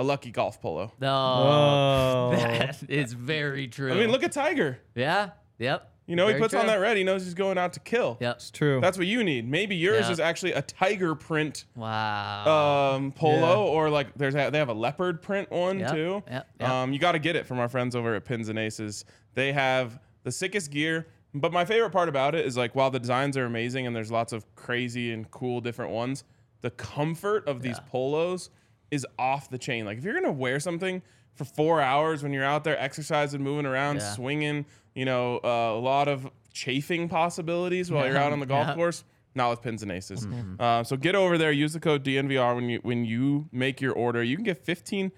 A 0.00 0.02
lucky 0.02 0.30
golf 0.30 0.62
polo. 0.62 0.92
No, 0.98 1.10
Oh. 1.14 2.30
that 2.36 2.78
is 2.88 3.12
very 3.12 3.68
true. 3.68 3.92
I 3.92 3.96
mean, 3.96 4.10
look 4.10 4.22
at 4.22 4.32
Tiger. 4.32 4.78
Yeah. 4.94 5.30
Yep. 5.58 5.88
You 6.06 6.16
know, 6.16 6.26
he 6.26 6.32
Very 6.32 6.40
puts 6.40 6.54
on 6.54 6.66
that 6.68 6.76
red. 6.80 6.96
He 6.96 7.04
knows 7.04 7.22
he's 7.22 7.34
going 7.34 7.58
out 7.58 7.74
to 7.74 7.80
kill. 7.80 8.16
Yep. 8.18 8.36
It's 8.36 8.50
true. 8.50 8.80
That's 8.80 8.96
what 8.96 9.06
you 9.06 9.22
need. 9.22 9.46
Maybe 9.46 9.76
yours 9.76 10.06
Yeah. 10.06 10.12
is 10.12 10.18
actually 10.18 10.52
a 10.54 10.62
tiger 10.62 11.14
print 11.14 11.66
Wow. 11.76 12.94
um, 12.96 13.12
polo, 13.12 13.64
Yeah. 13.66 13.70
or 13.70 13.90
like 13.90 14.14
there's 14.16 14.34
a, 14.34 14.48
they 14.50 14.58
have 14.58 14.70
a 14.70 14.74
leopard 14.74 15.20
print 15.20 15.50
one 15.50 15.80
Yep, 15.80 15.92
too. 15.92 16.22
yep, 16.30 16.48
yep. 16.58 16.68
Um, 16.68 16.92
you 16.94 16.98
got 16.98 17.12
to 17.12 17.18
get 17.18 17.36
it 17.36 17.44
from 17.46 17.58
our 17.60 17.68
friends 17.68 17.94
over 17.94 18.14
at 18.14 18.24
Pins 18.24 18.48
and 18.48 18.58
Aces. 18.58 19.04
They 19.34 19.52
have 19.52 20.00
the 20.24 20.32
sickest 20.32 20.70
gear. 20.70 21.08
But 21.34 21.52
my 21.52 21.64
favorite 21.66 21.90
part 21.90 22.08
about 22.08 22.34
it 22.34 22.44
is 22.46 22.56
like 22.56 22.74
while 22.74 22.90
the 22.90 22.98
designs 22.98 23.36
are 23.36 23.44
amazing 23.44 23.86
and 23.86 23.94
there's 23.94 24.10
lots 24.10 24.32
of 24.32 24.46
crazy 24.56 25.12
and 25.12 25.30
cool 25.30 25.60
different 25.60 25.92
ones, 25.92 26.24
the 26.62 26.70
comfort 26.70 27.46
of 27.46 27.62
these 27.62 27.76
Yeah. 27.76 27.84
polos 27.90 28.50
is 28.90 29.06
off 29.18 29.48
the 29.50 29.58
chain. 29.58 29.84
Like 29.84 29.98
if 29.98 30.04
you're 30.04 30.14
gonna 30.14 30.32
wear 30.32 30.60
something 30.60 31.02
for 31.34 31.44
four 31.44 31.80
hours 31.80 32.22
when 32.22 32.32
you're 32.32 32.44
out 32.44 32.64
there 32.64 32.78
exercising, 32.78 33.42
moving 33.42 33.66
around, 33.66 33.96
Yeah. 33.96 34.12
swinging, 34.12 34.66
you 34.94 35.04
know, 35.04 35.38
uh, 35.44 35.48
a 35.74 35.78
lot 35.80 36.08
of 36.08 36.28
chafing 36.52 37.08
possibilities 37.08 37.90
while 37.90 38.06
you're 38.06 38.18
out 38.18 38.32
on 38.32 38.40
the 38.40 38.46
golf 38.54 38.66
Yeah. 38.68 38.74
course. 38.74 39.04
Not 39.34 39.50
with 39.50 39.62
pins 39.62 39.84
and 39.84 39.92
aces. 39.92 40.26
Mm-hmm. 40.26 40.60
Uh, 40.60 40.82
so 40.82 40.96
get 40.96 41.14
over 41.14 41.38
there. 41.38 41.52
Use 41.52 41.72
the 41.72 41.78
code 41.78 42.02
DNVR 42.04 42.56
when 42.56 42.68
you 42.68 42.80
when 42.82 43.04
you 43.04 43.48
make 43.52 43.80
your 43.80 43.92
order. 43.92 44.24
You 44.24 44.34
can 44.36 44.44
get 44.44 44.66
15% 44.66 45.12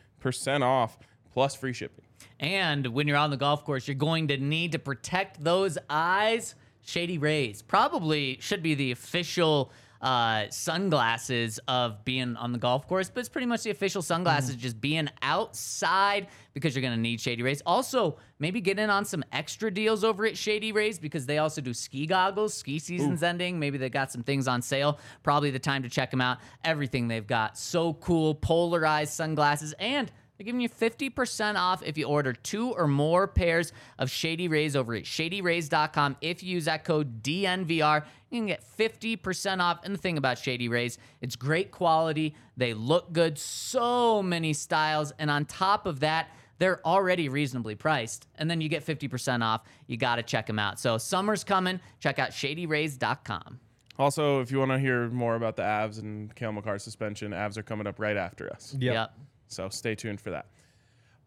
off 0.63 0.99
plus 1.33 1.55
free 1.55 1.73
shipping. 1.73 2.05
And 2.39 2.89
when 2.89 3.09
you're 3.09 3.17
on 3.17 3.31
the 3.31 3.37
golf 3.37 3.65
course, 3.65 3.89
you're 3.89 3.95
going 3.95 4.29
to 4.29 4.37
need 4.37 4.73
to 4.73 4.79
protect 4.79 5.43
those 5.43 5.79
eyes. 5.89 6.55
Shady 6.85 7.17
Rays 7.17 7.63
probably 7.63 8.37
should 8.41 8.63
be 8.63 8.75
the 8.75 8.91
official 8.91 9.73
uh, 10.03 10.47
sunglasses 10.51 11.61
of 11.69 12.05
being 12.05 12.37
on 12.37 12.53
the 12.53 12.59
golf 12.59 12.89
course, 12.89 13.09
but 13.09 13.21
it's 13.21 13.29
pretty 13.29 13.47
much 13.47 13.63
the 13.63 13.71
official 13.71 14.03
sunglasses 14.03 14.57
just 14.57 14.81
being 14.81 15.09
outside 15.23 16.27
because 16.55 16.75
you're 16.75 16.83
going 16.83 16.95
to 16.95 17.01
need 17.01 17.21
Shady 17.21 17.43
Rays. 17.43 17.63
Also, 17.65 18.19
maybe 18.41 18.61
get 18.61 18.79
in 18.79 18.91
on 18.91 19.05
some 19.05 19.23
extra 19.33 19.71
deals 19.71 20.03
over 20.03 20.27
at 20.27 20.37
Shady 20.37 20.73
Rays 20.73 20.99
because 20.99 21.25
they 21.25 21.39
also 21.39 21.61
do 21.61 21.73
ski 21.73 22.07
goggles. 22.07 22.53
Ski 22.53 22.79
season's 22.81 23.23
ending. 23.23 23.59
Maybe 23.59 23.79
they 23.79 23.89
got 23.89 24.11
some 24.11 24.25
things 24.25 24.49
on 24.49 24.61
sale. 24.61 24.99
Probably 25.23 25.51
the 25.51 25.59
time 25.61 25.85
to 25.85 25.89
check 25.89 26.11
them 26.11 26.21
out. 26.21 26.39
Everything 26.65 27.07
they've 27.07 27.27
got. 27.27 27.57
So 27.57 27.95
cool. 27.95 28.35
Polarized 28.35 29.13
sunglasses 29.13 29.73
and 29.79 30.11
they're 30.43 30.47
giving 30.47 30.61
you 30.61 30.69
50% 30.69 31.55
off 31.55 31.85
if 31.85 31.97
you 31.97 32.07
order 32.07 32.33
two 32.33 32.73
or 32.73 32.89
more 32.89 33.29
pairs 33.29 33.73
of 34.01 34.11
Shady 34.11 34.49
Rays 34.49 34.75
over 34.75 34.93
at 34.97 35.05
shadyrays.com. 35.05 36.17
If 36.21 36.43
you 36.43 36.55
use 36.55 36.65
that 36.65 36.85
code 36.85 37.23
DNVR, 37.23 38.05
you 38.31 38.41
can 38.41 38.47
get 38.47 38.65
50% 38.77 39.61
off. 39.61 39.85
And 39.85 39.95
the 39.95 39.99
thing 39.99 40.19
about 40.19 40.39
Shady 40.39 40.69
Rays, 40.69 40.99
it's 41.21 41.37
great 41.37 41.71
quality. 41.71 42.35
They 42.57 42.75
look 42.75 43.13
good, 43.13 43.39
so 43.39 44.21
many 44.21 44.53
styles. 44.53 45.13
And 45.21 45.31
on 45.31 45.45
top 45.45 45.87
of 45.87 46.01
that, 46.01 46.31
they're 46.59 46.85
already 46.85 47.29
reasonably 47.29 47.77
priced. 47.77 48.27
And 48.35 48.51
then 48.51 48.61
you 48.61 48.69
get 48.69 48.85
50% 48.85 49.45
off. 49.45 49.63
You 49.87 49.97
got 49.97 50.17
to 50.17 50.25
check 50.25 50.49
them 50.49 50.59
out. 50.59 50.81
So 50.81 50.99
summer's 50.99 51.45
coming. 51.45 51.79
Check 52.01 52.19
out 52.19 52.31
shadyrays.com. 52.31 53.61
Also, 53.97 54.41
if 54.41 54.51
you 54.51 54.59
want 54.59 54.73
to 54.73 54.79
hear 54.81 55.09
more 55.11 55.37
about 55.37 55.55
the 55.55 55.63
Avs 55.63 56.01
and 56.01 56.35
Cale 56.35 56.51
Makar 56.51 56.81
suspension, 56.81 57.31
Avs 57.31 57.57
are 57.57 57.63
coming 57.63 57.87
up 57.87 58.01
right 58.01 58.17
after 58.17 58.53
us. 58.53 58.75
Yep. 58.81 58.95
Yep. 58.95 59.13
So 59.53 59.69
stay 59.69 59.95
tuned 59.95 60.21
for 60.21 60.31
that. 60.31 60.47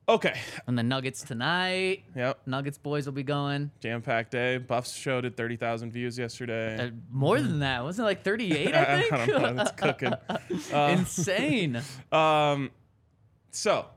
Okay. 0.07 0.37
And 0.67 0.77
the 0.77 0.83
Nuggets 0.83 1.23
tonight. 1.23 2.03
Yep. 2.15 2.41
Nuggets 2.45 2.77
boys 2.77 3.05
will 3.07 3.13
be 3.13 3.23
going. 3.23 3.71
Jam 3.79 4.01
packed 4.03 4.31
day. 4.31 4.57
Buffs 4.59 4.93
showed 4.93 5.25
at 5.25 5.35
30,000 5.35 5.91
views 5.91 6.17
yesterday. 6.17 6.77
Uh, 6.79 6.91
more 7.09 7.41
than 7.41 7.59
that. 7.59 7.83
Wasn't 7.83 8.03
it 8.03 8.07
like 8.07 8.23
38, 8.23 8.67
I 8.75 9.01
think? 9.01 9.13
I 9.13 9.25
don't 9.25 9.55
know. 9.55 9.61
It's 9.63 9.71
cooking. 9.77 10.13
Insane. 10.71 11.81
Um, 12.11 12.69
so 13.51 13.87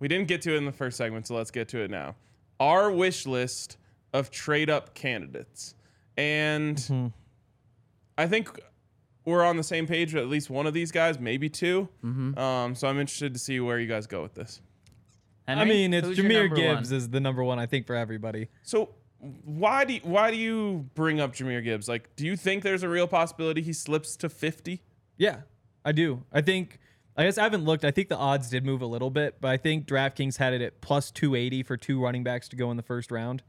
we 0.00 0.08
didn't 0.08 0.26
get 0.28 0.42
to 0.42 0.54
it 0.54 0.56
in 0.56 0.64
the 0.64 0.72
first 0.72 0.96
segment, 0.96 1.26
so 1.28 1.36
let's 1.36 1.50
get 1.52 1.68
to 1.68 1.80
it 1.82 1.90
now. 1.90 2.16
Our 2.58 2.90
wish 2.90 3.26
list 3.26 3.76
of 4.12 4.30
trade 4.30 4.68
up 4.70 4.94
candidates, 4.94 5.74
and 6.16 7.12
I 8.18 8.26
think 8.26 8.60
we're 9.24 9.44
on 9.44 9.56
the 9.56 9.62
same 9.62 9.86
page 9.86 10.14
with 10.14 10.22
at 10.22 10.28
least 10.28 10.50
one 10.50 10.66
of 10.66 10.74
these 10.74 10.90
guys, 10.92 11.18
maybe 11.18 11.48
2 11.48 11.88
Um, 12.36 12.74
so 12.74 12.88
I'm 12.88 12.98
interested 12.98 13.32
to 13.34 13.38
see 13.38 13.60
where 13.60 13.78
you 13.78 13.86
guys 13.86 14.06
go 14.06 14.22
with 14.22 14.34
this. 14.34 14.60
I 15.48 15.64
mean, 15.64 15.92
it's 15.92 16.08
Jahmyr 16.08 16.54
Gibbs 16.54 16.90
one? 16.90 16.96
is 16.98 17.08
the 17.10 17.20
number 17.20 17.42
one, 17.42 17.58
I 17.58 17.66
think, 17.66 17.86
for 17.86 17.94
everybody. 17.96 18.48
So 18.62 18.94
why 19.44 19.84
do 19.84 19.94
you, 19.94 20.00
why 20.02 20.30
do 20.30 20.36
you 20.36 20.88
bring 20.94 21.20
up 21.20 21.34
Jahmyr 21.34 21.62
Gibbs? 21.62 21.88
Like, 21.88 22.14
do 22.16 22.26
you 22.26 22.36
think 22.36 22.62
there's 22.62 22.82
a 22.82 22.88
real 22.88 23.06
possibility 23.06 23.60
he 23.62 23.72
slips 23.72 24.16
to 24.16 24.28
50? 24.28 24.82
Yeah, 25.16 25.40
I 25.84 25.92
do. 25.92 26.22
I 26.32 26.40
think. 26.40 26.78
I 27.14 27.24
guess 27.24 27.36
I 27.36 27.42
haven't 27.42 27.64
looked. 27.66 27.84
I 27.84 27.90
think 27.90 28.08
the 28.08 28.16
odds 28.16 28.48
did 28.48 28.64
move 28.64 28.80
a 28.80 28.86
little 28.86 29.10
bit, 29.10 29.36
but 29.38 29.48
I 29.50 29.58
think 29.58 29.86
DraftKings 29.86 30.38
had 30.38 30.54
it 30.54 30.62
at 30.62 30.80
plus 30.80 31.10
280 31.10 31.62
for 31.62 31.76
two 31.76 32.02
running 32.02 32.24
backs 32.24 32.48
to 32.48 32.56
go 32.56 32.70
in 32.70 32.78
the 32.78 32.82
first 32.82 33.10
round, 33.10 33.42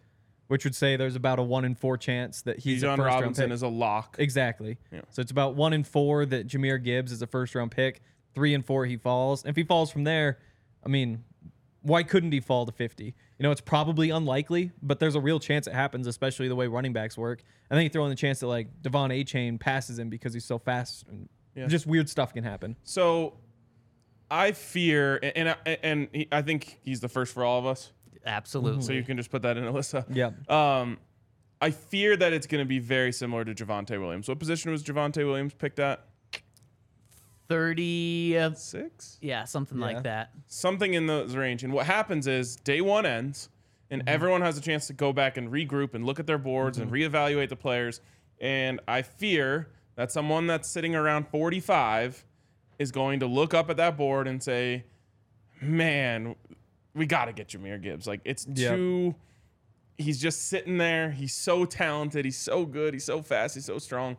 which 0.53 0.65
would 0.65 0.75
say 0.75 0.95
there's 0.95 1.15
about 1.15 1.39
a 1.39 1.41
one 1.41 1.65
in 1.65 1.73
four 1.73 1.97
chance 1.97 2.43
that 2.43 2.59
he's 2.59 2.83
a 2.83 2.85
Bijan 2.85 2.89
first 2.97 2.99
round 2.99 3.21
Robinson 3.21 3.45
pick. 3.45 3.53
is 3.55 3.63
a 3.63 3.67
lock. 3.67 4.17
Exactly. 4.19 4.77
So 5.09 5.19
it's 5.23 5.31
about 5.31 5.55
one 5.55 5.73
in 5.73 5.83
four 5.83 6.27
that 6.27 6.45
Jahmyr 6.45 6.83
Gibbs 6.83 7.11
is 7.11 7.23
a 7.23 7.25
first 7.25 7.55
round 7.55 7.71
pick. 7.71 8.01
Three 8.35 8.53
and 8.53 8.63
four 8.63 8.85
he 8.85 8.95
falls. 8.95 9.41
And 9.41 9.49
if 9.49 9.55
he 9.55 9.63
falls 9.63 9.89
from 9.89 10.03
there, 10.03 10.37
I 10.85 10.89
mean, 10.89 11.23
why 11.81 12.03
couldn't 12.03 12.33
he 12.33 12.39
fall 12.39 12.67
to 12.67 12.71
50? 12.71 13.05
You 13.05 13.13
know, 13.39 13.49
it's 13.49 13.61
probably 13.61 14.11
unlikely, 14.11 14.69
but 14.83 14.99
there's 14.99 15.15
a 15.15 15.19
real 15.19 15.39
chance 15.39 15.65
it 15.65 15.73
happens, 15.73 16.05
especially 16.05 16.47
the 16.49 16.55
way 16.55 16.67
running 16.67 16.93
backs 16.93 17.17
work. 17.17 17.41
And 17.71 17.75
then 17.75 17.83
you 17.83 17.89
throw 17.89 18.03
in 18.03 18.11
the 18.11 18.15
chance 18.15 18.39
that 18.41 18.47
like 18.47 18.67
Devon 18.83 19.09
Achane 19.09 19.59
passes 19.59 19.97
him 19.97 20.09
because 20.09 20.35
he's 20.35 20.45
so 20.45 20.59
fast. 20.59 21.07
And 21.07 21.29
Yeah. 21.55 21.65
Just 21.65 21.87
weird 21.87 22.09
stuff 22.09 22.31
can 22.31 22.43
happen. 22.43 22.75
So 22.83 23.37
I 24.29 24.51
fear, 24.51 25.19
and 25.23 25.55
and, 25.65 25.77
and 25.81 26.25
I 26.31 26.43
think 26.43 26.79
he's 26.83 26.99
the 26.99 27.09
first 27.09 27.33
for 27.33 27.43
all 27.43 27.57
of 27.57 27.65
us. 27.65 27.91
Absolutely. 28.25 28.81
So 28.83 28.93
you 28.93 29.03
can 29.03 29.17
just 29.17 29.29
put 29.31 29.41
that 29.41 29.57
in, 29.57 29.63
Alyssa. 29.65 30.05
Yeah. 30.09 30.31
Um, 30.49 30.97
I 31.61 31.71
fear 31.71 32.15
that 32.17 32.33
it's 32.33 32.47
going 32.47 32.59
to 32.63 32.67
be 32.67 32.79
very 32.79 33.11
similar 33.11 33.45
to 33.45 33.53
Javonte 33.53 33.99
Williams. 33.99 34.27
What 34.27 34.39
position 34.39 34.71
was 34.71 34.83
Javonte 34.83 35.25
Williams 35.25 35.53
picked 35.53 35.79
at? 35.79 36.05
30, 37.49 38.37
uh, 38.37 38.53
Six, 38.53 39.17
yeah, 39.21 39.43
something 39.43 39.77
Yeah. 39.77 39.85
like 39.85 40.03
that. 40.03 40.31
something 40.47 40.93
in 40.93 41.07
those 41.07 41.35
range. 41.35 41.63
And 41.63 41.73
what 41.73 41.85
happens 41.85 42.25
is 42.27 42.55
day 42.55 42.81
one 42.81 43.05
ends, 43.05 43.49
and 43.91 44.01
Mm-hmm. 44.01 44.09
everyone 44.09 44.41
has 44.41 44.57
a 44.57 44.61
chance 44.61 44.87
to 44.87 44.93
go 44.93 45.11
back 45.13 45.37
and 45.37 45.49
regroup 45.51 45.93
and 45.93 46.05
look 46.05 46.19
at 46.19 46.25
their 46.27 46.37
boards 46.37 46.77
and 46.77 46.89
Mm-hmm. 46.91 47.13
reevaluate 47.15 47.49
the 47.49 47.55
players. 47.55 48.01
And 48.39 48.79
I 48.87 49.01
fear 49.01 49.69
that 49.95 50.11
someone 50.11 50.47
that's 50.47 50.69
sitting 50.69 50.95
around 50.95 51.27
45 51.27 52.25
is 52.79 52.91
going 52.91 53.19
to 53.19 53.27
look 53.27 53.53
up 53.53 53.69
at 53.69 53.77
that 53.77 53.97
board 53.97 54.27
and 54.27 54.41
say, 54.41 54.85
"Man, 55.61 56.35
we 56.95 57.05
got 57.05 57.25
to 57.25 57.33
get 57.33 57.49
Jahmyr 57.49 57.81
Gibbs. 57.81 58.07
Like 58.07 58.21
it's 58.25 58.47
Yep. 58.47 58.75
too." 58.75 59.15
He's 59.97 60.19
just 60.19 60.47
sitting 60.47 60.77
there. 60.77 61.11
He's 61.11 61.33
so 61.35 61.65
talented. 61.65 62.25
He's 62.25 62.37
so 62.37 62.65
good. 62.65 62.93
He's 62.93 63.03
so 63.05 63.21
fast. 63.21 63.53
He's 63.55 63.65
so 63.65 63.77
strong. 63.77 64.17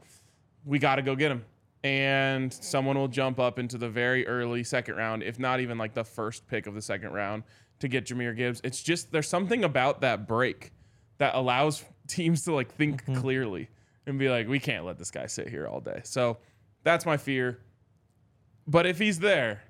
We 0.65 0.79
got 0.79 0.97
to 0.97 1.03
go 1.03 1.17
get 1.17 1.33
him. 1.33 1.45
And 1.83 2.53
someone 2.53 2.97
will 2.97 3.09
jump 3.09 3.41
up 3.41 3.59
into 3.59 3.77
the 3.77 3.89
very 3.89 4.27
early 4.27 4.63
second 4.65 4.95
round, 4.95 5.23
if 5.23 5.39
not 5.39 5.61
even 5.61 5.77
like 5.77 5.93
the 5.93 6.05
first 6.05 6.47
pick 6.47 6.67
of 6.67 6.75
the 6.75 6.81
second 6.81 7.13
round, 7.13 7.43
to 7.81 7.89
get 7.89 8.07
Jahmyr 8.07 8.37
Gibbs. 8.37 8.61
It's 8.63 8.83
just 8.83 9.11
there's 9.11 9.29
something 9.29 9.65
about 9.65 10.01
that 10.03 10.29
break 10.29 10.73
that 11.19 11.35
allows 11.35 11.85
teams 12.09 12.45
to 12.45 12.55
like 12.55 12.73
think 12.73 13.03
mm-hmm. 13.03 13.21
clearly. 13.21 13.69
and 14.07 14.19
be 14.19 14.29
like, 14.29 14.49
we 14.49 14.61
can't 14.61 14.85
let 14.85 14.99
this 14.99 15.11
guy 15.11 15.27
sit 15.27 15.49
here 15.49 15.67
all 15.67 15.81
day. 15.81 16.01
So 16.05 16.39
that's 16.85 17.05
my 17.05 17.17
fear. 17.17 17.59
But 18.67 18.87
if 18.87 18.99
he's 18.99 19.19
there, 19.19 19.63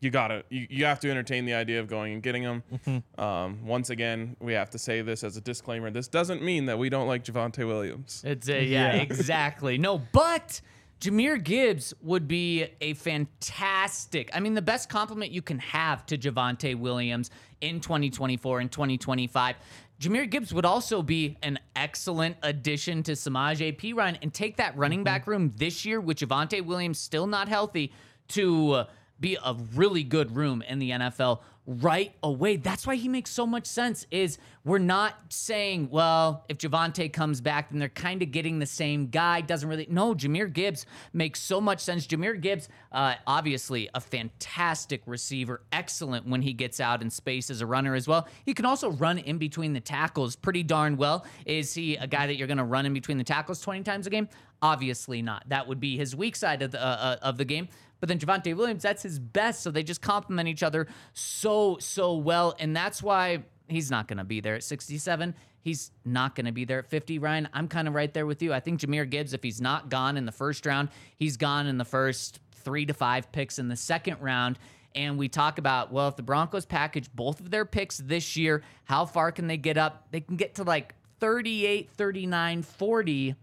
you 0.00 0.10
gotta 0.10 0.44
you, 0.48 0.66
you 0.70 0.84
have 0.86 0.98
to 1.00 1.10
entertain 1.10 1.44
the 1.44 1.54
idea 1.54 1.78
of 1.80 1.86
going 1.86 2.14
and 2.14 2.22
getting 2.22 2.42
him. 2.42 2.62
Mm-hmm. 2.72 3.20
Um, 3.20 3.66
once 3.66 3.90
again, 3.90 4.36
we 4.40 4.52
have 4.54 4.70
to 4.70 4.78
say 4.78 5.02
this 5.02 5.22
as 5.24 5.36
a 5.36 5.40
disclaimer. 5.40 5.90
This 5.90 6.08
doesn't 6.08 6.42
mean 6.42 6.66
that 6.66 6.78
we 6.78 6.88
don't 6.88 7.06
like 7.06 7.24
Javonte 7.24 7.66
Williams. 7.66 8.22
It's 8.24 8.48
a, 8.48 8.64
yeah, 8.64 8.94
Yeah. 8.94 9.02
exactly. 9.02 9.76
No, 9.78 9.98
but 10.12 10.60
Jahmyr 11.00 11.42
Gibbs 11.42 11.94
would 12.02 12.26
be 12.28 12.66
a 12.80 12.94
fantastic. 12.94 14.30
I 14.34 14.40
mean, 14.40 14.54
the 14.54 14.62
best 14.62 14.88
compliment 14.88 15.32
you 15.32 15.42
can 15.42 15.58
have 15.58 16.06
to 16.06 16.18
Javonte 16.18 16.74
Williams 16.78 17.30
in 17.60 17.80
2024 17.80 18.60
and 18.60 18.70
2025. 18.72 19.56
Jahmyr 20.00 20.30
Gibbs 20.30 20.54
would 20.54 20.64
also 20.64 21.02
be 21.02 21.36
an 21.42 21.58
excellent 21.76 22.36
addition 22.42 23.02
to 23.02 23.14
Samaj 23.16 23.62
P. 23.76 23.92
Ryan 23.92 24.16
and 24.22 24.32
take 24.32 24.56
that 24.56 24.76
running 24.76 25.04
back 25.04 25.26
room 25.26 25.52
this 25.56 25.84
year 25.84 26.00
with 26.00 26.18
Javonte 26.18 26.64
Williams 26.64 26.98
still 26.98 27.26
not 27.26 27.48
healthy 27.48 27.92
to 28.28 28.72
uh, 28.72 28.84
be 29.20 29.36
a 29.44 29.54
really 29.74 30.02
good 30.02 30.34
room 30.34 30.62
in 30.62 30.78
the 30.78 30.90
NFL 30.90 31.40
right 31.66 32.12
away. 32.22 32.56
That's 32.56 32.86
why 32.86 32.96
he 32.96 33.08
makes 33.08 33.30
so 33.30 33.46
much 33.46 33.66
sense 33.66 34.06
is 34.10 34.38
we're 34.64 34.78
not 34.78 35.14
saying, 35.28 35.88
well, 35.90 36.44
if 36.48 36.58
Javonte 36.58 37.12
comes 37.12 37.40
back, 37.40 37.70
then 37.70 37.78
they're 37.78 37.88
kind 37.88 38.22
of 38.22 38.32
getting 38.32 38.58
the 38.58 38.66
same 38.66 39.06
guy. 39.06 39.40
Doesn't 39.40 39.68
really 39.68 39.86
no, 39.88 40.14
Jahmyr 40.14 40.52
Gibbs 40.52 40.84
makes 41.12 41.40
so 41.40 41.60
much 41.60 41.80
sense. 41.80 42.06
Jahmyr 42.06 42.40
Gibbs, 42.40 42.68
uh, 42.92 43.14
obviously 43.26 43.88
a 43.94 44.00
fantastic 44.00 45.02
receiver, 45.06 45.62
excellent 45.72 46.26
when 46.26 46.42
he 46.42 46.52
gets 46.52 46.80
out 46.80 47.02
in 47.02 47.10
space 47.10 47.50
as 47.50 47.60
a 47.60 47.66
runner 47.66 47.94
as 47.94 48.08
well. 48.08 48.26
He 48.44 48.54
can 48.54 48.64
also 48.64 48.90
run 48.90 49.18
in 49.18 49.38
between 49.38 49.72
the 49.72 49.80
tackles 49.80 50.36
pretty 50.36 50.62
darn 50.62 50.96
well. 50.96 51.24
Is 51.46 51.72
he 51.74 51.96
a 51.96 52.06
guy 52.06 52.26
that 52.26 52.36
you're 52.36 52.48
gonna 52.48 52.64
run 52.64 52.86
in 52.86 52.94
between 52.94 53.18
the 53.18 53.24
tackles 53.24 53.60
20 53.60 53.82
times 53.82 54.06
a 54.06 54.10
game? 54.10 54.28
Obviously 54.62 55.22
not. 55.22 55.48
That 55.48 55.68
would 55.68 55.80
be 55.80 55.96
his 55.96 56.16
weak 56.16 56.36
side 56.36 56.62
of 56.62 56.72
the 56.72 56.82
uh, 56.82 56.86
uh, 56.86 57.16
of 57.22 57.38
the 57.38 57.44
game. 57.44 57.68
But 58.00 58.08
then 58.08 58.18
Javonte 58.18 58.56
Williams, 58.56 58.82
that's 58.82 59.02
his 59.02 59.18
best. 59.18 59.62
So 59.62 59.70
they 59.70 59.82
just 59.82 60.00
complement 60.00 60.48
each 60.48 60.62
other 60.62 60.86
so, 61.12 61.76
so 61.80 62.16
well. 62.16 62.56
And 62.58 62.74
that's 62.74 63.02
why 63.02 63.44
he's 63.68 63.90
not 63.90 64.08
going 64.08 64.18
to 64.18 64.24
be 64.24 64.40
there 64.40 64.54
at 64.54 64.64
67. 64.64 65.34
He's 65.62 65.92
not 66.04 66.34
going 66.34 66.46
to 66.46 66.52
be 66.52 66.64
there 66.64 66.78
at 66.80 66.86
50. 66.86 67.18
Ryan, 67.18 67.48
I'm 67.52 67.68
kind 67.68 67.86
of 67.86 67.94
right 67.94 68.12
there 68.12 68.26
with 68.26 68.42
you. 68.42 68.52
I 68.52 68.60
think 68.60 68.80
Jahmyr 68.80 69.08
Gibbs, 69.08 69.34
if 69.34 69.42
he's 69.42 69.60
not 69.60 69.90
gone 69.90 70.16
in 70.16 70.24
the 70.24 70.32
first 70.32 70.64
round, 70.64 70.88
he's 71.16 71.36
gone 71.36 71.66
in 71.66 71.76
the 71.76 71.84
first 71.84 72.40
three 72.52 72.86
to 72.86 72.94
five 72.94 73.30
picks 73.30 73.58
in 73.58 73.68
the 73.68 73.76
second 73.76 74.16
round. 74.20 74.58
And 74.94 75.18
we 75.18 75.28
talk 75.28 75.58
about, 75.58 75.92
well, 75.92 76.08
if 76.08 76.16
the 76.16 76.22
Broncos 76.22 76.64
package 76.64 77.08
both 77.14 77.40
of 77.40 77.50
their 77.50 77.64
picks 77.64 77.98
this 77.98 78.36
year, 78.36 78.62
how 78.84 79.04
far 79.04 79.30
can 79.30 79.46
they 79.46 79.58
get 79.58 79.76
up? 79.76 80.08
They 80.10 80.20
can 80.20 80.36
get 80.36 80.56
to 80.56 80.64
like 80.64 80.94
38, 81.20 81.90
39, 81.90 82.62
40. 82.62 83.34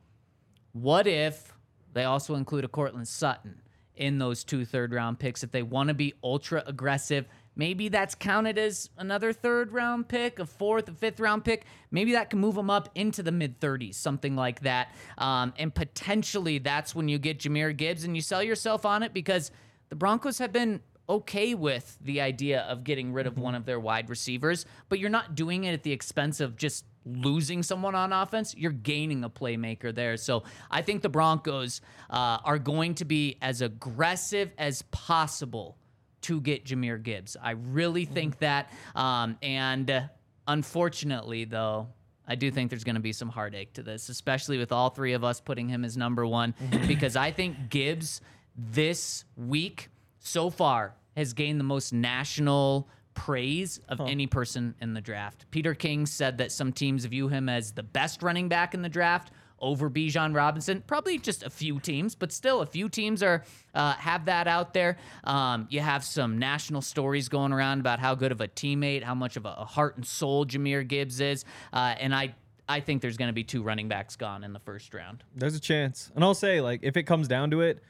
What 0.74 1.08
if 1.08 1.54
they 1.94 2.04
also 2.04 2.36
include 2.36 2.66
a 2.66 2.68
Courtland 2.68 3.08
Sutton 3.08 3.62
in 3.98 4.20
those 4.20 4.44
two 4.44 4.66
third 4.66 4.94
round 4.94 5.20
picks 5.20 5.44
if 5.44 5.52
they 5.52 5.64
want 5.64 5.90
to 5.90 5.94
be 5.94 6.14
ultra 6.24 6.64
aggressive? 6.66 7.28
Maybe 7.56 7.90
that's 7.90 8.14
counted 8.14 8.60
as 8.60 8.90
another 8.98 9.34
third 9.34 9.72
round 9.72 10.08
pick, 10.08 10.38
a 10.38 10.46
fourth, 10.46 10.88
a 10.90 10.92
fifth 10.94 11.20
round 11.20 11.44
pick. 11.44 11.66
Maybe 11.90 12.12
that 12.12 12.30
can 12.30 12.40
move 12.40 12.54
them 12.56 12.70
up 12.70 12.90
into 12.94 13.24
the 13.24 13.32
mid 13.32 13.60
30s, 13.60 13.96
something 13.96 14.36
like 14.36 14.62
that. 14.62 14.94
Um, 15.18 15.54
and 15.58 15.74
potentially 15.74 16.60
that's 16.60 16.94
when 16.94 17.10
you 17.10 17.18
get 17.18 17.40
Jahmyr 17.40 17.76
Gibbs 17.76 18.04
and 18.04 18.16
you 18.16 18.22
sell 18.22 18.44
yourself 18.44 18.86
on 18.86 19.02
it 19.02 19.12
because 19.14 19.52
the 19.90 19.96
Broncos 19.96 20.38
have 20.38 20.54
been 20.54 20.82
okay 21.10 21.56
with 21.56 21.98
the 22.02 22.22
idea 22.22 22.62
of 22.62 22.84
getting 22.84 23.14
rid 23.14 23.26
of 23.28 23.38
one 23.38 23.56
of 23.56 23.66
their 23.66 23.80
wide 23.80 24.10
receivers, 24.10 24.66
but 24.90 25.00
you're 25.00 25.10
not 25.10 25.36
doing 25.36 25.64
it 25.64 25.74
at 25.74 25.84
the 25.84 25.92
expense 25.92 26.40
of 26.40 26.58
just 26.58 26.86
losing 27.08 27.64
someone 27.64 27.96
on 27.96 28.14
offense. 28.14 28.56
You're 28.56 28.72
gaining 28.72 29.24
a 29.24 29.30
playmaker 29.30 29.94
there. 29.94 30.18
So 30.18 30.44
I 30.70 30.82
think 30.82 31.02
the 31.02 31.10
Broncos 31.10 31.82
uh, 32.10 32.40
are 32.44 32.60
going 32.60 32.96
to 32.96 33.06
be 33.06 33.38
as 33.42 33.62
aggressive 33.62 34.52
as 34.58 34.82
possible 34.84 35.78
to 36.22 36.42
get 36.42 36.66
Jahmyr 36.66 37.02
Gibbs. 37.02 37.38
I 37.42 37.52
really 37.52 38.06
think 38.06 38.40
that. 38.40 38.72
Um, 38.96 39.38
and 39.42 39.90
uh, 39.90 40.02
unfortunately, 40.48 41.46
though, 41.46 41.88
I 42.28 42.36
do 42.36 42.52
think 42.52 42.70
there's 42.70 42.84
going 42.84 42.96
to 42.96 43.02
be 43.02 43.14
some 43.14 43.30
heartache 43.30 43.74
to 43.74 43.84
this, 43.84 44.10
especially 44.10 44.58
with 44.58 44.74
all 44.74 44.90
three 44.90 45.14
of 45.14 45.24
us 45.24 45.40
putting 45.40 45.70
him 45.70 45.86
as 45.86 45.96
number 45.96 46.28
one, 46.28 46.54
because 46.86 47.16
I 47.16 47.32
think 47.32 47.70
Gibbs 47.70 48.20
this 48.58 49.24
week 49.38 49.90
so 50.20 50.50
far 50.50 50.96
has 51.16 51.32
gained 51.34 51.60
the 51.60 51.64
most 51.64 51.94
national 51.94 52.90
praise 53.18 53.80
of 53.90 54.00
any 54.00 54.28
person 54.28 54.76
in 54.80 54.94
the 54.94 55.02
draft. 55.02 55.46
Peter 55.50 55.74
King 55.74 56.06
said 56.06 56.38
that 56.38 56.52
some 56.52 56.72
teams 56.72 57.04
view 57.06 57.28
him 57.28 57.50
as 57.50 57.72
the 57.72 57.82
best 57.82 58.22
running 58.22 58.48
back 58.48 58.76
in 58.76 58.84
the 58.84 58.90
draft 58.90 59.32
over 59.60 59.90
Bijan 59.90 60.36
Robinson. 60.36 60.84
Probably 60.86 61.18
just 61.18 61.42
a 61.42 61.50
few 61.50 61.80
teams, 61.80 62.14
but 62.14 62.32
still 62.32 62.62
a 62.62 62.66
few 62.68 62.90
teams 62.90 63.24
are 63.24 63.44
uh, 63.74 63.94
have 63.94 64.26
that 64.26 64.48
out 64.48 64.76
there. 64.76 64.98
Um, 65.24 65.66
you 65.72 65.80
have 65.80 66.04
some 66.04 66.38
national 66.38 66.84
stories 66.84 67.28
going 67.28 67.52
around 67.52 67.80
about 67.80 68.00
how 68.00 68.14
good 68.14 68.32
of 68.32 68.40
a 68.40 68.48
teammate, 68.48 69.02
how 69.02 69.16
much 69.16 69.36
of 69.36 69.46
a, 69.46 69.66
heart 69.66 69.98
and 69.98 70.06
soul 70.06 70.46
Jahmyr 70.46 70.88
Gibbs 70.88 71.20
is, 71.20 71.44
uh, 71.74 71.96
and 72.00 72.14
I. 72.14 72.36
I 72.70 72.82
think 72.82 73.02
there's 73.02 73.16
going 73.16 73.30
to 73.30 73.34
be 73.34 73.46
two 73.46 73.64
running 73.64 73.88
backs 73.88 74.18
gone 74.18 74.44
in 74.44 74.52
the 74.52 74.60
first 74.60 74.94
round. 74.94 75.24
There's 75.34 75.56
a 75.56 75.60
chance. 75.60 76.12
And 76.16 76.22
I'll 76.22 76.34
say, 76.34 76.60
like, 76.60 76.82
if 76.84 76.98
it 76.98 77.04
comes 77.04 77.30
down 77.30 77.50
to 77.52 77.62
it, 77.62 77.82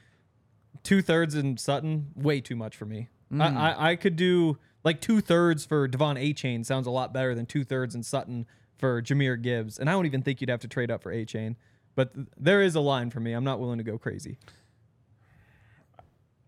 two 0.84 1.02
thirds 1.02 1.34
in 1.34 1.56
Sutton, 1.56 2.12
way 2.14 2.40
too 2.40 2.54
much 2.54 2.76
for 2.76 2.84
me. 2.86 3.08
I, 3.36 3.48
I, 3.48 3.90
I 3.90 3.96
could 3.96 4.14
do 4.14 4.56
like 4.84 5.00
two 5.00 5.20
thirds 5.20 5.64
for 5.66 5.86
Devon 5.88 6.16
Achane 6.16 6.64
sounds 6.64 6.86
a 6.86 6.90
lot 6.90 7.12
better 7.12 7.34
than 7.34 7.46
two 7.46 7.64
thirds 7.64 7.94
in 7.94 8.02
Sutton 8.02 8.46
for 8.78 9.02
Jahmyr 9.02 9.40
Gibbs. 9.40 9.78
And 9.78 9.88
I 9.90 9.92
don't 9.92 10.06
even 10.06 10.22
think 10.22 10.40
you'd 10.40 10.50
have 10.50 10.60
to 10.60 10.68
trade 10.68 10.90
up 10.90 11.02
for 11.02 11.12
Achane. 11.12 11.56
But 11.94 12.14
th- 12.14 12.26
there 12.36 12.62
is 12.62 12.74
a 12.76 12.80
line 12.80 13.10
for 13.10 13.18
me. 13.20 13.32
I'm 13.32 13.44
not 13.44 13.58
willing 13.58 13.78
to 13.78 13.84
go 13.84 13.98
crazy. 13.98 14.38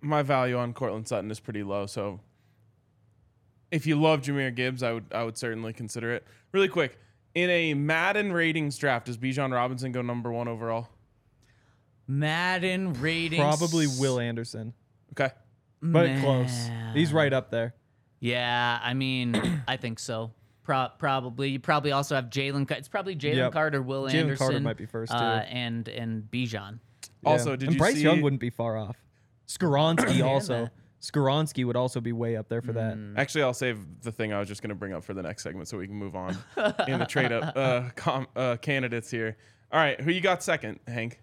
My 0.01 0.23
value 0.23 0.57
on 0.57 0.73
Courtland 0.73 1.09
Sutton 1.09 1.31
is 1.31 1.41
pretty 1.41 1.63
low, 1.63 1.85
so 1.87 2.21
if 3.71 3.87
you 3.87 4.01
love 4.01 4.23
Jahmyr 4.23 4.55
Gibbs, 4.55 4.83
I 4.83 4.93
would 4.93 5.05
I 5.13 5.25
would 5.25 5.37
certainly 5.37 5.73
consider 5.75 6.15
it. 6.15 6.25
Really 6.53 6.69
quick, 6.69 6.99
in 7.35 7.51
a 7.51 7.75
Madden 7.75 8.33
ratings 8.33 8.79
draft, 8.79 9.07
does 9.07 9.19
Bijan 9.19 9.53
Robinson 9.53 9.93
go 9.93 10.01
number 10.01 10.33
one 10.33 10.49
overall? 10.49 10.89
Madden 12.07 12.95
ratings. 12.95 13.41
Probably 13.43 13.87
Will 13.99 14.19
Anderson, 14.19 14.73
Okay. 15.13 15.33
but 15.83 16.19
close. 16.21 16.69
He's 16.95 17.13
right 17.13 17.33
up 17.33 17.51
there. 17.51 17.75
Yeah, 18.21 18.79
I 18.83 18.95
mean, 18.95 19.63
I 19.69 19.77
think 19.77 19.99
so. 19.99 20.33
Pro- 20.63 20.89
probably. 20.99 21.51
You 21.51 21.59
probably 21.61 21.93
also 21.93 22.15
have 22.15 22.27
Jalen. 22.27 22.69
Car- 22.69 22.77
It's 22.79 22.89
probably 22.89 23.17
Jalen 23.17 23.37
Yep. 23.37 23.53
Carter, 23.53 23.83
Will 23.83 24.05
Jalen 24.05 24.15
Anderson. 24.15 24.47
Carter 24.47 24.61
might 24.61 24.77
be 24.77 24.87
first, 24.87 25.11
too. 25.13 25.19
Uh, 25.19 25.45
and 25.49 25.89
and 25.89 26.25
Bijan. 26.31 26.79
Also, 27.25 27.57
did 27.57 27.65
and 27.69 27.73
you 27.75 27.79
Bryce 27.79 27.95
see? 27.95 28.03
Young 28.03 28.21
wouldn't 28.23 28.41
be 28.41 28.51
far 28.51 28.77
off. 28.77 28.97
Skoronski 29.49 30.25
also. 30.25 30.65
that. 30.65 30.73
Skoronski 31.01 31.65
would 31.65 31.77
also 31.77 31.99
be 32.01 32.13
way 32.13 32.37
up 32.37 32.49
there 32.51 32.61
for 32.61 32.73
that. 32.75 32.97
Actually, 33.17 33.45
I'll 33.45 33.55
save 33.55 33.79
the 34.03 34.13
thing 34.13 34.35
I 34.35 34.39
was 34.39 34.47
just 34.49 34.61
going 34.61 34.69
to 34.69 34.75
bring 34.75 34.93
up 34.93 35.03
for 35.03 35.15
the 35.15 35.23
next 35.23 35.43
segment 35.43 35.67
so 35.67 35.79
we 35.79 35.87
can 35.87 35.97
move 35.97 36.15
on 36.15 36.37
in 36.87 36.99
the 36.99 37.07
trade 37.09 37.33
up 37.33 37.57
uh, 37.57 37.89
com- 37.97 38.27
uh, 38.37 38.57
candidates 38.57 39.11
here. 39.11 39.39
All 39.73 39.81
right, 39.81 39.99
who 39.99 40.11
you 40.11 40.21
got 40.21 40.43
second, 40.43 40.79
Hank? 40.87 41.19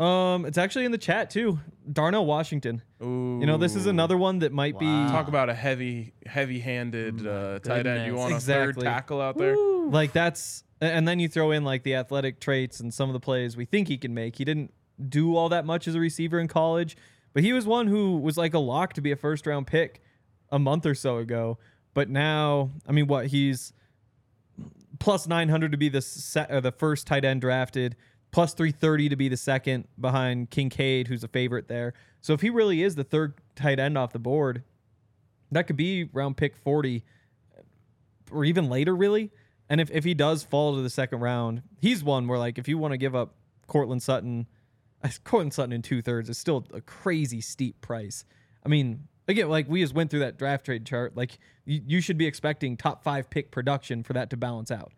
Um, 0.00 0.46
it's 0.46 0.58
actually 0.58 0.84
in 0.84 0.90
the 0.90 0.98
chat 0.98 1.30
too. 1.30 1.60
Darnell 1.92 2.26
Washington. 2.26 2.82
Ooh. 3.02 3.38
You 3.40 3.46
know, 3.46 3.56
this 3.58 3.76
is 3.76 3.86
another 3.86 4.16
one 4.16 4.40
that 4.40 4.52
might 4.52 4.78
be 4.78 4.86
Talk 4.86 5.28
about 5.28 5.48
a 5.48 5.54
heavy, 5.54 6.14
heavy-handed 6.26 7.26
uh, 7.26 7.58
tight 7.60 7.86
end. 7.86 8.06
You 8.06 8.12
goodness. 8.12 8.18
want 8.18 8.34
a 8.34 8.40
third 8.40 8.68
Exactly. 8.70 8.84
tackle 8.84 9.20
out 9.20 9.38
there? 9.38 9.54
be 9.54 9.60
like 9.90 10.12
that's, 10.12 10.64
and 10.80 11.06
then 11.06 11.20
you 11.20 11.28
throw 11.28 11.52
in 11.52 11.62
like 11.64 11.84
the 11.84 11.94
athletic 11.94 12.40
traits 12.40 12.80
and 12.80 12.92
some 12.92 13.08
of 13.08 13.12
the 13.12 13.20
plays 13.20 13.56
we 13.56 13.64
think 13.64 13.86
he 13.88 13.98
can 13.98 14.14
make. 14.14 14.36
He 14.36 14.44
didn't 14.44 14.72
do 15.08 15.36
all 15.36 15.48
that 15.50 15.64
much 15.64 15.86
as 15.86 15.94
a 15.94 16.00
receiver 16.00 16.40
in 16.40 16.48
college, 16.48 16.96
but 17.34 17.44
he 17.44 17.52
was 17.52 17.66
one 17.66 17.86
who 17.86 18.16
was 18.18 18.36
like 18.36 18.52
a 18.54 18.58
lock 18.58 18.94
to 18.94 19.00
be 19.00 19.12
a 19.12 19.16
first 19.16 19.46
round 19.46 19.66
pick 19.68 20.02
a 20.50 20.58
month 20.58 20.84
or 20.84 20.94
so 20.96 21.18
ago. 21.18 21.58
But 21.94 22.10
now, 22.10 22.70
I 22.86 22.90
mean, 22.92 23.06
what 23.06 23.28
he's 23.28 23.72
plus 24.98 25.26
900 25.28 25.70
to 25.72 25.78
be 25.78 25.88
the 25.88 26.02
se- 26.02 26.46
uh, 26.50 26.60
the 26.60 26.72
first 26.72 27.06
tight 27.06 27.24
end 27.24 27.40
drafted, 27.42 27.94
plus 28.30 28.54
330 28.54 29.08
to 29.08 29.16
be 29.16 29.28
the 29.28 29.36
second 29.36 29.86
behind 30.00 30.50
Kincaid, 30.50 31.08
who's 31.08 31.24
a 31.24 31.28
favorite 31.28 31.68
there. 31.68 31.94
So 32.20 32.32
if 32.32 32.40
he 32.40 32.50
really 32.50 32.82
is 32.82 32.94
the 32.94 33.04
third 33.04 33.34
tight 33.54 33.78
end 33.78 33.96
off 33.96 34.12
the 34.12 34.18
board, 34.18 34.62
that 35.50 35.66
could 35.66 35.76
be 35.76 36.04
round 36.12 36.36
pick 36.36 36.56
40 36.56 37.04
or 38.30 38.44
even 38.44 38.68
later, 38.68 38.94
really. 38.94 39.30
And 39.70 39.80
if, 39.80 39.90
if 39.90 40.04
he 40.04 40.14
does 40.14 40.42
fall 40.42 40.74
to 40.74 40.82
the 40.82 40.90
second 40.90 41.20
round, 41.20 41.62
he's 41.80 42.02
one 42.02 42.26
where 42.26 42.38
like 42.38 42.58
if 42.58 42.68
you 42.68 42.78
want 42.78 42.92
to 42.92 42.98
give 42.98 43.14
up 43.14 43.34
Courtland 43.66 44.02
Sutton, 44.02 44.46
Courtland 45.24 45.54
Sutton 45.54 45.72
in 45.72 45.82
two 45.82 46.02
thirds 46.02 46.28
is 46.28 46.38
still 46.38 46.66
a 46.72 46.80
crazy 46.80 47.40
steep 47.40 47.80
price. 47.80 48.24
I 48.64 48.68
mean, 48.68 49.08
again, 49.26 49.48
like 49.48 49.68
we 49.68 49.80
just 49.82 49.94
went 49.94 50.10
through 50.10 50.20
that 50.20 50.38
draft 50.38 50.64
trade 50.64 50.86
chart. 50.86 51.16
Like 51.16 51.38
you, 51.64 51.82
you 51.86 52.00
should 52.00 52.18
be 52.18 52.26
expecting 52.26 52.76
top 52.76 53.02
five 53.02 53.30
pick 53.30 53.50
production 53.50 54.02
for 54.02 54.14
that 54.14 54.30
to 54.30 54.36
balance 54.36 54.70
out, 54.70 54.92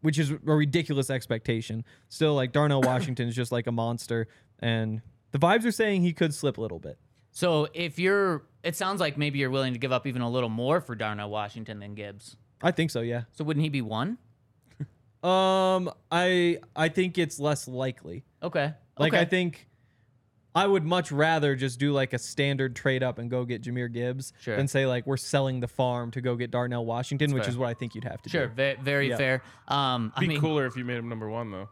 which 0.00 0.18
is 0.18 0.30
a 0.30 0.36
ridiculous 0.44 1.10
expectation. 1.10 1.84
Still, 2.08 2.34
like 2.34 2.52
Darnell 2.52 2.80
Washington 2.82 3.28
is 3.28 3.34
just 3.34 3.52
like 3.52 3.66
a 3.66 3.72
monster, 3.72 4.28
and 4.58 5.02
the 5.32 5.38
vibes 5.38 5.64
are 5.64 5.72
saying 5.72 6.02
he 6.02 6.12
could 6.12 6.34
slip 6.34 6.58
a 6.58 6.60
little 6.60 6.78
bit. 6.78 6.98
So 7.30 7.68
if 7.74 7.98
you're, 7.98 8.44
it 8.64 8.74
sounds 8.74 9.00
like 9.00 9.16
maybe 9.16 9.38
you're 9.38 9.50
willing 9.50 9.72
to 9.72 9.78
give 9.78 9.92
up 9.92 10.06
even 10.06 10.22
a 10.22 10.30
little 10.30 10.48
more 10.48 10.80
for 10.80 10.94
Darnell 10.94 11.30
Washington 11.30 11.78
than 11.78 11.94
Gibbs. 11.94 12.36
I 12.62 12.72
think 12.72 12.90
so, 12.90 13.00
yeah. 13.00 13.22
So 13.32 13.44
wouldn't 13.44 13.62
he 13.62 13.70
be 13.70 13.82
one? 13.82 14.18
Um, 15.20 15.90
I 16.12 16.58
I 16.76 16.88
think 16.90 17.18
it's 17.18 17.40
less 17.40 17.66
likely. 17.66 18.24
Okay. 18.40 18.72
Like 18.96 19.14
okay. 19.14 19.20
I 19.20 19.24
think 19.24 19.67
I 20.54 20.66
would 20.66 20.84
much 20.84 21.12
rather 21.12 21.54
just 21.54 21.78
do 21.78 21.92
like 21.92 22.12
a 22.14 22.18
standard 22.18 22.74
trade 22.74 23.02
up 23.02 23.18
and 23.18 23.30
go 23.30 23.44
get 23.44 23.62
Jahmyr 23.62 23.92
Gibbs 23.92 24.32
Sure. 24.40 24.56
than 24.56 24.66
say 24.66 24.86
like 24.86 25.06
we're 25.06 25.16
selling 25.16 25.60
the 25.60 25.68
farm 25.68 26.10
to 26.12 26.20
go 26.20 26.34
get 26.36 26.50
Darnell 26.50 26.84
Washington, 26.84 27.32
which 27.32 27.44
fair. 27.44 27.50
is 27.50 27.56
what 27.58 27.68
I 27.68 27.74
think 27.74 27.94
you'd 27.94 28.04
have 28.04 28.20
to 28.22 28.28
Sure, 28.30 28.46
do. 28.48 28.54
very, 28.54 28.76
very 28.82 29.08
Yeah. 29.10 29.16
fair. 29.16 29.42
Um, 29.68 30.12
I 30.16 30.20
Be 30.20 30.28
mean, 30.28 30.40
cooler 30.40 30.66
if 30.66 30.76
you 30.76 30.84
made 30.84 30.96
him 30.96 31.08
number 31.08 31.28
one 31.28 31.50
though. 31.50 31.68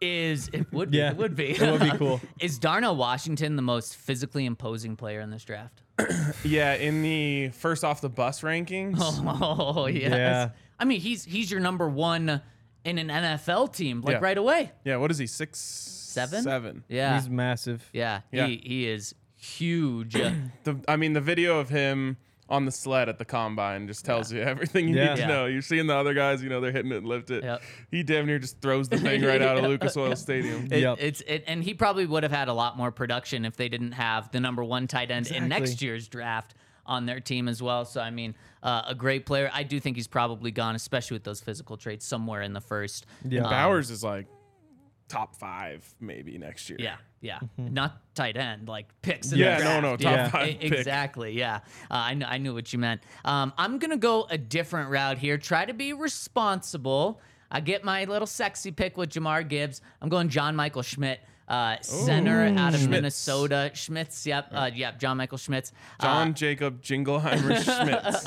is 0.00 0.48
it 0.52 0.72
would 0.72 0.90
be, 0.92 0.98
Yeah, 0.98 1.10
it 1.10 1.16
would 1.18 1.36
be 1.36 1.50
it 1.50 1.60
would 1.60 1.80
be 1.82 1.90
cool. 1.98 2.20
is 2.40 2.58
Darnell 2.58 2.96
Washington 2.96 3.56
the 3.56 3.62
most 3.62 3.96
physically 3.96 4.46
imposing 4.46 4.96
player 4.96 5.20
in 5.20 5.30
this 5.30 5.44
draft? 5.44 5.82
Yeah, 6.44 6.74
in 6.74 7.02
the 7.02 7.50
first 7.50 7.84
off 7.84 8.00
the 8.00 8.08
bus 8.08 8.40
rankings. 8.40 8.96
Oh 9.42 9.86
yes. 9.86 10.10
Yeah. 10.10 10.48
I 10.78 10.84
mean, 10.86 11.00
he's 11.00 11.24
he's 11.24 11.50
your 11.50 11.60
number 11.60 11.86
one 11.88 12.40
in 12.84 12.96
an 12.98 13.08
NFL 13.08 13.74
team, 13.74 14.00
like 14.00 14.14
Yeah. 14.14 14.20
right 14.22 14.38
away. 14.38 14.72
Yeah, 14.84 14.96
what 14.96 15.10
is 15.10 15.18
he? 15.18 15.26
Six, 15.26 15.58
seven, 16.10 16.42
seven. 16.42 16.84
Yeah. 16.88 17.14
He's 17.18 17.28
massive. 17.30 17.88
yeah. 17.92 18.20
Yeah. 18.32 18.46
He 18.46 18.60
he 18.64 18.88
is 18.88 19.14
huge. 19.36 20.14
The 20.64 20.76
I 20.88 20.96
mean, 20.96 21.12
the 21.14 21.20
video 21.20 21.58
of 21.58 21.68
him 21.68 22.16
on 22.48 22.64
the 22.64 22.72
sled 22.72 23.08
at 23.08 23.16
the 23.18 23.24
combine 23.24 23.86
just 23.86 24.04
tells 24.04 24.32
you 24.32 24.40
everything 24.40 24.88
you 24.88 24.96
Yeah. 24.96 25.10
need 25.10 25.14
to 25.16 25.20
Yeah. 25.22 25.28
know. 25.28 25.46
You're 25.46 25.62
seeing 25.62 25.86
the 25.86 25.94
other 25.94 26.14
guys, 26.14 26.42
you 26.42 26.48
know, 26.48 26.60
they're 26.60 26.72
hitting 26.72 26.90
it 26.90 26.96
and 26.96 27.06
lift 27.06 27.30
it. 27.30 27.44
Yep. 27.44 27.62
He 27.92 28.02
damn 28.02 28.26
near 28.26 28.40
just 28.40 28.60
throws 28.60 28.88
the 28.88 28.98
thing 29.06 29.22
right 29.22 29.40
out 29.40 29.56
of 29.56 29.64
Lucas 29.64 29.96
Oil 29.96 30.16
Stadium. 30.16 30.66
It- 30.70 30.80
Yep. 30.80 30.98
It's 31.00 31.20
it, 31.28 31.44
and 31.46 31.62
he 31.62 31.74
probably 31.74 32.06
would 32.06 32.24
have 32.24 32.32
had 32.32 32.48
a 32.48 32.52
lot 32.52 32.76
more 32.76 32.90
production 32.90 33.44
if 33.44 33.56
they 33.56 33.68
didn't 33.68 33.92
have 33.92 34.30
the 34.32 34.40
number 34.40 34.64
one 34.64 34.88
tight 34.88 35.10
end 35.12 35.28
in 35.30 35.48
next 35.48 35.62
Exactly. 35.70 35.86
year's 35.86 36.08
draft 36.08 36.54
on 36.84 37.06
their 37.06 37.20
team 37.20 37.46
as 37.46 37.62
well. 37.62 37.84
So 37.84 38.00
I 38.00 38.10
mean, 38.10 38.34
uh, 38.64 38.82
a 38.88 38.96
great 38.96 39.26
player. 39.26 39.48
I 39.54 39.62
do 39.62 39.78
think 39.78 39.96
he's 39.96 40.08
probably 40.08 40.50
gone, 40.50 40.74
especially 40.74 41.14
with 41.14 41.24
those 41.24 41.40
physical 41.40 41.76
traits, 41.76 42.04
somewhere 42.04 42.42
in 42.42 42.52
the 42.52 42.60
first. 42.60 43.06
Yeah. 43.24 43.42
Bowers 43.42 43.90
is 43.90 44.02
like 44.02 44.26
top 45.10 45.36
five 45.36 45.84
maybe 46.00 46.38
next 46.38 46.70
year. 46.70 46.78
Yeah, 46.80 46.96
yeah, 47.20 47.40
not 47.58 48.00
tight 48.14 48.36
end, 48.38 48.68
like 48.68 48.86
picks. 49.02 49.32
In 49.32 49.38
the 49.38 49.44
Yeah, 49.44 49.58
no, 49.58 49.80
draft. 49.80 49.82
no, 49.82 49.96
top 49.96 50.12
Yeah, 50.16 50.28
five 50.30 50.58
pick. 50.60 50.72
Exactly. 50.72 51.32
Yeah, 51.38 51.56
uh, 51.56 51.60
I 51.90 52.14
kn- 52.14 52.26
I 52.28 52.38
knew 52.38 52.54
what 52.54 52.72
you 52.72 52.78
meant. 52.78 53.02
Um, 53.24 53.52
I'm 53.58 53.78
gonna 53.78 53.96
go 53.98 54.26
a 54.30 54.38
different 54.38 54.88
route 54.88 55.18
here. 55.18 55.36
Try 55.36 55.64
to 55.66 55.74
be 55.74 55.92
responsible. 55.92 57.20
I 57.50 57.60
get 57.60 57.82
my 57.84 58.04
little 58.04 58.26
sexy 58.28 58.70
pick 58.70 58.96
with 58.96 59.10
Jahmyr 59.10 59.46
Gibbs. 59.48 59.80
I'm 60.00 60.08
going 60.08 60.28
John 60.28 60.54
Michael 60.56 60.82
Schmitz. 60.82 61.20
Uh, 61.50 61.76
center 61.82 62.44
out 62.56 62.74
of 62.74 62.80
Schmitz. 62.80 62.86
Minnesota, 62.86 63.72
Schmitz. 63.74 64.24
Yep, 64.24 64.52
uh, 64.52 64.70
yep. 64.72 65.00
John 65.00 65.16
Michael 65.16 65.36
Schmitz. 65.36 65.72
Uh, 65.98 66.04
John 66.04 66.34
Jacob 66.34 66.80
Jingleheimer 66.80 67.60
Schmitz. 67.64 68.26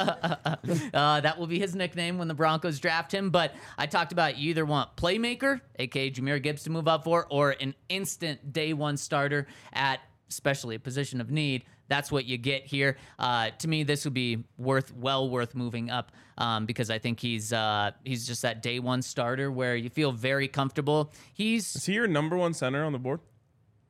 Uh, 0.94 1.22
that 1.22 1.38
will 1.38 1.48
be 1.48 1.60
his 1.60 1.76
nickname 1.76 2.18
when 2.18 2.28
the 2.28 2.34
Broncos 2.34 2.80
draft 2.80 3.14
him. 3.14 3.30
But 3.30 3.54
I 3.78 3.86
talked 3.86 4.12
about 4.12 4.38
you 4.38 4.50
either 4.50 4.66
want 4.66 4.96
playmaker, 4.96 5.62
aka 5.80 6.10
Jahmyr 6.12 6.42
Gibbs, 6.42 6.64
to 6.64 6.70
move 6.70 6.88
up 6.88 7.04
for, 7.04 7.26
or 7.30 7.56
an 7.62 7.74
instant 7.90 8.52
day 8.52 8.74
one 8.74 8.98
starter 8.98 9.48
at 9.72 10.00
especially 10.30 10.76
a 10.76 10.80
position 10.80 11.22
of 11.22 11.32
need. 11.32 11.64
That's 11.90 12.12
what 12.12 12.26
you 12.26 12.38
get 12.38 12.66
here. 12.66 12.98
Uh, 13.20 13.50
to 13.60 13.68
me, 13.68 13.84
this 13.84 14.06
would 14.06 14.14
be 14.14 14.44
worth 14.58 14.94
well 14.96 15.30
worth 15.30 15.54
moving 15.54 15.90
up 15.90 16.12
um, 16.38 16.66
because 16.66 16.90
I 16.90 16.98
think 17.00 17.20
he's 17.20 17.52
uh, 17.54 17.92
he's 18.04 18.26
just 18.26 18.42
that 18.44 18.62
day 18.64 18.80
one 18.80 19.02
starter 19.02 19.52
where 19.52 19.76
you 19.76 19.90
feel 19.90 20.12
very 20.12 20.48
comfortable. 20.48 21.12
He's 21.34 21.76
Is 21.76 21.86
he 21.86 21.94
your 21.94 22.08
number 22.08 22.38
one 22.38 22.54
center 22.54 22.84
on 22.84 22.94
the 22.94 23.00
board? 23.00 23.20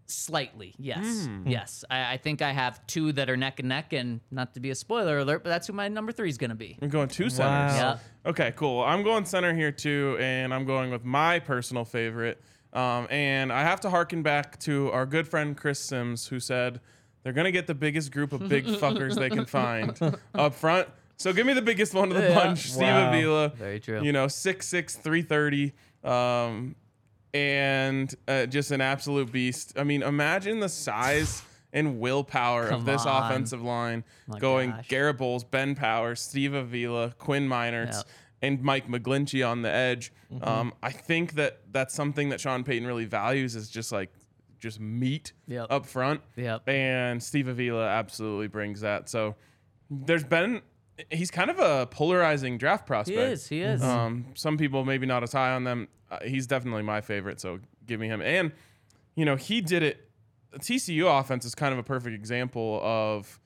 Slightly, 0.05 0.75
yes, 0.77 1.25
Hmm. 1.25 1.47
yes. 1.47 1.85
I, 1.89 2.13
I 2.13 2.17
think 2.17 2.41
I 2.41 2.51
have 2.51 2.85
two 2.87 3.13
that 3.13 3.29
are 3.29 3.37
neck 3.37 3.59
and 3.59 3.69
neck, 3.69 3.93
and 3.93 4.19
not 4.31 4.53
to 4.55 4.59
be 4.59 4.69
a 4.69 4.75
spoiler 4.75 5.19
alert, 5.19 5.43
but 5.45 5.49
that's 5.49 5.65
who 5.67 5.73
my 5.73 5.87
number 5.87 6.11
three 6.11 6.27
is 6.29 6.37
going 6.37 6.49
to 6.49 6.55
be. 6.55 6.77
I'm 6.81 6.89
going 6.89 7.07
two 7.07 7.29
centers. 7.29 7.71
Wow. 7.73 7.99
Yeah. 8.25 8.29
Okay, 8.29 8.51
cool. 8.57 8.83
I'm 8.83 9.01
going 9.03 9.23
center 9.23 9.53
here 9.53 9.71
too, 9.71 10.17
and 10.19 10.53
I'm 10.53 10.65
going 10.65 10.91
with 10.91 11.05
my 11.05 11.39
personal 11.39 11.85
favorite. 11.85 12.41
Um, 12.73 13.07
and 13.11 13.51
I 13.53 13.61
have 13.61 13.79
to 13.81 13.89
harken 13.89 14.23
back 14.23 14.59
to 14.61 14.91
our 14.91 15.05
good 15.05 15.27
friend 15.27 15.55
Chris 15.55 15.79
Sims, 15.79 16.27
who 16.27 16.39
said 16.39 16.81
they're 17.23 17.33
gonna 17.33 17.51
get 17.51 17.67
the 17.67 17.73
biggest 17.75 18.11
group 18.11 18.33
of 18.33 18.47
big 18.47 18.65
fuckers 18.81 19.15
they 19.15 19.29
can 19.29 19.45
find 19.45 19.97
up 20.35 20.53
front. 20.55 20.87
So 21.17 21.31
give 21.31 21.45
me 21.45 21.53
the 21.53 21.61
biggest 21.61 21.93
one 21.93 22.09
of 22.11 22.17
the 22.17 22.23
Yeah. 22.29 22.35
bunch, 22.35 22.69
Steve 22.71 22.81
Wow. 22.81 23.09
Avila. 23.09 23.49
Very 23.49 23.79
true. 23.79 24.03
You 24.03 24.11
know, 24.11 24.25
6'6", 24.27 24.95
330, 24.97 25.73
um, 26.03 26.75
and 27.33 28.13
uh, 28.27 28.45
just 28.45 28.71
an 28.71 28.81
absolute 28.81 29.31
beast. 29.31 29.73
I 29.77 29.83
mean, 29.83 30.03
imagine 30.03 30.59
the 30.59 30.69
size 30.69 31.41
and 31.71 31.99
willpower 31.99 32.69
Come 32.69 32.81
of 32.81 32.85
this 32.85 33.05
on. 33.05 33.23
offensive 33.31 33.61
line 33.61 34.03
My 34.27 34.37
going 34.39 34.71
gosh. 34.71 34.87
Garett 34.89 35.17
Bolles, 35.17 35.43
Ben 35.43 35.73
Powers, 35.75 36.21
Steve 36.21 36.53
Avila, 36.53 37.11
Quinn 37.17 37.47
Meinerz, 37.49 37.93
Yep. 37.93 38.05
and 38.43 38.61
Mike 38.61 38.87
McGlinchey 38.87 39.47
on 39.47 39.63
the 39.63 39.71
edge. 39.71 40.11
Mm-hmm. 40.31 40.43
Um, 40.47 40.73
I 40.83 40.91
think 40.91 41.33
that 41.33 41.61
that's 41.71 41.95
something 41.95 42.29
that 42.29 42.39
Sean 42.39 42.63
Payton 42.63 42.85
really 42.87 43.05
values 43.05 43.55
is 43.55 43.69
just 43.69 43.91
like 43.91 44.11
just 44.63 44.79
meat 44.79 45.33
Yep. 45.47 45.67
up 45.69 45.85
front. 45.85 46.21
Yep. 46.37 46.67
And 46.67 47.21
Steve 47.21 47.47
Avila 47.49 47.85
absolutely 47.87 48.47
brings 48.47 48.81
that. 48.81 49.09
So 49.09 49.35
there's 49.91 50.23
been 50.23 50.61
he's 51.11 51.29
kind 51.29 51.49
of 51.51 51.59
a 51.59 51.85
polarizing 51.87 52.57
draft 52.57 52.87
prospect. 52.87 53.17
He 53.17 53.23
is. 53.25 53.47
He 53.47 53.61
is. 53.61 53.83
Um, 53.83 54.27
some 54.35 54.57
people 54.57 54.85
maybe 54.85 55.05
not 55.05 55.21
as 55.21 55.33
high 55.33 55.51
on 55.51 55.63
them. 55.65 55.87
Uh, 56.09 56.19
he's 56.23 56.47
definitely 56.47 56.83
my 56.83 57.01
favorite, 57.01 57.41
so 57.41 57.59
give 57.85 57.99
me 57.99 58.07
him. 58.07 58.21
And 58.21 58.51
you 59.15 59.25
know, 59.25 59.35
he 59.35 59.59
did 59.61 59.83
it. 59.83 60.09
The 60.51 60.59
TCU 60.59 61.19
offense 61.19 61.45
is 61.45 61.53
kind 61.55 61.73
of 61.73 61.79
a 61.79 61.83
perfect 61.83 62.15
example 62.15 62.79
of 62.83 63.39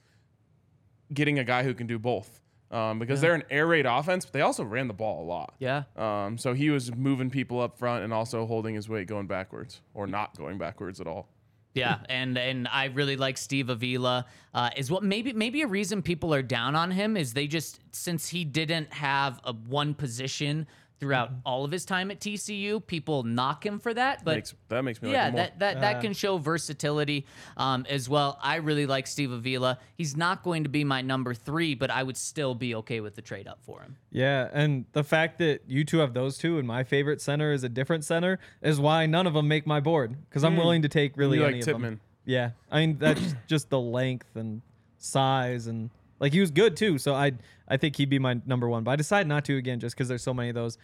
getting 1.13 1.39
a 1.39 1.43
guy 1.43 1.63
who 1.63 1.73
can 1.73 1.88
do 1.88 1.97
both. 1.97 2.41
Um, 2.69 2.99
because 2.99 3.21
they're 3.21 3.34
an 3.34 3.45
air 3.49 3.65
raid 3.65 3.86
offense, 3.86 4.25
but 4.25 4.34
they 4.34 4.41
also 4.41 4.63
ran 4.65 4.88
the 4.89 4.93
ball 4.93 5.23
a 5.23 5.27
lot. 5.27 5.53
yeah. 5.60 5.84
Um, 5.95 6.38
so 6.38 6.53
he 6.53 6.69
was 6.69 6.93
moving 6.93 7.30
people 7.30 7.62
up 7.62 7.77
front 7.77 8.03
and 8.03 8.13
also 8.13 8.45
holding 8.45 8.75
his 8.75 8.89
weight 8.89 9.08
going 9.08 9.25
backwards 9.25 9.80
or 9.93 10.06
not 10.06 10.38
going 10.38 10.58
backwards 10.58 10.99
at 10.99 11.08
all. 11.08 11.30
Yeah, 11.73 11.99
and 12.10 12.38
and 12.38 12.67
I 12.67 12.86
really 12.86 13.15
like 13.15 13.38
Steve 13.38 13.69
Avila. 13.69 14.25
Uh, 14.53 14.69
is 14.75 14.91
what 14.91 15.03
maybe 15.03 15.32
maybe 15.34 15.62
a 15.62 15.67
reason 15.67 16.01
people 16.01 16.34
are 16.34 16.41
down 16.41 16.75
on 16.75 16.91
him 16.91 17.15
is 17.15 17.34
they 17.34 17.47
just 17.47 17.80
since 17.91 18.27
he 18.27 18.43
didn't 18.43 18.91
have 18.93 19.39
a 19.43 19.53
one 19.53 19.93
position 19.93 20.67
throughout 20.99 21.31
all 21.45 21.63
of 21.63 21.71
his 21.71 21.86
time 21.86 22.12
at 22.12 22.19
TCU, 22.19 22.86
people 22.86 23.23
knock 23.23 23.65
him 23.65 23.79
for 23.79 23.93
that. 23.93 24.23
But 24.23 24.36
makes, 24.36 24.53
that 24.69 24.83
makes 24.83 25.01
me 25.01 25.10
like 25.10 25.13
yeah, 25.13 25.27
him 25.27 25.33
more. 25.33 25.41
that 25.41 25.60
that, 25.60 25.81
that 25.81 26.01
can 26.01 26.13
show 26.13 26.38
versatility 26.38 27.25
um, 27.55 27.86
as 27.89 28.10
well. 28.10 28.39
I 28.41 28.55
really 28.55 28.86
like 28.86 29.07
Steve 29.07 29.31
Avila. 29.31 29.79
He's 29.95 30.15
not 30.15 30.43
going 30.43 30.63
to 30.63 30.69
be 30.69 30.83
my 30.83 31.01
number 31.01 31.33
three, 31.33 31.75
but 31.75 31.89
I 31.89 32.03
would 32.03 32.17
still 32.17 32.55
be 32.55 32.75
okay 32.75 32.99
with 32.99 33.15
the 33.15 33.21
trade 33.21 33.47
up 33.47 33.60
for 33.63 33.81
him. 33.81 33.97
Yeah, 34.12 34.49
and 34.51 34.86
the 34.93 35.03
fact 35.03 35.39
that 35.39 35.62
you 35.67 35.83
two 35.83 35.99
have 35.99 36.13
those 36.13 36.38
two 36.38 36.57
and 36.57 36.67
my 36.67 36.83
favorite 36.83 37.21
center 37.21 37.51
is 37.51 37.63
a 37.63 37.69
different 37.69 38.03
center 38.03 38.39
is 38.62 38.79
why 38.79 39.05
none 39.05 39.27
of 39.27 39.33
them 39.33 39.47
make 39.47 39.67
my 39.67 39.79
board 39.79 40.15
because 40.29 40.43
I'm 40.43 40.57
willing 40.57 40.81
to 40.81 40.89
take 40.89 41.15
really 41.17 41.38
You 41.38 41.43
like 41.43 41.49
any 41.51 41.60
of 41.60 41.65
Tippmann. 41.65 41.81
them. 41.81 42.01
Yeah, 42.25 42.51
I 42.71 42.79
mean 42.86 42.97
that's 42.97 43.36
just 43.47 43.69
the 43.69 43.79
length 43.79 44.36
and 44.36 44.62
size 44.97 45.67
and 45.67 45.89
like 46.19 46.34
he 46.34 46.39
was 46.39 46.51
good 46.51 46.75
too. 46.77 46.97
So 46.97 47.13
I 47.13 47.34
I 47.67 47.77
think 47.77 47.95
he'd 47.95 48.10
be 48.10 48.19
my 48.19 48.39
number 48.45 48.67
one, 48.69 48.84
but 48.84 48.91
I 48.91 48.95
decided 48.95 49.27
not 49.27 49.45
to 49.45 49.58
again 49.58 49.80
just 49.80 49.95
because 49.95 50.08
there's 50.08 50.23
so 50.23 50.34
many 50.34 50.49
of 50.49 50.56
those. 50.56 50.77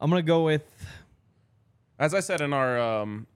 I'm 0.00 0.10
gonna 0.10 0.22
go 0.22 0.44
with 0.44 0.64
As 1.98 2.12
I 2.14 2.20
said 2.20 2.40
in 2.40 2.52
our 2.52 2.78
um, 2.80 3.26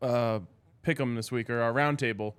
uh, 0.00 0.40
pick 0.82 0.98
'em 0.98 1.14
this 1.14 1.30
week 1.30 1.50
or 1.50 1.60
our 1.60 1.72
roundtable, 1.72 2.34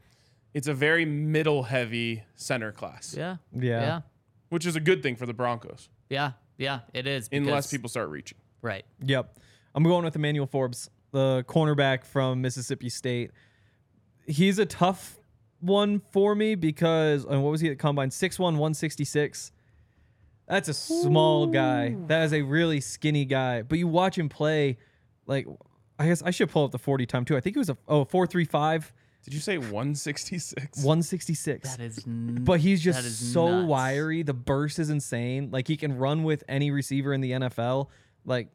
it's 0.53 0.67
a 0.67 0.73
very 0.73 1.05
middle 1.05 1.63
heavy 1.63 2.23
center 2.35 2.71
class, 2.71 3.13
Yeah. 3.15 3.37
Yeah. 3.53 3.81
Yeah. 3.81 4.01
which 4.49 4.65
is 4.65 4.75
a 4.75 4.79
good 4.79 5.03
thing 5.03 5.15
for 5.15 5.25
the 5.27 5.33
Broncos 5.33 5.89
Yeah. 6.09 6.31
Yeah. 6.57 6.79
It 6.93 7.05
is. 7.05 7.29
unless 7.31 7.69
people 7.69 7.87
start 7.89 8.09
reaching. 8.09 8.37
Right. 8.63 8.83
Yep. 9.03 9.37
I'm 9.75 9.83
going 9.83 10.03
with 10.03 10.15
Emmanuel 10.15 10.47
Forbes, 10.47 10.89
the 11.11 11.45
cornerback 11.47 12.03
from 12.03 12.41
Mississippi 12.41 12.89
State. 12.89 13.29
He's 14.25 14.57
a 14.59 14.65
tough 14.65 15.18
one 15.61 16.01
for 16.11 16.35
me 16.35 16.55
because 16.55 17.25
and 17.25 17.43
what 17.43 17.51
was 17.51 17.61
he 17.61 17.69
at 17.69 17.79
combine? 17.79 18.09
6'1, 18.09 18.39
166. 18.39 19.51
That's 20.47 20.67
a 20.67 20.73
small 20.73 21.45
guy. 21.47 21.95
That 22.07 22.23
is 22.23 22.33
a 22.33 22.41
really 22.41 22.81
skinny 22.81 23.25
guy. 23.25 23.61
But 23.61 23.77
you 23.77 23.87
watch 23.87 24.17
him 24.17 24.29
play, 24.29 24.77
like 25.27 25.47
I 25.99 26.07
guess 26.07 26.23
I 26.23 26.31
should 26.31 26.49
pull 26.49 26.63
up 26.65 26.71
the 26.71 26.79
40 26.79 27.05
time 27.05 27.25
too. 27.25 27.37
I 27.37 27.39
think 27.41 27.55
it 27.55 27.59
was 27.59 27.69
a 27.69 27.77
oh 27.87 28.05
435, 28.05 28.91
Did 29.25 29.33
you 29.33 29.39
say 29.41 29.57
166? 29.59 30.77
166. 30.83 31.69
That 31.75 31.83
is. 31.83 32.03
n- 32.07 32.39
But 32.43 32.61
he's 32.61 32.81
just 32.81 33.31
so 33.33 33.59
nuts. 33.59 33.67
wiry. 33.69 34.23
The 34.23 34.33
burst 34.33 34.79
is 34.79 34.89
insane. 34.89 35.49
Like 35.51 35.67
he 35.67 35.77
can 35.77 35.97
run 35.97 36.23
with 36.23 36.43
any 36.47 36.71
receiver 36.71 37.13
in 37.13 37.21
the 37.21 37.31
NFL. 37.31 37.89
Like 38.25 38.47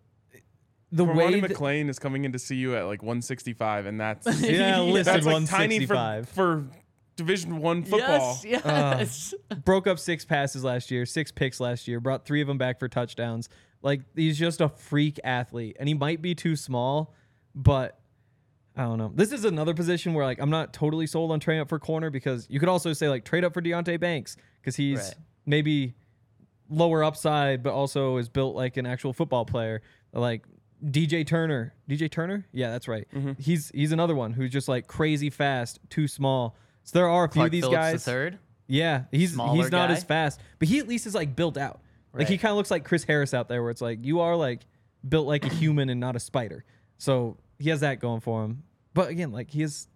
the 0.90 1.04
way 1.04 1.24
Ronnie 1.26 1.40
that- 1.40 1.50
McLean 1.50 1.88
is 1.88 1.98
coming 2.00 2.24
in 2.24 2.32
to 2.32 2.38
see 2.40 2.56
you 2.56 2.74
at 2.76 2.86
like 2.86 3.02
165, 3.02 3.86
and 3.86 4.00
that's 4.00 4.26
Yeah, 4.42 4.80
listed 4.82 5.14
that's 5.14 5.26
like 5.26 5.46
tiny 5.48 5.86
for, 5.86 5.94
165. 5.94 6.28
for 6.28 6.64
Division 7.16 7.58
One 7.58 7.82
football. 7.84 8.38
Yes. 8.44 8.62
Uh, 8.64 8.96
yes. 8.98 9.34
broke 9.64 9.86
up 9.86 9.98
six 9.98 10.24
passes 10.24 10.64
last 10.64 10.90
year, 10.90 11.06
six 11.06 11.30
picks 11.30 11.60
last 11.60 11.86
year, 11.88 12.00
brought 12.00 12.24
three 12.24 12.40
of 12.40 12.48
them 12.48 12.58
back 12.58 12.78
for 12.78 12.88
touchdowns. 12.88 13.48
Like 13.82 14.00
he's 14.16 14.38
just 14.38 14.60
a 14.60 14.68
freak 14.68 15.20
athlete, 15.24 15.76
and 15.78 15.88
he 15.88 15.94
might 15.94 16.22
be 16.22 16.34
too 16.34 16.56
small, 16.56 17.14
but 17.54 17.98
I 18.76 18.82
don't 18.84 18.98
know. 18.98 19.12
This 19.14 19.30
is 19.30 19.44
another 19.44 19.74
position 19.74 20.14
where 20.14 20.24
like 20.24 20.40
I'm 20.40 20.50
not 20.50 20.72
totally 20.72 21.06
sold 21.06 21.30
on 21.30 21.38
trading 21.40 21.60
up 21.60 21.68
for 21.68 21.78
corner 21.78 22.10
because 22.10 22.46
you 22.50 22.58
could 22.58 22.68
also 22.68 22.92
say 22.92 23.08
like 23.08 23.24
trade 23.24 23.44
up 23.44 23.54
for 23.54 23.62
Deonte 23.62 24.00
Banks 24.00 24.36
because 24.60 24.74
he's 24.76 24.98
Right. 24.98 25.14
maybe 25.46 25.94
lower 26.70 27.04
upside, 27.04 27.62
but 27.62 27.72
also 27.74 28.16
is 28.16 28.28
built 28.28 28.56
like 28.56 28.76
an 28.76 28.86
actual 28.86 29.12
football 29.12 29.44
player. 29.44 29.82
Like 30.12 30.46
DJ 30.84 31.26
Turner. 31.26 31.74
DJ 31.88 32.10
Turner? 32.10 32.46
Yeah, 32.52 32.70
that's 32.70 32.88
right. 32.88 33.06
Mm-hmm. 33.14 33.32
He's 33.38 33.70
he's 33.74 33.92
another 33.92 34.14
one 34.14 34.32
who's 34.32 34.50
just 34.50 34.66
like 34.68 34.86
crazy 34.86 35.30
fast, 35.30 35.78
too 35.90 36.08
small. 36.08 36.56
So 36.84 36.98
there 36.98 37.08
are 37.08 37.24
a 37.24 37.28
few 37.28 37.40
Clark 37.40 37.48
of 37.48 37.52
these 37.52 37.62
Phillips 37.64 37.76
guys. 37.76 38.04
the 38.04 38.10
third. 38.10 38.38
Yeah, 38.66 39.04
he's 39.10 39.32
Smaller 39.34 39.56
he's 39.62 39.70
not 39.72 39.88
guy. 39.88 39.94
as 39.94 40.04
fast, 40.04 40.40
but 40.58 40.68
he 40.68 40.78
at 40.78 40.88
least 40.88 41.06
is 41.06 41.14
like 41.14 41.34
built 41.36 41.56
out. 41.58 41.80
Like 42.14 42.28
he 42.28 42.34
Right. 42.34 42.40
kind 42.40 42.50
of 42.52 42.56
looks 42.56 42.70
like 42.70 42.84
Chris 42.84 43.04
Harris 43.04 43.34
out 43.34 43.48
there, 43.48 43.60
where 43.62 43.70
it's 43.70 43.80
like 43.82 44.04
you 44.04 44.20
are 44.20 44.36
like 44.36 44.60
built 45.06 45.26
like 45.26 45.44
a 45.44 45.48
human 45.52 45.90
and 45.90 45.98
not 46.00 46.14
a 46.16 46.20
spider. 46.20 46.64
So 46.98 47.36
he 47.58 47.70
has 47.70 47.80
that 47.80 48.00
going 48.00 48.20
for 48.20 48.44
him. 48.44 48.62
But 48.94 49.08
again, 49.08 49.32
like 49.32 49.50
he 49.50 49.62
is, 49.62 49.88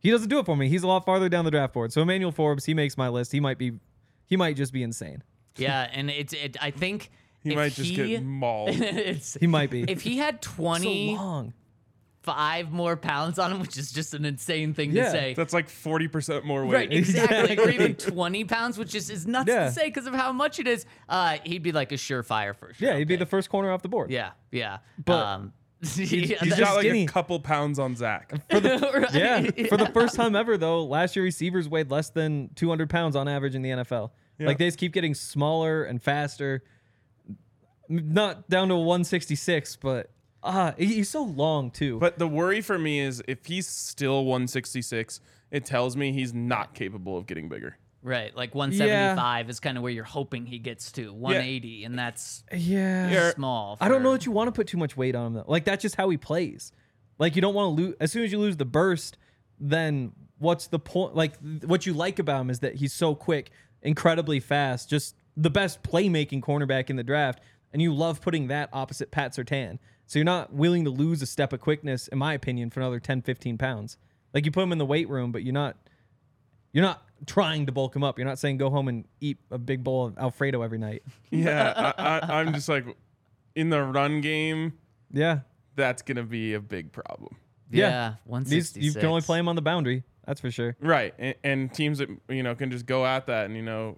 he 0.00 0.10
doesn't 0.10 0.28
do 0.28 0.38
it 0.40 0.46
for 0.46 0.56
me. 0.56 0.68
He's 0.68 0.82
a 0.82 0.86
lot 0.88 1.04
farther 1.06 1.28
down 1.28 1.44
the 1.44 1.50
draft 1.52 1.72
board. 1.72 1.92
So 1.92 2.02
Emmanuel 2.02 2.32
Forbes, 2.32 2.64
he 2.64 2.74
makes 2.74 2.96
my 2.98 3.08
list. 3.08 3.30
He 3.32 3.40
might 3.40 3.56
be, 3.58 3.72
he 4.26 4.36
might 4.36 4.56
just 4.56 4.72
be 4.72 4.82
insane. 4.82 5.22
Yeah, 5.56 5.88
and 5.92 6.10
it's 6.10 6.32
it. 6.32 6.56
I 6.60 6.70
think 6.72 7.10
He 7.42 7.50
if 7.50 7.56
might 7.56 7.72
just 7.72 7.90
he, 7.90 7.96
get 7.96 8.24
mauled. 8.24 8.70
it's 8.72 9.34
He 9.40 9.46
might 9.46 9.70
be. 9.70 9.84
if 9.84 10.00
he 10.02 10.18
had 10.18 10.36
so 10.44 10.50
twenty 10.52 11.14
long. 11.14 11.52
Five 12.22 12.70
more 12.70 12.96
pounds 12.96 13.38
on 13.38 13.50
him, 13.52 13.60
which 13.60 13.76
is 13.76 13.90
just 13.92 14.14
an 14.14 14.24
insane 14.24 14.74
thing 14.74 14.92
Yeah, 14.92 15.04
to 15.06 15.10
say. 15.10 15.34
That's 15.34 15.52
like 15.52 15.68
40% 15.68 16.44
more 16.44 16.64
weight. 16.64 16.74
Right, 16.74 16.92
exactly. 16.92 17.58
or 17.58 17.68
even 17.68 17.94
20 17.96 18.44
pounds, 18.44 18.78
which 18.78 18.94
is, 18.94 19.10
is 19.10 19.26
nuts 19.26 19.48
Yeah. 19.48 19.64
to 19.66 19.72
say 19.72 19.86
because 19.88 20.06
of 20.06 20.14
how 20.14 20.30
much 20.32 20.58
it 20.60 20.68
is. 20.68 20.86
Uh, 21.08 21.38
he'd 21.44 21.62
be 21.64 21.72
like 21.72 21.90
a 21.90 21.96
surefire 21.96 22.54
for 22.54 22.72
sure. 22.74 22.88
Yeah, 22.88 22.96
he'd 22.98 23.08
be 23.08 23.16
the 23.16 23.26
first 23.26 23.50
corner 23.50 23.72
off 23.72 23.82
the 23.82 23.88
board. 23.88 24.10
Yeah, 24.10 24.30
yeah. 24.52 24.78
But 25.04 25.26
um, 25.26 25.52
He's, 25.82 25.98
yeah, 26.12 26.18
he's 26.38 26.50
that's- 26.50 26.60
got 26.60 26.76
like 26.76 26.84
skinny. 26.84 27.02
a 27.04 27.08
couple 27.08 27.40
pounds 27.40 27.80
on 27.80 27.96
Zach. 27.96 28.32
right, 28.52 29.12
Yeah, 29.12 29.42
for 29.68 29.76
the 29.76 29.90
first 29.92 30.14
time 30.14 30.36
ever 30.36 30.56
though, 30.56 30.84
last 30.84 31.16
year 31.16 31.24
receivers 31.24 31.68
weighed 31.68 31.90
less 31.90 32.10
than 32.10 32.50
200 32.54 32.88
pounds 32.88 33.16
on 33.16 33.26
average 33.26 33.56
in 33.56 33.62
the 33.62 33.70
NFL. 33.70 34.12
Yeah. 34.38 34.46
Like 34.46 34.58
they 34.58 34.66
just 34.68 34.78
keep 34.78 34.92
getting 34.92 35.12
smaller 35.14 35.82
and 35.82 36.00
faster. 36.00 36.62
Not 37.88 38.48
down 38.48 38.68
to 38.68 38.76
166, 38.76 39.74
but 39.82 40.11
ah, 40.42 40.74
he's 40.78 41.08
so 41.08 41.22
long 41.22 41.70
too. 41.70 41.98
But 41.98 42.18
the 42.18 42.28
worry 42.28 42.60
for 42.60 42.78
me 42.78 43.00
is 43.00 43.22
if 43.28 43.46
he's 43.46 43.66
still 43.66 44.24
166, 44.24 45.20
it 45.50 45.64
tells 45.64 45.96
me 45.96 46.12
he's 46.12 46.32
not 46.34 46.74
capable 46.74 47.16
of 47.16 47.26
getting 47.26 47.48
bigger. 47.48 47.76
Right, 48.04 48.34
like 48.36 48.52
175 48.52 49.48
is 49.48 49.60
kind 49.60 49.76
of 49.76 49.84
where 49.84 49.92
you're 49.92 50.02
hoping 50.02 50.44
he 50.44 50.58
gets 50.58 50.90
to 50.92 51.12
180, 51.12 51.84
and 51.84 51.96
that's 51.96 52.42
yeah, 52.52 53.08
Yeah. 53.08 53.30
small. 53.30 53.78
I 53.80 53.88
don't 53.88 54.02
know 54.02 54.12
that 54.12 54.26
you 54.26 54.32
want 54.32 54.48
to 54.48 54.52
put 54.52 54.66
too 54.66 54.76
much 54.78 54.96
weight 54.96 55.14
on 55.14 55.26
him 55.28 55.34
though. 55.34 55.44
Like 55.46 55.64
that's 55.64 55.82
just 55.82 55.94
how 55.94 56.08
he 56.08 56.16
plays. 56.16 56.72
Like 57.18 57.36
you 57.36 57.42
don't 57.42 57.54
want 57.54 57.76
to 57.76 57.82
lose. 57.82 57.94
As 58.00 58.10
soon 58.10 58.24
as 58.24 58.32
you 58.32 58.40
lose 58.40 58.56
the 58.56 58.64
burst, 58.64 59.18
then 59.60 60.12
what's 60.38 60.66
the 60.66 60.80
point? 60.80 61.14
Like 61.14 61.40
th- 61.40 61.62
what 61.64 61.86
you 61.86 61.92
like 61.94 62.18
about 62.18 62.40
him 62.40 62.50
is 62.50 62.58
that 62.60 62.74
he's 62.74 62.92
so 62.92 63.14
quick, 63.14 63.50
incredibly 63.82 64.40
fast, 64.40 64.90
just 64.90 65.14
the 65.36 65.50
best 65.50 65.84
playmaking 65.84 66.40
cornerback 66.40 66.90
in 66.90 66.96
the 66.96 67.04
draft, 67.04 67.40
and 67.72 67.80
you 67.80 67.94
love 67.94 68.20
putting 68.20 68.48
that 68.48 68.68
opposite 68.72 69.12
Pat 69.12 69.32
Surtain. 69.32 69.78
So 70.12 70.18
you're 70.18 70.24
not 70.24 70.52
willing 70.52 70.84
to 70.84 70.90
lose 70.90 71.22
a 71.22 71.26
step 71.26 71.54
of 71.54 71.60
quickness, 71.60 72.06
in 72.06 72.18
my 72.18 72.34
opinion, 72.34 72.68
for 72.68 72.80
another 72.80 73.00
10, 73.00 73.22
15 73.22 73.56
pounds. 73.56 73.96
Like 74.34 74.44
you 74.44 74.52
put 74.52 74.62
him 74.62 74.70
in 74.70 74.76
the 74.76 74.84
weight 74.84 75.08
room, 75.08 75.32
but 75.32 75.42
you're 75.42 75.54
not. 75.54 75.74
You're 76.74 76.84
not 76.84 77.02
trying 77.24 77.64
to 77.64 77.72
bulk 77.72 77.96
him 77.96 78.04
up. 78.04 78.18
You're 78.18 78.26
not 78.28 78.38
saying 78.38 78.58
go 78.58 78.68
home 78.68 78.88
and 78.88 79.06
eat 79.22 79.38
a 79.50 79.56
big 79.56 79.82
bowl 79.82 80.04
of 80.08 80.18
Alfredo 80.18 80.60
every 80.60 80.76
night. 80.76 81.02
Yeah, 81.30 81.92
I, 81.96 82.18
I, 82.18 82.40
I'm 82.40 82.52
just 82.52 82.68
like, 82.68 82.84
in 83.54 83.70
the 83.70 83.82
run 83.82 84.20
game, 84.20 84.74
Yeah. 85.10 85.40
that's 85.76 86.02
going 86.02 86.18
to 86.18 86.24
be 86.24 86.52
a 86.52 86.60
big 86.60 86.92
problem. 86.92 87.34
Yeah, 87.70 87.88
Yeah. 87.88 88.08
These 88.10 88.28
166. 88.28 88.84
you 88.84 88.92
can 88.92 89.06
only 89.08 89.22
play 89.22 89.38
him 89.38 89.48
on 89.48 89.56
the 89.56 89.62
boundary. 89.62 90.02
That's 90.26 90.42
for 90.42 90.50
sure. 90.50 90.76
Right. 90.78 91.14
And, 91.18 91.34
and 91.42 91.72
teams 91.72 91.96
that, 92.00 92.10
you 92.28 92.42
know, 92.42 92.54
can 92.54 92.70
just 92.70 92.84
go 92.84 93.06
at 93.06 93.24
that 93.28 93.46
and, 93.46 93.56
you 93.56 93.62
know, 93.62 93.96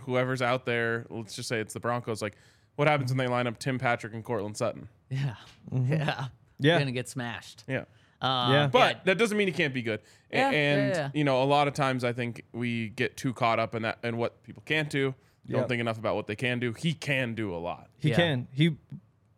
whoever's 0.00 0.42
out 0.42 0.66
there, 0.66 1.06
let's 1.08 1.34
just 1.34 1.48
say 1.48 1.60
it's 1.60 1.72
the 1.72 1.80
Broncos, 1.80 2.20
like, 2.20 2.36
what 2.76 2.88
happens 2.88 3.10
when 3.10 3.16
they 3.16 3.26
line 3.26 3.46
up 3.46 3.58
Tim 3.58 3.78
Patrick 3.78 4.12
and 4.12 4.22
Courtland 4.22 4.56
Sutton? 4.58 4.86
Yeah, 5.10 5.34
Mm-hmm. 5.72 5.92
yeah, 5.92 5.98
Yeah. 5.98 6.26
You're 6.58 6.78
gonna 6.80 6.92
get 6.92 7.08
smashed. 7.08 7.64
Yeah. 7.68 7.84
Um, 8.20 8.52
Yeah. 8.52 8.66
But 8.72 9.04
that 9.04 9.16
doesn't 9.18 9.36
mean 9.36 9.46
he 9.48 9.52
can't 9.52 9.72
be 9.74 9.82
good. 9.82 10.00
A- 10.32 10.36
Yeah, 10.36 10.50
yeah, 10.50 10.56
and 10.58 10.94
yeah. 10.94 11.10
you 11.14 11.24
know, 11.24 11.42
a 11.42 11.44
lot 11.44 11.68
of 11.68 11.74
times 11.74 12.04
I 12.04 12.12
think 12.12 12.42
we 12.52 12.88
get 12.90 13.16
too 13.16 13.32
caught 13.32 13.58
up 13.58 13.74
in 13.74 13.82
that 13.82 13.98
and 14.02 14.18
what 14.18 14.42
people 14.42 14.62
can't 14.66 14.90
do. 14.90 15.14
Don't 15.48 15.60
Yep. 15.60 15.68
think 15.68 15.80
enough 15.80 15.98
about 15.98 16.14
what 16.14 16.26
they 16.26 16.36
can 16.36 16.58
do. 16.58 16.72
He 16.74 16.92
can 16.92 17.34
do 17.34 17.54
a 17.54 17.56
lot. 17.56 17.88
He 17.98 18.10
Yeah. 18.10 18.16
can. 18.16 18.48
He 18.52 18.76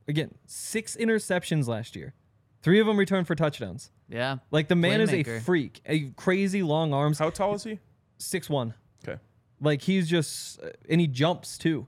again 0.09 0.35
six 0.47 0.97
interceptions 0.97 1.67
last 1.69 1.95
year. 1.95 2.15
Three 2.63 2.81
of 2.81 2.87
them 2.87 2.97
returned 2.99 3.27
for 3.27 3.35
touchdowns. 3.35 3.91
yeah, 4.09 4.39
Like 4.51 4.69
the 4.69 4.77
man 4.77 5.01
is 5.01 5.13
a 5.13 5.23
freak. 5.41 5.81
A 5.87 6.11
crazy 6.11 6.63
long 6.63 6.93
arms. 6.93 7.19
How 7.19 7.31
tall 7.31 7.55
is 7.55 7.65
he? 7.65 7.79
Six 8.19 8.51
one. 8.51 8.75
Okay. 9.07 9.19
Like 9.61 9.83
he's 9.83 10.09
just 10.09 10.61
uh, 10.61 10.71
and 10.89 11.01
he 11.01 11.07
jumps 11.07 11.57
too. 11.59 11.87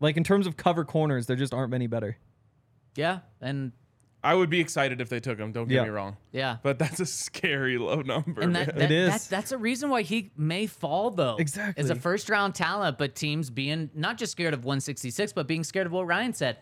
Like 0.00 0.16
in 0.16 0.24
terms 0.24 0.46
of 0.46 0.56
cover 0.56 0.84
corners, 0.84 1.26
there 1.26 1.36
just 1.36 1.52
aren't 1.52 1.70
many 1.70 1.86
better. 1.86 2.16
Yeah, 2.94 3.20
and 3.40 3.72
I 4.24 4.34
would 4.34 4.50
be 4.50 4.60
excited 4.60 5.00
if 5.00 5.08
they 5.08 5.18
took 5.20 5.38
him. 5.38 5.52
Don't 5.52 5.68
get 5.68 5.76
Yeah. 5.76 5.84
me 5.84 5.88
wrong. 5.90 6.16
yeah. 6.30 6.58
But 6.62 6.78
that's 6.78 7.00
a 7.00 7.06
scary 7.06 7.76
low 7.78 8.02
number. 8.02 8.40
And 8.40 8.54
that, 8.54 8.68
man. 8.68 8.78
that, 8.78 8.84
It 8.84 8.92
is. 8.92 9.10
That, 9.10 9.36
that's 9.36 9.52
a 9.52 9.58
reason 9.58 9.90
why 9.90 10.02
he 10.02 10.30
may 10.36 10.66
fall, 10.66 11.10
though. 11.10 11.36
Exactly. 11.38 11.82
As 11.82 11.90
a 11.90 11.96
first 11.96 12.28
round 12.28 12.54
talent, 12.54 12.98
but 12.98 13.14
teams 13.16 13.50
being 13.50 13.90
not 13.94 14.18
just 14.18 14.32
scared 14.32 14.54
of 14.54 14.64
166, 14.64 15.32
but 15.32 15.48
being 15.48 15.64
scared 15.64 15.86
of 15.86 15.92
what 15.92 16.06
Ryan 16.06 16.34
said. 16.34 16.58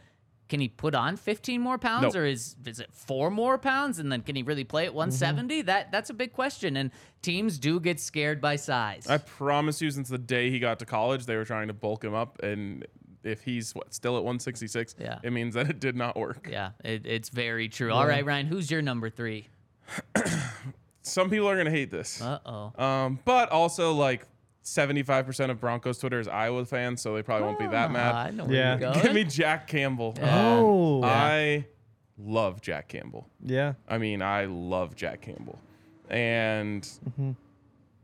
Can 0.49 0.59
he 0.59 0.67
put 0.67 0.97
on 0.97 1.17
15 1.17 1.61
more 1.61 1.79
pounds, 1.79 2.13
No. 2.15 2.23
or 2.23 2.25
is 2.27 2.57
is 2.67 2.81
it 2.81 2.89
four 2.93 3.31
more 3.31 3.57
pounds? 3.57 4.01
And 4.01 4.11
then 4.11 4.23
can 4.23 4.35
he 4.35 4.43
really 4.43 4.65
play 4.65 4.83
at 4.87 4.89
mm-hmm. 4.91 4.97
170? 4.97 5.63
That 5.63 5.93
that's 5.93 6.11
a 6.11 6.15
big 6.15 6.33
question. 6.33 6.77
And 6.77 6.91
teams 7.23 7.57
do 7.57 7.79
get 7.79 8.01
scared 8.01 8.41
by 8.41 8.57
size. 8.57 9.07
I 9.09 9.19
promise 9.19 9.81
you, 9.81 9.93
since 9.93 10.09
the 10.09 10.19
day 10.19 10.51
he 10.51 10.59
got 10.59 10.81
to 10.81 10.87
college, 10.87 11.27
they 11.27 11.37
were 11.37 11.45
trying 11.45 11.69
to 11.69 11.73
bulk 11.75 12.03
him 12.03 12.15
up, 12.15 12.43
and 12.43 12.85
if 13.25 13.43
he's 13.43 13.75
what, 13.75 13.93
still 13.95 14.17
at 14.17 14.23
166, 14.25 14.97
Yeah. 14.99 15.19
it 15.23 15.33
means 15.33 15.55
that 15.55 15.69
it 15.71 15.81
did 15.81 15.97
not 15.97 16.17
work. 16.17 16.49
yeah, 16.51 16.71
it, 16.85 17.07
it's 17.07 17.29
very 17.29 17.69
true. 17.69 17.93
All 17.93 18.07
right, 18.07 18.25
Ryan, 18.25 18.47
who's 18.47 18.71
your 18.71 18.83
number 18.83 19.11
three? 19.11 19.49
Some 21.03 21.31
people 21.31 21.49
are 21.49 21.57
gonna 21.57 21.71
hate 21.71 21.91
this, 21.91 22.21
Uh 22.21 22.39
oh. 22.47 22.83
um, 22.83 23.19
but 23.25 23.51
also 23.51 23.93
like 23.93 24.27
75% 24.65 25.51
of 25.51 25.59
Broncos 25.61 25.99
Twitter 25.99 26.21
is 26.21 26.29
Iowa 26.29 26.65
fans, 26.67 27.01
so 27.01 27.15
they 27.15 27.23
probably 27.23 27.47
won't 27.47 27.59
be 27.59 27.67
that 27.67 27.91
mad. 27.91 28.13
Ah, 28.15 28.19
I 28.25 28.31
know 28.31 28.45
where 28.45 28.55
Yeah. 28.55 28.71
you're 28.79 28.93
going. 28.93 29.01
Give 29.03 29.15
me 29.15 29.25
Jack 29.25 29.67
Campbell. 29.67 30.15
Oh. 30.23 30.99
Um, 30.99 31.05
I 31.05 31.65
love 32.19 32.61
Jack 32.61 32.89
Campbell. 32.89 33.27
Yeah. 33.45 33.73
I 33.89 33.97
mean, 33.99 34.21
I 34.21 34.45
love 34.45 34.95
Jack 34.95 35.23
Campbell. 35.23 35.59
And 36.11 36.83
Mm-hmm. 36.83 37.31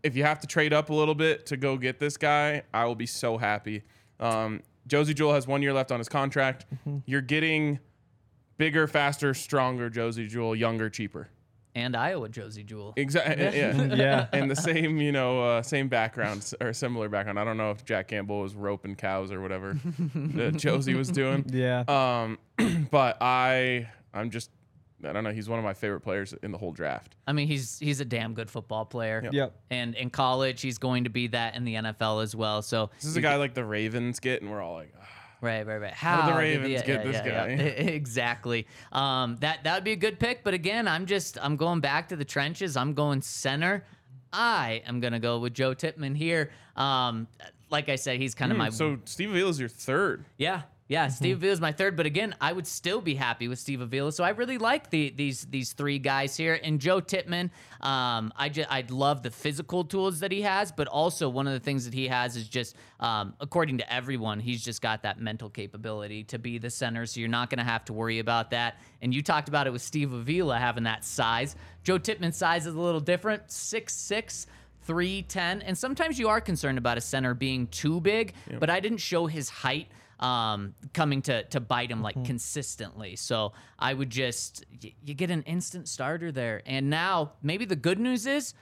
if 0.03 0.17
you 0.17 0.25
have 0.25 0.41
to 0.41 0.47
trade 0.47 0.73
up 0.73 0.89
a 0.89 0.95
little 0.95 1.15
bit 1.15 1.45
to 1.47 1.57
go 1.59 1.77
get 1.77 1.99
this 2.01 2.17
guy, 2.17 2.63
I 2.73 2.87
will 2.87 2.95
be 2.95 3.07
so 3.07 3.37
happy. 3.37 3.83
Um, 4.19 4.63
Josey 4.87 5.15
Jewell 5.15 5.35
has 5.35 5.47
one 5.47 5.63
year 5.63 5.73
left 5.73 5.91
on 5.93 5.99
his 5.99 6.09
contract. 6.09 6.67
Mm-hmm. 6.75 6.99
You're 7.07 7.21
getting 7.21 7.79
bigger, 8.57 8.87
faster, 8.87 9.35
stronger 9.35 9.91
Josey 9.91 10.27
Jewell, 10.29 10.55
younger, 10.57 10.89
cheaper. 10.89 11.29
and 11.75 11.95
Iowa 11.95 12.29
Josey 12.29 12.63
Jewell. 12.65 12.95
Exactly. 12.97 13.45
Yeah. 13.59 13.95
Yeah. 13.95 14.27
and 14.33 14.51
the 14.51 14.57
same, 14.57 14.97
you 14.99 15.13
know, 15.13 15.43
uh, 15.43 15.63
same 15.63 15.89
background 15.89 16.53
or 16.61 16.73
similar 16.73 17.09
background. 17.11 17.39
I 17.39 17.45
don't 17.45 17.57
know 17.59 17.71
if 17.71 17.85
Jack 17.85 18.09
Campbell 18.09 18.41
was 18.41 18.55
roping 18.55 18.95
cows 18.97 19.31
or 19.31 19.41
whatever 19.43 19.75
that 20.35 20.57
Josey 20.57 20.95
was 20.95 21.09
doing. 21.11 21.45
Yeah. 21.53 21.85
Um, 21.87 22.39
but 22.91 23.19
I, 23.21 23.89
I'm 24.15 24.31
just, 24.31 24.51
I 25.05 25.13
don't 25.13 25.25
know. 25.25 25.33
He's 25.33 25.49
one 25.49 25.59
of 25.59 25.65
my 25.65 25.75
favorite 25.75 26.01
players 26.01 26.35
in 26.43 26.53
the 26.53 26.59
whole 26.59 26.73
draft. 26.73 27.17
I 27.27 27.33
mean, 27.33 27.47
he's 27.49 27.79
he's 27.79 28.01
a 28.01 28.05
damn 28.05 28.35
good 28.35 28.51
football 28.51 28.85
player. 28.85 29.29
Yep. 29.31 29.55
And 29.71 29.95
in 29.95 30.11
college, 30.11 30.63
he's 30.63 30.79
going 30.79 31.05
to 31.05 31.11
be 31.11 31.27
that 31.29 31.55
in 31.55 31.65
the 31.65 31.75
NFL 31.75 32.23
as 32.23 32.35
well. 32.35 32.63
So 32.63 32.91
This 32.97 33.05
is 33.05 33.17
a 33.17 33.21
guy 33.21 33.37
like 33.37 33.55
the 33.55 33.65
Ravens 33.65 34.21
get, 34.21 34.43
and 34.43 34.51
we're 34.51 34.63
all 34.63 34.75
like, 34.75 34.93
"Ah." 35.01 35.05
Right, 35.43 35.67
right, 35.67 35.77
right. 35.77 35.93
How 35.93 36.23
How, 36.23 36.27
did 36.27 36.35
the 36.35 36.41
did 36.41 36.63
Ravens 36.63 36.83
get 36.87 37.05
this 37.05 37.17
guy? 37.21 37.47
exactly. 37.93 38.67
Um, 38.93 39.37
that 39.41 39.65
that 39.65 39.75
would 39.75 39.85
be 39.85 39.93
a 39.93 39.97
good 39.97 40.19
pick, 40.19 40.43
but 40.43 40.55
again, 40.55 40.89
I'm 40.89 41.07
just 41.07 41.37
I'm 41.43 41.57
going 41.57 41.81
back 41.81 42.09
to 42.09 42.17
the 42.17 42.25
trenches. 42.25 42.77
I'm 42.77 42.95
going 42.95 43.21
center. 43.23 43.85
I 44.33 44.83
am 44.87 45.01
gonna 45.01 45.21
go 45.21 45.39
with 45.39 45.53
Joe 45.55 45.75
Tippmann 45.75 46.15
here. 46.15 46.51
Um, 46.75 47.29
like 47.71 47.89
I 47.89 47.97
said, 47.97 48.19
he's 48.19 48.35
kind 48.35 48.51
of 48.53 48.59
my 48.59 48.69
Hmm, 48.69 48.75
so 48.75 48.99
Steve 49.05 49.31
Avila 49.31 49.51
is 49.51 49.61
your 49.61 49.69
third. 49.69 50.25
yeah. 50.39 50.63
Yeah, 50.89 51.09
Steve 51.09 51.39
Avila 51.39 51.53
is 51.53 51.61
my 51.61 51.73
third, 51.73 51.97
but 51.97 52.07
again, 52.07 52.37
I 52.41 52.53
would 52.53 52.67
still 52.67 53.01
be 53.01 53.17
happy 53.17 53.49
with 53.49 53.59
Steve 53.59 53.81
Avila. 53.81 54.13
So 54.13 54.23
I 54.23 54.29
really 54.29 54.57
like 54.57 54.89
the 54.91 55.11
these 55.11 55.45
these 55.47 55.73
three 55.73 55.99
guys 55.99 56.37
here. 56.37 56.61
And 56.63 56.81
Joe 56.81 57.01
Tippmann, 57.01 57.51
um, 57.81 58.33
I 58.37 58.49
just 58.49 58.71
I 58.71 58.85
love 58.89 59.25
the 59.25 59.33
physical 59.33 59.83
tools 59.83 60.21
that 60.21 60.31
he 60.31 60.43
has, 60.43 60.71
but 60.71 60.87
also 60.87 61.29
one 61.29 61.49
of 61.49 61.55
the 61.55 61.61
things 61.61 61.87
that 61.87 61.95
he 61.95 62.07
has 62.07 62.37
is 62.37 62.49
just, 62.49 62.77
um, 63.01 63.35
according 63.41 63.79
to 63.79 63.93
everyone, 63.93 64.39
he's 64.39 64.65
just 64.65 64.81
got 64.81 65.03
that 65.03 65.21
mental 65.21 65.51
capability 65.51 66.23
to 66.25 66.39
be 66.39 66.59
the 66.59 66.71
center. 66.71 67.05
So 67.05 67.19
you're 67.19 67.29
not 67.29 67.51
going 67.51 67.59
to 67.59 67.65
have 67.65 67.85
to 67.87 67.93
worry 67.93 68.21
about 68.21 68.53
that. 68.53 68.79
And 69.03 69.13
you 69.13 69.23
talked 69.23 69.49
about 69.49 69.67
it 69.67 69.73
with 69.73 69.83
Steve 69.83 70.13
Avila 70.13 70.57
having 70.57 70.85
that 70.85 71.05
size. 71.05 71.57
Joe 71.83 71.99
Tippmann's 71.99 72.37
size 72.37 72.65
is 72.65 72.75
a 72.75 72.81
little 72.81 73.01
different, 73.01 73.51
six 73.51 73.93
six. 73.95 74.47
310 74.83 75.63
and 75.63 75.77
sometimes 75.77 76.17
you 76.17 76.29
are 76.29 76.41
concerned 76.41 76.79
about 76.79 76.97
a 76.97 77.01
center 77.01 77.35
being 77.35 77.67
too 77.67 78.01
big 78.01 78.35
but 78.61 78.71
i 78.71 78.79
didn't 78.79 78.99
show 78.99 79.27
his 79.27 79.49
height 79.49 79.89
um, 80.21 80.75
coming 80.95 81.23
to 81.23 81.45
to 81.45 81.61
bite 81.61 81.91
him 81.91 82.03
like 82.03 82.17
consistently. 82.25 83.17
So 83.17 83.53
I 83.79 83.93
would 83.95 84.11
just 84.11 84.65
y- 84.83 84.95
you 85.05 85.15
get 85.15 85.31
an 85.31 85.43
instant 85.43 85.89
starter 85.89 86.33
there. 86.33 86.63
And 86.67 86.89
now 86.91 87.33
maybe 87.43 87.65
the 87.65 87.77
good 87.77 87.99
news 87.99 88.27
is 88.27 88.55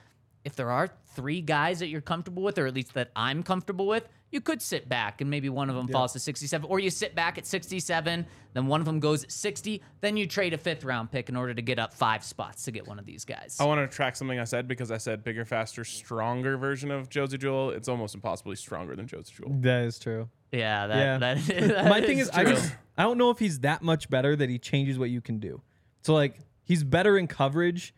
if 0.44 0.56
there 0.56 0.70
are 0.70 0.88
three 1.14 1.40
guys 1.40 1.78
that 1.78 1.88
you're 1.88 2.00
comfortable 2.02 2.42
with, 2.42 2.58
or 2.58 2.66
at 2.66 2.74
least 2.74 2.92
that 2.94 3.10
I'm 3.16 3.42
comfortable 3.42 3.86
with, 3.86 4.08
you 4.30 4.40
could 4.42 4.60
sit 4.60 4.88
back 4.88 5.20
and 5.20 5.30
maybe 5.30 5.48
one 5.48 5.70
of 5.70 5.76
them 5.76 5.86
falls 5.88 6.12
to 6.12 6.18
67, 6.18 6.68
or 6.68 6.80
you 6.80 6.90
sit 6.90 7.14
back 7.14 7.38
at 7.38 7.46
67, 7.46 8.26
then 8.52 8.66
one 8.66 8.80
of 8.80 8.84
them 8.84 8.98
goes 9.00 9.22
at 9.24 9.30
60, 9.32 9.80
then 10.00 10.16
you 10.16 10.26
trade 10.26 10.52
a 10.52 10.58
fifth 10.58 10.84
round 10.84 11.10
pick 11.10 11.28
in 11.28 11.36
order 11.36 11.54
to 11.54 11.62
get 11.62 11.78
up 11.78 11.94
five 11.94 12.24
spots 12.24 12.64
to 12.64 12.72
get 12.72 12.86
one 12.86 12.98
of 12.98 13.06
these 13.06 13.24
guys. 13.24 13.56
I 13.60 13.64
want 13.64 13.88
to 13.88 13.96
track 13.96 14.16
something 14.16 14.38
I 14.38 14.44
said 14.44 14.66
because 14.68 14.90
I 14.90 14.98
said 14.98 15.22
bigger, 15.24 15.44
faster, 15.44 15.84
stronger 15.84 16.58
version 16.58 16.90
of 16.90 17.08
Josey 17.08 17.38
Jewell. 17.38 17.70
It's 17.70 17.88
almost 17.88 18.14
impossibly 18.14 18.56
stronger 18.56 18.96
than 18.96 19.06
Josey 19.06 19.32
Jewell. 19.36 19.52
That 19.60 19.84
is 19.84 19.98
true. 19.98 20.28
Yeah, 20.54 20.86
that, 20.86 20.96
Yeah. 20.96 21.18
that, 21.18 21.46
that 21.46 21.84
My 21.88 22.00
thing 22.00 22.18
is, 22.18 22.30
I 22.30 22.44
just 22.44 22.74
I 22.96 23.02
don't 23.02 23.18
know 23.18 23.30
if 23.30 23.38
he's 23.38 23.60
that 23.60 23.82
much 23.82 24.08
better 24.08 24.34
that 24.36 24.48
he 24.48 24.58
changes 24.58 24.98
what 24.98 25.10
you 25.10 25.20
can 25.20 25.38
do. 25.38 25.60
So 26.02 26.14
like 26.14 26.38
he's 26.64 26.84
better 26.84 27.18
in 27.18 27.26
coverage. 27.26 27.94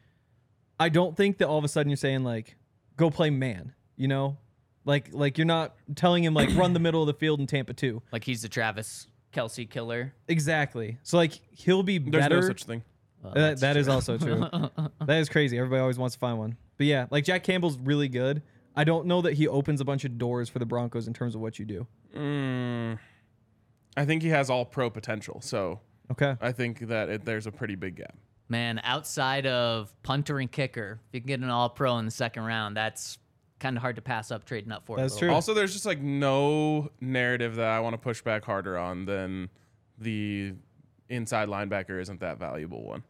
I 0.78 0.88
don't 0.88 1.16
think 1.16 1.38
that 1.38 1.48
all 1.48 1.58
of 1.58 1.64
a 1.64 1.68
sudden 1.68 1.90
you're 1.90 1.96
saying 1.96 2.24
like 2.24 2.56
go 2.96 3.10
play 3.10 3.30
man. 3.30 3.72
You 3.96 4.08
know, 4.08 4.36
like 4.84 5.08
like 5.12 5.38
you're 5.38 5.46
not 5.46 5.74
telling 5.94 6.22
him 6.24 6.34
like 6.34 6.54
run 6.56 6.72
the 6.72 6.80
middle 6.80 7.02
of 7.02 7.06
the 7.06 7.14
field 7.14 7.40
in 7.40 7.46
Tampa 7.46 7.72
two. 7.74 8.02
like 8.12 8.24
he's 8.24 8.42
the 8.42 8.48
Travis 8.48 9.08
Kelce 9.32 9.68
killer. 9.68 10.14
Exactly. 10.28 10.98
So 11.02 11.16
like 11.16 11.40
he'll 11.50 11.82
be 11.82 11.98
There's 11.98 12.22
better. 12.24 12.40
no 12.40 12.46
such 12.46 12.64
thing. 12.64 12.82
That, 13.34 13.58
that 13.60 13.76
is 13.76 13.88
also 13.88 14.18
true. 14.18 14.38
that 15.06 15.18
is 15.18 15.28
crazy. 15.28 15.58
Everybody 15.58 15.80
always 15.80 15.98
wants 15.98 16.14
to 16.14 16.18
find 16.20 16.38
one. 16.38 16.56
But 16.76 16.86
yeah, 16.86 17.06
like 17.10 17.24
Jack 17.24 17.42
Campbell's 17.42 17.76
really 17.78 18.08
good. 18.08 18.42
I 18.76 18.84
don't 18.84 19.06
know 19.06 19.22
that 19.22 19.34
he 19.34 19.48
opens 19.48 19.80
a 19.80 19.84
bunch 19.84 20.04
of 20.04 20.18
doors 20.18 20.48
for 20.48 20.58
the 20.58 20.66
Broncos 20.66 21.06
in 21.08 21.14
terms 21.14 21.34
of 21.34 21.40
what 21.40 21.58
you 21.58 21.64
do. 21.64 21.86
Mm, 22.14 22.98
I 23.96 24.04
think 24.04 24.22
he 24.22 24.28
has 24.28 24.50
all 24.50 24.64
pro 24.64 24.90
potential. 24.90 25.40
So 25.40 25.80
Okay. 26.10 26.36
I 26.40 26.52
think 26.52 26.80
that 26.88 27.08
it, 27.08 27.24
there's 27.24 27.46
a 27.46 27.52
pretty 27.52 27.74
big 27.74 27.96
gap. 27.96 28.16
Man, 28.48 28.80
outside 28.84 29.46
of 29.46 29.92
punter 30.02 30.38
and 30.38 30.50
kicker, 30.50 31.00
if 31.08 31.14
you 31.14 31.20
can 31.20 31.26
get 31.26 31.40
an 31.40 31.50
all 31.50 31.68
pro 31.68 31.98
in 31.98 32.04
the 32.04 32.10
second 32.12 32.44
round, 32.44 32.76
that's 32.76 33.18
kind 33.58 33.76
of 33.76 33.80
hard 33.82 33.96
to 33.96 34.02
pass 34.02 34.30
up 34.30 34.44
trading 34.44 34.70
up 34.70 34.86
for. 34.86 34.96
That's 34.96 35.16
true. 35.16 35.32
Also, 35.32 35.52
there's 35.52 35.72
just 35.72 35.86
like 35.86 36.00
no 36.00 36.90
narrative 37.00 37.56
that 37.56 37.66
I 37.66 37.80
want 37.80 37.94
to 37.94 37.98
push 37.98 38.22
back 38.22 38.44
harder 38.44 38.78
on 38.78 39.04
than 39.06 39.48
the 39.98 40.52
inside 41.08 41.48
linebacker 41.48 42.00
isn't 42.00 42.20
that 42.20 42.38
valuable 42.38 42.84
one. 42.84 43.02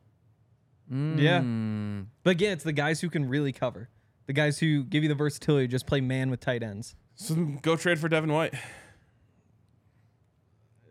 Yeah. 0.89 1.41
Mm. 1.41 2.07
But 2.23 2.31
again, 2.31 2.53
it's 2.53 2.65
the 2.65 2.73
guys 2.73 3.01
who 3.01 3.11
can 3.11 3.29
really 3.29 3.53
cover. 3.53 3.91
The 4.27 4.33
guys 4.33 4.59
who 4.59 4.83
give 4.85 5.03
you 5.03 5.09
the 5.09 5.15
versatility 5.15 5.69
just 5.69 5.87
play 5.87 6.01
man 6.01 6.31
with 6.31 6.41
tight 6.41 6.63
ends. 6.63 6.95
So 7.15 7.35
go 7.63 7.77
trade 7.77 7.99
for 7.99 8.09
Devin 8.09 8.33
White 8.33 8.55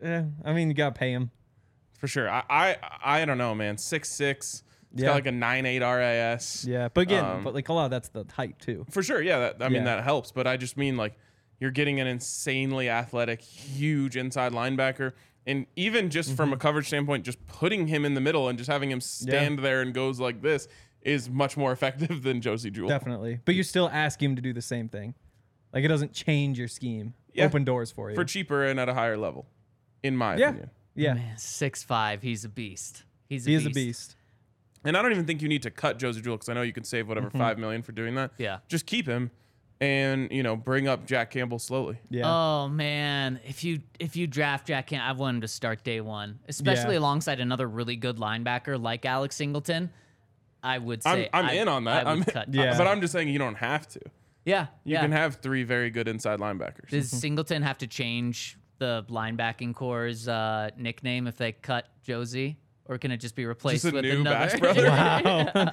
Yeah, 0.02 0.24
I 0.44 0.52
mean 0.52 0.68
you 0.68 0.74
gotta 0.74 0.94
pay 0.94 1.12
him. 1.12 1.30
for 1.98 2.06
sure. 2.08 2.28
I 2.30 2.42
I, 2.50 2.76
I 3.04 3.24
don't 3.24 3.38
know, 3.38 3.54
man. 3.54 3.78
Six 3.78 4.08
six. 4.10 4.62
It's 4.92 5.02
Yeah. 5.02 5.08
got 5.08 5.14
like 5.14 5.26
a 5.26 5.32
nine 5.32 5.66
eight 5.66 5.80
RAS. 5.82 6.64
Yeah, 6.68 6.88
but 6.92 7.02
again, 7.02 7.24
Um, 7.24 7.44
but 7.44 7.54
like 7.54 7.68
a 7.68 7.72
lot 7.72 7.86
of 7.86 7.90
that's 7.90 8.08
the 8.08 8.24
height 8.34 8.58
too. 8.58 8.86
For 8.90 9.02
sure, 9.02 9.20
yeah. 9.22 9.38
That, 9.38 9.56
I 9.62 9.68
mean, 9.68 9.78
Yeah. 9.84 9.96
that 9.96 10.04
helps. 10.04 10.32
But 10.32 10.46
I 10.46 10.56
just 10.56 10.76
mean 10.76 10.96
like 10.96 11.14
you're 11.60 11.70
getting 11.70 12.00
an 12.00 12.06
insanely 12.06 12.88
athletic, 12.90 13.40
huge 13.40 14.16
inside 14.16 14.52
linebacker, 14.52 15.12
and 15.46 15.66
even 15.76 16.10
just 16.10 16.34
from 16.36 16.46
Mm-hmm. 16.50 16.54
a 16.54 16.58
coverage 16.58 16.86
standpoint, 16.88 17.24
just 17.24 17.44
putting 17.46 17.86
him 17.86 18.04
in 18.04 18.14
the 18.14 18.20
middle 18.20 18.48
and 18.48 18.58
just 18.58 18.70
having 18.70 18.90
him 18.90 19.00
stand 19.00 19.60
there 19.60 19.80
and 19.80 19.94
goes 19.94 20.20
like 20.20 20.42
this 20.42 20.68
is 21.06 21.30
much 21.30 21.56
more 21.56 21.72
effective 21.72 22.22
than 22.24 22.40
Josey 22.40 22.70
Jewell. 22.70 22.88
Definitely. 22.88 23.40
But 23.44 23.54
you 23.54 23.62
still 23.62 23.88
ask 23.92 24.22
him 24.22 24.36
to 24.36 24.42
do 24.42 24.52
the 24.52 24.62
same 24.62 24.88
thing. 24.88 25.14
Like 25.72 25.84
it 25.84 25.88
doesn't 25.88 26.12
change 26.12 26.58
your 26.58 26.68
scheme. 26.68 27.14
Yeah. 27.32 27.44
Open 27.46 27.64
doors 27.64 27.90
for 27.90 28.10
you. 28.10 28.16
for 28.16 28.24
cheaper 28.24 28.64
and 28.64 28.80
at 28.80 28.88
a 28.88 28.94
higher 28.94 29.16
level, 29.16 29.46
in 30.02 30.16
my 30.16 30.36
yeah. 30.36 30.48
opinion. 30.48 30.70
Yeah. 30.94 31.14
Man, 31.14 31.36
six 31.38 31.82
five, 31.82 32.22
he's 32.22 32.44
a 32.44 32.48
beast. 32.48 33.04
He's 33.28 33.46
a 33.46 33.50
He 33.50 33.56
beast. 33.56 33.66
is 33.66 33.72
a 33.72 33.74
beast. 33.74 34.16
And 34.84 34.96
I 34.96 35.02
don't 35.02 35.10
even 35.12 35.26
think 35.26 35.42
you 35.42 35.48
need 35.48 35.62
to 35.64 35.70
cut 35.70 35.98
Josey 35.98 36.22
Jewell 36.22 36.36
because 36.36 36.48
I 36.48 36.54
know 36.54 36.62
you 36.62 36.72
can 36.72 36.84
save 36.84 37.08
whatever 37.08 37.28
Mm-hmm. 37.28 37.38
five 37.38 37.58
million 37.58 37.82
for 37.82 37.92
doing 37.92 38.14
that. 38.14 38.30
Yeah. 38.38 38.58
just 38.68 38.86
keep 38.86 39.06
him, 39.06 39.30
and 39.80 40.30
you 40.32 40.42
know 40.42 40.56
bring 40.56 40.88
up 40.88 41.04
Jack 41.06 41.30
Campbell 41.30 41.58
slowly. 41.58 41.98
Yeah. 42.08 42.22
Oh 42.24 42.68
man, 42.68 43.40
if 43.46 43.62
you 43.64 43.80
if 43.98 44.16
you 44.16 44.26
draft 44.26 44.66
Jack 44.68 44.86
Campbell, 44.86 45.08
I 45.08 45.12
want 45.20 45.34
him 45.36 45.40
to 45.42 45.48
start 45.48 45.84
day 45.84 46.00
one, 46.00 46.38
especially 46.48 46.94
Yeah. 46.94 47.00
alongside 47.00 47.40
another 47.40 47.68
really 47.68 47.96
good 47.96 48.16
linebacker 48.16 48.80
like 48.80 49.04
Alex 49.04 49.36
Singleton. 49.36 49.90
I 50.66 50.78
would 50.78 51.02
say 51.02 51.28
I'm, 51.32 51.44
I'm 51.44 51.50
I- 51.50 51.52
in 51.52 51.68
on 51.68 51.84
that. 51.84 52.06
I 52.06 52.14
would 52.14 52.28
I'm, 52.28 52.32
cut. 52.32 52.48
Yeah. 52.54 52.76
but 52.76 52.86
I'm 52.86 53.00
just 53.00 53.12
saying 53.12 53.28
you 53.28 53.38
don't 53.38 53.54
have 53.54 53.86
to. 53.88 54.00
yeah, 54.44 54.66
You 54.84 54.94
yeah. 54.94 55.00
can 55.02 55.12
have 55.12 55.36
three 55.36 55.62
very 55.62 55.90
good 55.90 56.08
inside 56.08 56.40
linebackers. 56.40 56.88
Does 56.90 57.10
Singleton 57.10 57.62
have 57.62 57.78
to 57.78 57.86
change 57.86 58.58
the 58.78 59.04
linebacking 59.08 59.74
core's 59.74 60.28
uh, 60.28 60.70
nickname 60.76 61.26
if 61.26 61.36
they 61.36 61.52
cut 61.52 61.86
Josey, 62.02 62.58
or 62.88 62.98
can 62.98 63.10
it 63.10 63.16
just 63.18 63.34
be 63.34 63.46
replaced 63.46 63.82
Just 63.84 63.92
a 63.92 63.96
with 63.96 64.04
new 64.04 64.20
another? 64.20 64.58
Bash 64.58 64.60
brother? 64.60 64.88
Wow. 64.88 65.72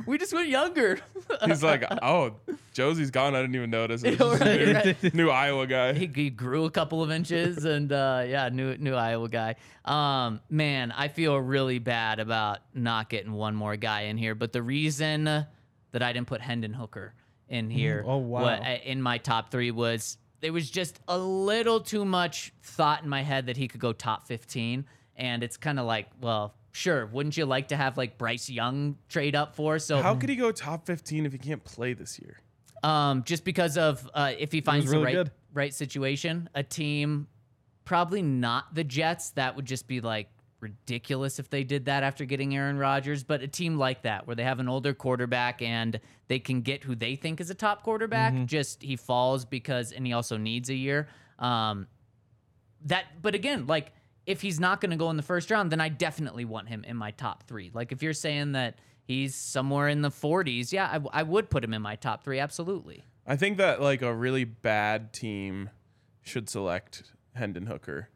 we 0.06 0.18
just 0.18 0.32
went 0.32 0.48
younger. 0.48 0.98
He's 1.44 1.62
like, 1.62 1.84
oh, 2.02 2.34
Josey's 2.72 3.10
gone. 3.10 3.34
I 3.34 3.40
didn't 3.42 3.56
even 3.56 3.70
notice. 3.70 4.02
It's 4.02 4.16
just 4.18 4.42
a 4.42 4.44
Right, 4.44 4.66
new, 4.66 4.72
right. 4.74 5.14
new 5.14 5.30
Iowa 5.30 5.66
guy. 5.66 5.92
he, 5.94 6.06
he 6.14 6.30
grew 6.30 6.64
a 6.64 6.70
couple 6.70 7.02
of 7.02 7.10
inches 7.10 7.64
and 7.64 7.92
uh, 7.92 8.24
yeah 8.26 8.48
new 8.48 8.76
new 8.78 8.94
iowa 8.94 9.28
guy 9.28 9.54
um, 9.84 10.40
man 10.48 10.92
i 10.92 11.08
feel 11.08 11.36
really 11.36 11.78
bad 11.78 12.18
about 12.20 12.58
not 12.74 13.08
getting 13.08 13.32
one 13.32 13.54
more 13.54 13.76
guy 13.76 14.02
in 14.02 14.16
here 14.16 14.34
but 14.34 14.52
the 14.52 14.62
reason 14.62 15.24
that 15.24 15.46
i 16.02 16.12
didn't 16.12 16.26
put 16.26 16.40
hendon 16.40 16.72
hooker 16.72 17.12
in 17.48 17.68
here 17.70 18.02
oh, 18.06 18.16
wow. 18.18 18.42
wa- 18.42 18.76
in 18.84 19.02
my 19.02 19.18
top 19.18 19.50
three 19.50 19.70
was 19.70 20.16
there 20.40 20.52
was 20.52 20.70
just 20.70 20.98
a 21.08 21.18
little 21.18 21.80
too 21.80 22.04
much 22.04 22.52
thought 22.62 23.02
in 23.02 23.08
my 23.08 23.22
head 23.22 23.46
that 23.46 23.56
he 23.56 23.68
could 23.68 23.80
go 23.80 23.92
top 23.92 24.26
15 24.26 24.84
and 25.20 25.42
it's 25.44 25.56
kind 25.56 25.78
of 25.78 25.86
like 25.86 26.06
well 26.20 26.54
sure 26.72 27.06
wouldn't 27.06 27.36
you 27.36 27.44
like 27.46 27.68
to 27.68 27.76
have 27.76 27.96
like 27.96 28.16
bryce 28.18 28.48
young 28.50 28.96
trade 29.08 29.34
up 29.36 29.54
for 29.54 29.78
so 29.78 30.00
How 30.02 30.14
could 30.14 30.28
he 30.30 30.36
go 30.36 30.50
top 30.52 30.86
15 30.86 31.26
if 31.26 31.32
he 31.32 31.38
can't 31.38 31.62
play 31.64 31.92
this 31.94 32.18
year? 32.18 32.38
um, 32.82 33.22
just 33.24 33.44
because 33.44 33.76
of 33.76 34.08
uh, 34.14 34.32
if 34.38 34.50
he 34.52 34.60
finds 34.60 34.86
really 34.86 34.98
the 34.98 35.04
right 35.04 35.14
good. 35.14 35.30
right 35.52 35.74
situation, 35.74 36.48
a 36.54 36.62
team 36.62 37.26
probably 37.84 38.22
not 38.22 38.74
the 38.74 38.84
Jets. 38.84 39.30
That 39.32 39.54
would 39.56 39.66
just 39.66 39.86
be 39.86 40.00
like 40.00 40.28
ridiculous 40.60 41.38
if 41.38 41.50
they 41.50 41.64
did 41.64 41.86
that 41.86 42.02
after 42.02 42.24
getting 42.24 42.54
Aaron 42.56 42.78
Rodgers. 42.78 43.22
But 43.24 43.42
a 43.42 43.48
team 43.48 43.76
like 43.76 44.02
that, 44.02 44.26
where 44.26 44.34
they 44.36 44.44
have 44.44 44.60
an 44.60 44.68
older 44.68 44.94
quarterback 44.94 45.60
and 45.60 46.00
they 46.28 46.38
can 46.38 46.60
get 46.62 46.84
who 46.84 46.94
they 46.94 47.16
think 47.16 47.40
is 47.40 47.50
a 47.50 47.54
top 47.54 47.82
quarterback, 47.82 48.32
Mm-hmm. 48.32 48.46
just 48.46 48.82
he 48.82 48.96
falls 48.96 49.44
because 49.44 49.92
and 49.92 50.06
he 50.06 50.12
also 50.14 50.36
needs 50.38 50.70
a 50.70 50.74
year. 50.74 51.08
Um, 51.38 51.86
that, 52.86 53.04
but 53.20 53.34
again, 53.34 53.66
like 53.66 53.92
if 54.26 54.40
he's 54.42 54.60
not 54.60 54.80
going 54.80 54.90
to 54.90 54.96
go 54.96 55.10
in 55.10 55.16
the 55.16 55.22
first 55.22 55.50
round, 55.50 55.72
then 55.72 55.80
I 55.80 55.88
definitely 55.88 56.44
want 56.44 56.68
him 56.68 56.84
in 56.84 56.96
my 56.96 57.10
top 57.10 57.44
three. 57.44 57.70
Like 57.72 57.90
if 57.92 58.02
you're 58.02 58.12
saying 58.12 58.52
that 58.52 58.78
he's 59.04 59.34
somewhere 59.34 59.88
in 59.88 60.02
the 60.02 60.10
40s, 60.10 60.72
yeah, 60.72 60.88
I, 60.88 60.94
w- 60.94 61.10
I 61.12 61.22
would 61.22 61.50
put 61.50 61.64
him 61.64 61.74
in 61.74 61.82
my 61.82 61.96
top 61.96 62.22
three, 62.22 62.38
absolutely. 62.38 63.04
I 63.26 63.36
think 63.36 63.58
that 63.58 63.80
like 63.80 64.02
a 64.02 64.12
really 64.14 64.44
bad 64.44 65.12
team 65.12 65.70
should 66.22 66.48
select 66.48 67.04
Hendon 67.34 67.66
Hooker, 67.66 68.08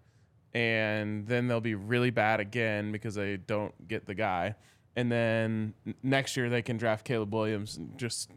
and 0.53 1.27
then 1.27 1.49
they'll 1.49 1.61
be 1.61 1.75
really 1.75 2.11
bad 2.11 2.41
again 2.41 2.93
because 2.93 3.15
they 3.15 3.37
don't 3.37 3.73
get 3.89 4.07
the 4.07 4.15
guy, 4.15 4.55
and 4.97 5.11
then 5.11 5.75
n- 5.87 5.95
next 6.03 6.37
year 6.37 6.49
they 6.49 6.63
can 6.63 6.77
draft 6.77 7.05
Caleb 7.05 7.33
Williams 7.35 7.77
and 7.77 7.97
just 7.99 8.31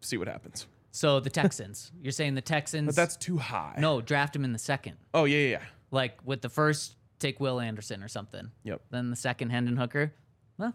see 0.00 0.16
what 0.16 0.28
happens. 0.28 0.66
So 0.90 1.20
the 1.20 1.30
Texans, 1.30 1.90
you're 2.02 2.12
saying 2.12 2.34
the 2.34 2.40
Texans? 2.42 2.86
But 2.86 2.96
that's 2.96 3.16
too 3.16 3.38
high. 3.38 3.76
no, 3.78 4.00
draft 4.00 4.36
him 4.36 4.44
in 4.44 4.52
the 4.52 4.58
second, 4.58 4.96
Oh 5.14 5.24
yeah, 5.24 5.38
yeah. 5.38 5.48
yeah. 5.50 5.62
Like 5.92 6.18
with 6.24 6.40
the 6.40 6.48
first, 6.48 6.96
take 7.20 7.38
Will 7.38 7.60
Anderson 7.60 8.02
or 8.02 8.08
something. 8.08 8.50
Yep. 8.64 8.80
Then 8.90 9.10
the 9.10 9.16
second, 9.16 9.50
Hendon 9.50 9.76
Hooker. 9.76 10.12
Well, 10.58 10.74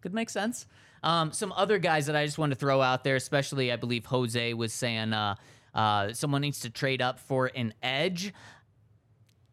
could 0.00 0.14
make 0.14 0.30
sense. 0.30 0.66
Um, 1.02 1.32
some 1.32 1.52
other 1.52 1.78
guys 1.78 2.06
that 2.06 2.14
I 2.14 2.24
just 2.24 2.38
wanted 2.38 2.54
to 2.54 2.60
throw 2.60 2.80
out 2.80 3.02
there, 3.02 3.16
especially 3.16 3.72
I 3.72 3.76
believe 3.76 4.06
Jose 4.06 4.54
was 4.54 4.72
saying 4.72 5.12
uh, 5.12 5.34
uh, 5.74 6.12
someone 6.12 6.40
needs 6.42 6.60
to 6.60 6.70
trade 6.70 7.02
up 7.02 7.18
for 7.18 7.50
an 7.54 7.74
edge. 7.82 8.32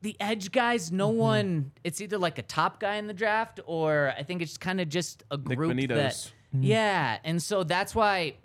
The 0.01 0.15
edge 0.19 0.51
guys, 0.51 0.91
no 0.91 1.09
Mm-hmm. 1.09 1.17
one. 1.17 1.71
It's 1.83 2.01
either 2.01 2.17
like 2.17 2.37
a 2.37 2.43
top 2.43 2.79
guy 2.79 2.95
in 2.95 3.07
the 3.07 3.13
draft, 3.13 3.59
or 3.65 4.13
I 4.17 4.23
think 4.23 4.41
it's 4.41 4.57
kind 4.57 4.79
of 4.81 4.89
just 4.89 5.23
a 5.31 5.37
Nik 5.37 5.57
group 5.57 5.75
that. 5.75 5.87
Bonitto's. 5.89 6.31
Yeah, 6.57 7.17
and 7.23 7.41
so 7.41 7.63
that's 7.63 7.93
why 7.95 8.35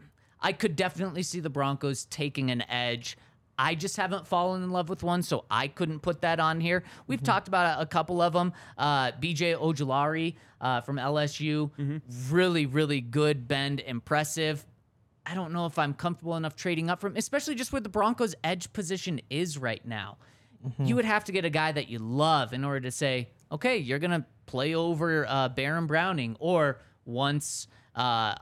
I 0.41 0.53
could 0.53 0.75
definitely 0.75 1.23
see 1.23 1.41
the 1.41 1.51
Broncos 1.51 2.07
taking 2.07 2.51
an 2.51 2.63
edge. 2.63 3.17
I 3.63 3.75
just 3.75 3.99
haven't 3.99 4.27
fallen 4.27 4.63
in 4.63 4.71
love 4.71 4.89
with 4.89 5.03
one, 5.03 5.23
so 5.23 5.45
I 5.51 5.69
couldn't 5.69 6.01
put 6.01 6.23
that 6.23 6.41
on 6.41 6.61
here. 6.61 6.83
We've 7.07 7.23
talked 7.23 7.47
about 7.47 7.79
a, 7.79 7.83
a 7.83 7.87
couple 7.87 8.23
of 8.23 8.33
them. 8.33 8.55
Uh, 8.79 9.13
BJ 9.13 9.55
Ojulari 9.55 10.37
uh, 10.63 10.81
from 10.81 10.97
LSU, 10.97 11.71
really, 12.31 12.65
really 12.65 13.03
good 13.03 13.47
bend, 13.47 13.81
impressive. 13.81 14.65
I 15.27 15.35
don't 15.35 15.53
know 15.53 15.67
if 15.67 15.79
I'm 15.79 15.93
comfortable 15.93 16.37
enough 16.37 16.57
trading 16.57 16.89
up 16.89 17.03
from, 17.03 17.17
especially 17.19 17.55
just 17.55 17.71
where 17.71 17.83
the 17.83 17.91
Broncos' 17.91 18.35
edge 18.43 18.73
position 18.73 19.21
is 19.29 19.59
right 19.59 19.85
now. 19.87 20.17
You 20.79 20.97
would 20.97 21.05
have 21.05 21.25
to 21.25 21.33
get 21.33 21.45
a 21.45 21.51
guy 21.51 21.73
that 21.73 21.89
you 21.89 21.99
love 21.99 22.55
in 22.55 22.65
order 22.65 22.81
to 22.81 22.91
say, 22.91 23.29
okay, 23.53 23.77
you're 23.77 23.99
gonna 23.99 24.27
play 24.47 24.75
over 24.75 25.27
uh, 25.29 25.51
Baron 25.51 25.87
Browning, 25.87 26.35
or 26.41 26.81
once, 27.05 27.67
uh, 27.95 28.35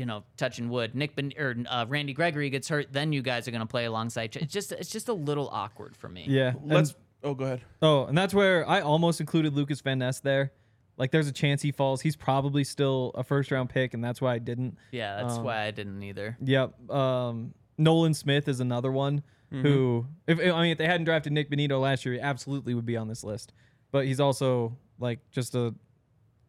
you 0.00 0.06
know, 0.06 0.24
touching 0.36 0.68
wood, 0.70 0.94
Nick 0.94 1.14
ben- 1.14 1.32
or 1.38 1.54
uh, 1.68 1.84
Randy 1.88 2.12
Gregory 2.14 2.48
gets 2.50 2.68
hurt, 2.68 2.92
then 2.92 3.12
you 3.12 3.22
guys 3.22 3.46
are 3.46 3.50
gonna 3.52 3.66
play 3.66 3.84
alongside. 3.84 4.34
It's 4.36 4.52
just, 4.52 4.72
it's 4.72 4.90
just 4.90 5.08
a 5.08 5.12
little 5.12 5.48
awkward 5.52 5.96
for 5.96 6.08
me. 6.08 6.24
yeah. 6.28 6.54
Let's. 6.64 6.90
And- 6.90 6.98
oh, 7.24 7.34
go 7.34 7.44
ahead. 7.44 7.60
oh, 7.82 8.06
and 8.06 8.16
that's 8.18 8.32
where 8.34 8.68
I 8.68 8.80
almost 8.80 9.20
included 9.20 9.54
Lucas 9.54 9.80
Van 9.82 9.98
Ness 9.98 10.20
there. 10.20 10.52
Like 10.96 11.10
there's 11.12 11.28
a 11.28 11.32
chance 11.32 11.62
he 11.62 11.72
falls. 11.72 12.00
He's 12.00 12.16
probably 12.16 12.64
still 12.64 13.12
a 13.14 13.22
first 13.22 13.50
round 13.50 13.68
pick, 13.70 13.94
and 13.94 14.02
that's 14.02 14.20
why 14.20 14.34
I 14.34 14.38
didn't. 14.38 14.76
Yeah, 14.90 15.22
that's 15.22 15.36
Um, 15.36 15.44
why 15.44 15.62
I 15.66 15.70
didn't 15.70 16.02
either. 16.02 16.36
Yep. 16.42 16.90
Um, 16.90 17.54
Nolan 17.78 18.12
Smith 18.14 18.48
is 18.48 18.60
another 18.60 18.90
one. 18.92 19.22
who, 19.50 20.06
if 20.26 20.38
I 20.38 20.42
mean, 20.62 20.70
if 20.72 20.78
they 20.78 20.86
hadn't 20.86 21.06
drafted 21.06 21.32
Nik 21.32 21.50
Bonitto 21.50 21.80
last 21.80 22.04
year, 22.04 22.14
he 22.14 22.20
absolutely 22.20 22.72
would 22.74 22.86
be 22.86 22.96
on 22.96 23.08
this 23.08 23.24
list. 23.24 23.52
But 23.92 24.04
he's 24.06 24.20
also 24.20 24.76
like 24.98 25.18
just 25.32 25.54
a 25.54 25.74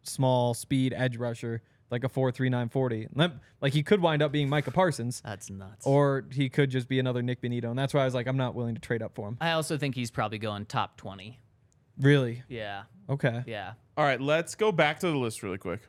small 0.04 0.54
speed 0.54 0.92
edge 0.96 1.16
rusher, 1.16 1.62
like 1.92 2.02
a 2.02 2.08
four 2.08 2.32
three 2.32 2.48
nine 2.48 2.68
forty. 2.68 3.06
Like 3.60 3.72
he 3.72 3.84
could 3.84 4.00
wind 4.00 4.22
up 4.22 4.32
being 4.32 4.48
Micah 4.48 4.72
Parsons, 4.72 5.22
That's 5.24 5.48
nuts. 5.50 5.86
or 5.86 6.24
he 6.32 6.48
could 6.48 6.70
just 6.70 6.88
be 6.88 6.98
another 6.98 7.22
Nik 7.22 7.40
Bonitto, 7.40 7.70
and 7.70 7.78
that's 7.78 7.94
why 7.94 8.00
I 8.00 8.04
was 8.04 8.14
like, 8.14 8.26
I'm 8.26 8.36
not 8.36 8.54
willing 8.56 8.74
to 8.74 8.80
trade 8.80 9.02
up 9.02 9.14
for 9.14 9.28
him. 9.28 9.36
I 9.40 9.52
also 9.52 9.78
think 9.78 9.94
he's 9.94 10.10
probably 10.10 10.38
going 10.38 10.66
top 10.66 10.96
20. 10.96 11.38
Really? 12.00 12.42
Yeah. 12.48 12.84
Okay. 13.08 13.44
Yeah. 13.46 13.74
All 13.96 14.04
right, 14.04 14.20
let's 14.20 14.54
go 14.54 14.72
back 14.72 14.98
to 15.00 15.06
the 15.08 15.16
list 15.16 15.42
really 15.42 15.58
quick. 15.58 15.80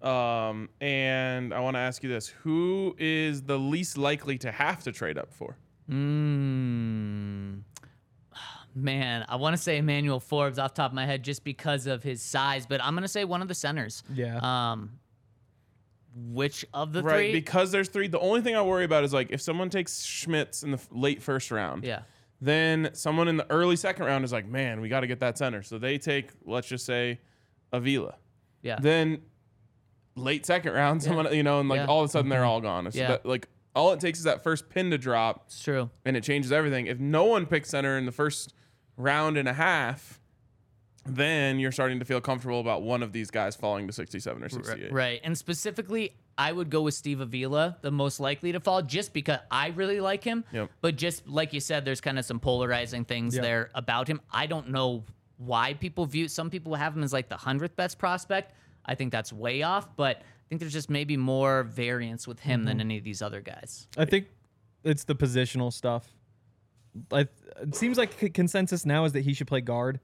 Um, 0.00 0.70
and 0.80 1.52
I 1.52 1.60
want 1.60 1.74
to 1.74 1.80
ask 1.80 2.02
you 2.02 2.08
this: 2.08 2.28
Who 2.28 2.94
is 2.98 3.42
the 3.42 3.58
least 3.58 3.98
likely 3.98 4.38
to 4.38 4.50
have 4.52 4.82
to 4.84 4.92
trade 4.92 5.18
up 5.18 5.34
for? 5.34 5.56
Mm. 5.90 7.62
Man, 8.74 9.24
I 9.28 9.36
want 9.36 9.56
to 9.56 9.60
say 9.62 9.78
Emmanuel 9.78 10.20
Forbes 10.20 10.58
off 10.58 10.74
the 10.74 10.82
top 10.82 10.92
of 10.92 10.94
my 10.94 11.04
head 11.04 11.22
just 11.24 11.42
because 11.44 11.86
of 11.86 12.02
his 12.04 12.22
size, 12.22 12.66
but 12.66 12.82
I'm 12.82 12.94
going 12.94 13.02
to 13.02 13.08
say 13.08 13.24
one 13.24 13.42
of 13.42 13.48
the 13.48 13.54
centers. 13.54 14.02
Yeah. 14.14 14.38
Um, 14.40 14.92
which 16.14 16.64
of 16.74 16.92
the 16.92 17.02
right, 17.02 17.30
three? 17.30 17.32
because 17.32 17.70
there's 17.72 17.88
three. 17.88 18.08
The 18.08 18.18
only 18.18 18.40
thing 18.42 18.56
I 18.56 18.62
worry 18.62 18.84
about 18.84 19.04
is 19.04 19.12
like 19.12 19.30
if 19.30 19.40
someone 19.40 19.70
takes 19.70 20.02
Schmitz 20.02 20.62
in 20.62 20.72
the 20.72 20.78
f- 20.78 20.88
late 20.90 21.22
first 21.22 21.50
round, 21.50 21.84
yeah. 21.84 22.02
then 22.40 22.90
someone 22.92 23.28
in 23.28 23.36
the 23.36 23.50
early 23.50 23.76
second 23.76 24.06
round 24.06 24.24
is 24.24 24.32
like, 24.32 24.46
man, 24.46 24.80
we 24.80 24.88
got 24.88 25.00
to 25.00 25.06
get 25.06 25.20
that 25.20 25.38
center. 25.38 25.62
So 25.62 25.78
they 25.78 25.98
take, 25.98 26.30
let's 26.44 26.68
just 26.68 26.84
say, 26.84 27.20
Avila. 27.72 28.16
Yeah. 28.62 28.78
Then 28.80 29.22
late 30.16 30.44
second 30.46 30.72
round, 30.72 31.02
someone 31.02 31.32
you 31.34 31.42
know, 31.42 31.60
and 31.60 31.68
like 31.68 31.78
Yeah. 31.78 31.86
all 31.86 32.00
of 32.00 32.08
a 32.08 32.12
sudden 32.12 32.28
they're 32.28 32.40
mm-hmm. 32.40 32.48
all 32.48 32.60
gone. 32.60 32.90
So 32.90 32.98
Yeah. 32.98 33.08
that, 33.08 33.26
like 33.26 33.48
all 33.74 33.92
it 33.92 34.00
takes 34.00 34.18
is 34.18 34.24
that 34.24 34.42
first 34.42 34.68
pin 34.68 34.90
to 34.90 34.98
drop, 34.98 35.44
it's 35.46 35.62
true. 35.62 35.90
and 36.04 36.16
it 36.16 36.24
changes 36.24 36.50
everything. 36.52 36.86
If 36.86 36.98
no 36.98 37.24
one 37.24 37.46
picks 37.46 37.70
center 37.70 37.96
in 37.96 38.04
the 38.06 38.12
first 38.12 38.52
round 38.96 39.36
and 39.36 39.48
a 39.48 39.52
half, 39.52 40.19
then 41.16 41.58
you're 41.58 41.72
starting 41.72 41.98
to 41.98 42.04
feel 42.04 42.20
comfortable 42.20 42.60
about 42.60 42.82
one 42.82 43.02
of 43.02 43.12
these 43.12 43.30
guys 43.30 43.56
falling 43.56 43.86
to 43.86 43.92
67 43.92 44.42
or 44.42 44.48
68. 44.48 44.92
Right. 44.92 45.20
And 45.24 45.36
specifically, 45.36 46.14
I 46.38 46.52
would 46.52 46.70
go 46.70 46.82
with 46.82 46.94
Steve 46.94 47.20
Avila, 47.20 47.76
the 47.82 47.90
most 47.90 48.20
likely 48.20 48.52
to 48.52 48.60
fall, 48.60 48.82
just 48.82 49.12
because 49.12 49.38
I 49.50 49.68
really 49.68 50.00
like 50.00 50.24
him. 50.24 50.44
Yep. 50.52 50.70
But 50.80 50.96
just 50.96 51.26
like 51.28 51.52
you 51.52 51.60
said, 51.60 51.84
there's 51.84 52.00
kind 52.00 52.18
of 52.18 52.24
some 52.24 52.40
polarizing 52.40 53.04
things 53.04 53.36
Yeah. 53.36 53.42
there 53.42 53.70
about 53.74 54.08
him. 54.08 54.20
I 54.30 54.46
don't 54.46 54.70
know 54.70 55.04
why 55.36 55.74
people 55.74 56.06
view 56.06 56.28
some 56.28 56.50
people 56.50 56.74
have 56.74 56.96
him 56.96 57.02
as 57.02 57.12
like 57.12 57.28
the 57.28 57.36
hundredth 57.36 57.76
best 57.76 57.98
prospect. 57.98 58.52
I 58.84 58.94
think 58.94 59.12
that's 59.12 59.32
way 59.32 59.62
off, 59.62 59.94
but 59.96 60.16
I 60.18 60.22
think 60.48 60.60
there's 60.60 60.72
just 60.72 60.90
maybe 60.90 61.16
more 61.16 61.62
variance 61.64 62.26
with 62.26 62.40
him 62.40 62.60
Mm-hmm. 62.60 62.66
than 62.68 62.80
any 62.80 62.98
of 62.98 63.04
these 63.04 63.22
other 63.22 63.40
guys. 63.40 63.86
I 63.96 64.04
think 64.04 64.26
it's 64.84 65.04
the 65.04 65.14
positional 65.14 65.72
stuff. 65.72 66.08
I, 67.12 67.20
it 67.62 67.74
seems 67.74 67.96
like 67.98 68.32
consensus 68.34 68.84
now 68.84 69.04
is 69.04 69.12
that 69.12 69.20
he 69.20 69.32
should 69.32 69.46
play 69.46 69.60
guard. 69.60 70.00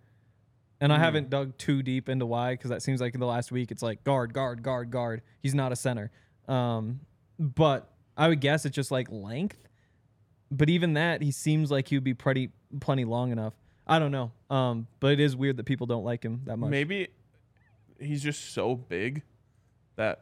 And 0.81 0.93
I 0.93 0.99
haven't 0.99 1.31
dug 1.31 1.57
too 1.57 1.83
deep 1.83 2.09
into 2.09 2.27
why 2.27 2.53
because 2.53 2.68
that 2.70 2.83
seems 2.83 3.01
like 3.01 3.14
in 3.14 3.20
the 3.20 3.27
last 3.27 3.51
week 3.51 3.70
it's 3.70 3.83
like 3.83 4.05
guard, 4.05 4.35
guard, 4.35 4.62
guard, 4.62 4.91
guard. 4.91 5.22
He's 5.43 5.55
not 5.55 5.72
a 5.72 5.77
center. 5.77 6.11
Um, 6.49 7.01
but 7.39 7.91
I 8.16 8.29
would 8.29 8.41
guess 8.41 8.66
it's 8.66 8.74
just 8.77 8.91
like 8.91 9.09
length. 9.11 9.57
But 10.51 10.68
even 10.70 10.93
that, 10.95 11.22
he 11.22 11.31
seems 11.33 11.70
like 11.70 11.89
he 11.89 11.97
would 11.97 12.05
be 12.05 12.14
pretty 12.14 12.51
plenty 12.81 13.05
long 13.05 13.33
enough. 13.33 13.55
I 13.87 13.99
don't 13.99 14.11
know. 14.12 14.33
Um, 14.51 14.87
but 15.01 15.12
it 15.12 15.20
is 15.20 15.35
weird 15.35 15.57
that 15.57 15.64
people 15.64 15.87
don't 15.87 16.05
like 16.05 16.22
him 16.22 16.43
that 16.45 16.57
much. 16.59 16.70
Maybe 16.70 17.09
he's 17.99 18.22
just 18.22 18.53
so 18.53 18.74
big 18.74 19.22
that 19.97 20.20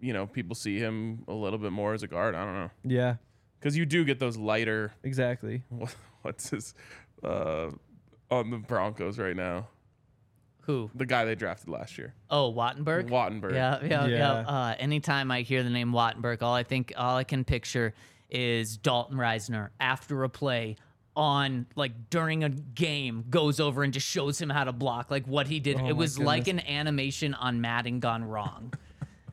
you 0.00 0.12
know 0.12 0.26
people 0.26 0.54
see 0.54 0.78
him 0.78 1.24
a 1.26 1.32
little 1.32 1.58
bit 1.58 1.72
more 1.72 1.94
as 1.94 2.02
a 2.02 2.06
guard. 2.08 2.34
I 2.34 2.44
don't 2.44 2.54
know 2.54 2.70
Yeah, 2.84 3.14
because 3.58 3.76
you 3.76 3.86
do 3.86 4.04
get 4.04 4.18
those 4.18 4.36
lighter. 4.36 4.92
exactly. 5.02 5.62
What's 6.22 6.50
his 6.50 6.74
uh, 7.24 7.70
on 8.30 8.50
the 8.50 8.58
Broncos 8.58 9.18
right 9.18 9.36
now? 9.36 9.68
Who? 10.66 10.90
The 10.94 11.06
guy 11.06 11.24
they 11.24 11.34
drafted 11.36 11.68
last 11.68 11.96
year, 11.96 12.12
Oh, 12.28 12.52
Wattenberg. 12.52 13.08
Wattenberg. 13.08 13.54
Yeah, 13.54 13.78
yeah, 13.82 14.06
yeah. 14.06 14.16
Yeah. 14.18 14.32
Uh, 14.40 14.74
anytime 14.78 15.30
I 15.30 15.42
hear 15.42 15.62
the 15.62 15.70
name 15.70 15.92
Wattenberg, 15.92 16.42
all 16.42 16.54
I 16.54 16.64
think, 16.64 16.92
all 16.96 17.16
I 17.16 17.24
can 17.24 17.44
picture 17.44 17.94
is 18.28 18.76
Dalton 18.76 19.16
Risner 19.16 19.68
after 19.78 20.24
a 20.24 20.28
play 20.28 20.76
on 21.14 21.66
like 21.76 22.10
during 22.10 22.44
a 22.44 22.48
game 22.50 23.24
goes 23.30 23.58
over 23.60 23.82
and 23.84 23.92
just 23.92 24.06
shows 24.06 24.40
him 24.40 24.50
how 24.50 24.64
to 24.64 24.72
block, 24.72 25.10
like 25.10 25.24
what 25.26 25.46
he 25.46 25.60
did. 25.60 25.76
Oh 25.76 25.80
it 25.80 25.82
my 25.84 25.92
was 25.92 26.18
like 26.18 26.48
an 26.48 26.60
animation 26.60 27.32
on 27.34 27.60
Madden 27.60 28.00
gone 28.00 28.24
wrong, 28.24 28.72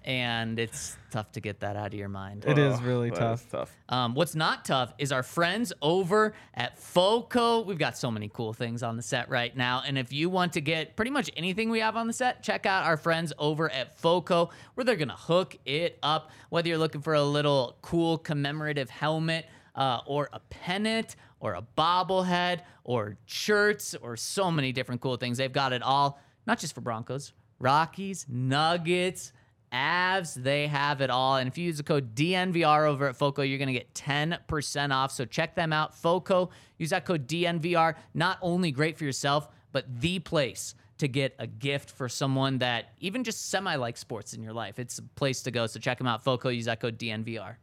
and 0.05 0.59
it's 0.59 0.97
tough 1.11 1.31
to 1.33 1.39
get 1.39 1.59
that 1.61 1.75
out 1.75 1.87
of 1.87 1.93
your 1.93 2.09
mind. 2.09 2.45
It 2.45 2.57
is 2.57 2.75
Ugh, 2.75 2.83
really 2.83 3.09
that 3.11 3.19
tough. 3.19 3.41
is 3.45 3.51
tough. 3.51 3.77
Um, 3.89 4.15
what's 4.15 4.35
not 4.35 4.65
tough 4.65 4.93
is 4.97 5.11
our 5.11 5.23
friends 5.23 5.71
over 5.81 6.33
at 6.53 6.77
FOCO. 6.79 7.61
We've 7.61 7.77
got 7.77 7.97
so 7.97 8.09
many 8.11 8.29
cool 8.33 8.53
things 8.53 8.83
on 8.83 8.97
the 8.97 9.03
set 9.03 9.29
right 9.29 9.55
now. 9.55 9.83
And 9.85 9.97
if 9.97 10.11
you 10.11 10.29
want 10.29 10.53
to 10.53 10.61
get 10.61 10.95
pretty 10.95 11.11
much 11.11 11.29
anything 11.37 11.69
we 11.69 11.79
have 11.79 11.95
on 11.95 12.07
the 12.07 12.13
set, 12.13 12.43
check 12.43 12.65
out 12.65 12.85
our 12.85 12.97
friends 12.97 13.31
over 13.37 13.69
at 13.71 13.97
FOCO, 13.99 14.49
where 14.73 14.83
they're 14.85 14.95
going 14.95 15.07
to 15.09 15.15
hook 15.15 15.57
it 15.65 15.99
up. 16.03 16.31
Whether 16.49 16.69
you're 16.69 16.77
looking 16.77 17.01
for 17.01 17.13
a 17.13 17.23
little 17.23 17.77
cool 17.81 18.17
commemorative 18.17 18.89
helmet, 18.89 19.45
uh, 19.75 19.99
or 20.05 20.29
a 20.33 20.39
pennant, 20.49 21.15
or 21.39 21.55
a 21.55 21.63
bobblehead, 21.77 22.61
or 22.83 23.17
shirts, 23.25 23.95
or 23.95 24.15
so 24.15 24.51
many 24.51 24.71
different 24.71 25.01
cool 25.01 25.17
things, 25.17 25.37
they've 25.37 25.51
got 25.51 25.73
it 25.73 25.81
all, 25.81 26.19
not 26.45 26.59
just 26.59 26.75
for 26.75 26.81
Broncos, 26.81 27.33
Rockies, 27.59 28.25
Nuggets. 28.29 29.31
Avs, 29.73 30.35
they 30.35 30.67
have 30.67 31.01
it 31.01 31.09
all. 31.09 31.37
And 31.37 31.47
if 31.47 31.57
you 31.57 31.65
use 31.65 31.77
the 31.77 31.83
code 31.83 32.15
DNVR 32.15 32.87
over 32.87 33.07
at 33.07 33.15
FOCO, 33.15 33.41
you're 33.41 33.57
going 33.57 33.67
to 33.67 33.73
get 33.73 33.93
10% 33.93 34.91
off. 34.91 35.11
So 35.11 35.25
check 35.25 35.55
them 35.55 35.73
out. 35.73 35.95
FOCO, 35.95 36.51
use 36.77 36.91
that 36.91 37.05
code 37.05 37.27
DNVR. 37.27 37.95
Not 38.13 38.37
only 38.41 38.71
great 38.71 38.97
for 38.97 39.03
yourself, 39.03 39.49
but 39.71 39.85
the 39.99 40.19
place 40.19 40.75
to 40.99 41.07
get 41.07 41.35
a 41.39 41.47
gift 41.47 41.89
for 41.89 42.07
someone 42.07 42.59
that 42.59 42.93
even 42.99 43.23
just 43.23 43.49
semi 43.49 43.75
likes 43.75 43.99
sports 43.99 44.33
in 44.33 44.43
your 44.43 44.53
life. 44.53 44.77
It's 44.77 44.99
a 44.99 45.03
place 45.03 45.41
to 45.43 45.51
go. 45.51 45.65
So 45.65 45.79
check 45.79 45.97
them 45.97 46.07
out. 46.07 46.23
FOCO, 46.23 46.49
use 46.49 46.65
that 46.65 46.79
code 46.79 46.99
DNVR. 46.99 47.55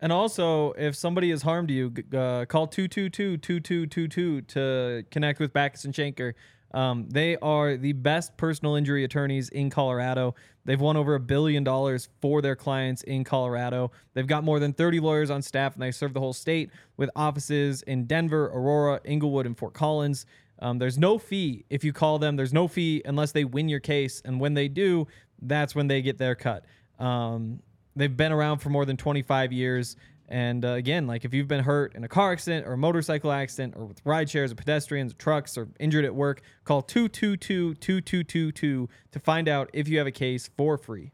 And 0.00 0.12
also, 0.12 0.72
if 0.72 0.96
somebody 0.96 1.28
has 1.30 1.42
harmed 1.42 1.70
you, 1.70 1.92
uh, 2.14 2.46
call 2.46 2.66
222-2222 2.68 4.46
to 4.46 5.04
connect 5.10 5.38
with 5.40 5.52
Bachus 5.52 5.84
and 5.84 5.92
Schanker. 5.92 6.32
Um, 6.72 7.08
they 7.08 7.36
are 7.38 7.76
the 7.76 7.92
best 7.92 8.36
personal 8.36 8.76
injury 8.76 9.04
attorneys 9.04 9.48
in 9.48 9.70
Colorado. 9.70 10.34
They've 10.64 10.80
won 10.80 10.96
over 10.96 11.14
a 11.14 11.20
billion 11.20 11.64
dollars 11.64 12.08
for 12.20 12.42
their 12.42 12.54
clients 12.54 13.02
in 13.02 13.24
Colorado. 13.24 13.90
They've 14.14 14.26
got 14.26 14.44
more 14.44 14.60
than 14.60 14.72
30 14.72 15.00
lawyers 15.00 15.30
on 15.30 15.42
staff, 15.42 15.74
and 15.74 15.82
they 15.82 15.90
serve 15.90 16.14
the 16.14 16.20
whole 16.20 16.32
state 16.32 16.70
with 16.96 17.10
offices 17.16 17.82
in 17.82 18.06
Denver, 18.06 18.46
Aurora, 18.46 19.00
Englewood, 19.04 19.46
and 19.46 19.58
Fort 19.58 19.74
Collins. 19.74 20.26
Um, 20.60 20.78
there's 20.78 20.98
no 20.98 21.18
fee 21.18 21.64
if 21.70 21.82
you 21.82 21.92
call 21.92 22.18
them. 22.18 22.36
There's 22.36 22.52
no 22.52 22.68
fee 22.68 23.02
unless 23.04 23.32
they 23.32 23.44
win 23.44 23.68
your 23.68 23.80
case, 23.80 24.22
and 24.24 24.38
when 24.38 24.54
they 24.54 24.68
do, 24.68 25.06
that's 25.42 25.74
when 25.74 25.88
they 25.88 26.02
get 26.02 26.18
their 26.18 26.34
cut. 26.34 26.64
Um, 26.98 27.60
they've 27.96 28.14
been 28.14 28.30
around 28.32 28.58
for 28.58 28.68
more 28.68 28.84
than 28.84 28.96
25 28.96 29.52
years. 29.52 29.96
And 30.30 30.64
uh, 30.64 30.68
again, 30.74 31.08
like 31.08 31.24
if 31.24 31.34
you've 31.34 31.48
been 31.48 31.64
hurt 31.64 31.94
in 31.96 32.04
a 32.04 32.08
car 32.08 32.30
accident 32.32 32.66
or 32.66 32.74
a 32.74 32.78
motorcycle 32.78 33.32
accident 33.32 33.74
or 33.76 33.84
with 33.84 34.00
ride 34.04 34.30
shares 34.30 34.52
or 34.52 34.54
pedestrians 34.54 35.12
or 35.12 35.16
trucks 35.16 35.58
or 35.58 35.68
injured 35.80 36.04
at 36.04 36.14
work, 36.14 36.42
call 36.64 36.82
222 36.82 37.74
2222 37.74 38.88
to 39.10 39.18
find 39.18 39.48
out 39.48 39.68
if 39.72 39.88
you 39.88 39.98
have 39.98 40.06
a 40.06 40.12
case 40.12 40.48
for 40.56 40.78
free. 40.78 41.10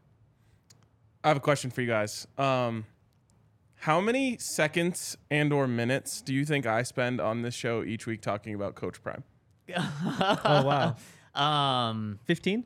I 1.23 1.29
have 1.29 1.37
a 1.37 1.41
question 1.41 1.71
for 1.71 1.81
you 1.81 1.87
guys. 1.87 2.27
Um, 2.37 2.85
how 3.81 3.99
many 3.99 4.37
seconds 4.37 5.17
and 5.31 5.51
or 5.51 5.67
minutes 5.67 6.21
do 6.21 6.33
you 6.33 6.45
think 6.45 6.65
I 6.67 6.83
spend 6.83 7.19
on 7.19 7.41
this 7.41 7.55
show 7.55 7.83
each 7.83 8.05
week 8.05 8.21
talking 8.21 8.53
about 8.53 8.75
Coach 8.75 9.01
Prime? 9.01 9.23
Oh, 9.75 10.63
wow. 10.63 10.95
Um, 11.35 12.19
15 12.25 12.63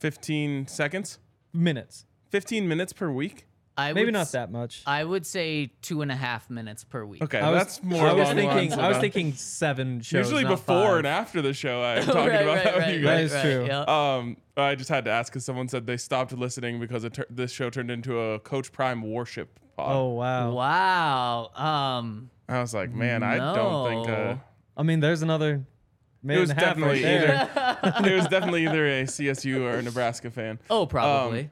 15 0.00 0.66
seconds? 0.66 1.18
minutes. 1.52 2.06
15 2.30 2.66
minutes 2.66 2.92
per 2.92 3.10
week? 3.10 3.46
I 3.76 3.92
Maybe 3.94 4.06
would 4.06 4.12
not 4.14 4.20
s- 4.22 4.32
that 4.32 4.50
much. 4.52 4.82
I 4.86 5.02
would 5.02 5.24
say 5.24 5.70
two 5.80 6.02
and 6.02 6.12
a 6.12 6.14
half 6.16 6.50
minutes 6.50 6.84
per 6.84 7.04
week. 7.06 7.22
Okay, 7.22 7.40
I 7.40 7.50
was, 7.50 7.58
that's 7.58 7.82
more 7.82 8.06
I 8.06 8.12
was 8.12 8.24
along 8.24 8.36
thinking. 8.36 8.56
lines 8.70 8.72
I 8.74 8.88
was 8.88 8.96
of- 8.98 9.00
thinking 9.02 9.32
seven 9.32 10.00
shows. 10.02 10.26
Usually 10.26 10.42
not 10.42 10.50
before 10.50 10.82
five. 10.88 10.98
and 10.98 11.06
after 11.06 11.40
the 11.40 11.54
show, 11.54 11.82
I'm 11.82 12.02
talking 12.04 12.18
right, 12.28 12.42
about 12.42 12.46
right, 12.56 12.64
that 12.64 12.74
with 12.74 12.82
right, 12.84 12.94
you 12.98 13.02
guys. 13.02 13.30
is 13.30 13.32
right, 13.34 13.42
true. 13.42 13.66
yeah. 13.66 13.80
Um, 14.16 14.36
I 14.56 14.74
just 14.74 14.90
had 14.90 15.06
to 15.06 15.10
ask 15.10 15.32
because 15.32 15.44
someone 15.46 15.68
said 15.68 15.86
they 15.86 15.96
stopped 15.96 16.32
listening 16.32 16.80
because 16.80 17.04
it 17.04 17.14
tur- 17.14 17.26
this 17.30 17.50
show 17.50 17.70
turned 17.70 17.90
into 17.90 18.18
a 18.20 18.38
Coach 18.40 18.72
Prime 18.72 19.00
worship 19.02 19.58
pod. 19.76 19.96
Oh 19.96 20.08
wow. 20.10 20.52
Wow. 20.52 21.50
Um, 21.98 22.30
I 22.48 22.60
was 22.60 22.74
like, 22.74 22.92
man, 22.92 23.22
I 23.22 23.54
don't 23.54 23.88
think 23.88 24.08
uh, 24.08 24.12
No. 24.34 24.40
I 24.76 24.82
mean, 24.82 25.00
there's 25.00 25.22
another 25.22 25.54
it 25.54 25.62
minute 26.26 26.40
was 26.40 26.50
and 26.50 26.58
a 26.58 26.64
half 26.64 26.76
definitely 26.76 27.02
right 27.04 27.50
there. 27.54 27.78
either 28.02 28.08
it 28.10 28.14
was 28.16 28.26
definitely 28.26 28.66
either 28.66 28.86
a 28.86 29.02
CSU 29.04 29.60
or 29.62 29.78
a 29.78 29.82
Nebraska 29.82 30.30
fan. 30.30 30.58
oh, 30.70 30.84
probably. 30.86 31.48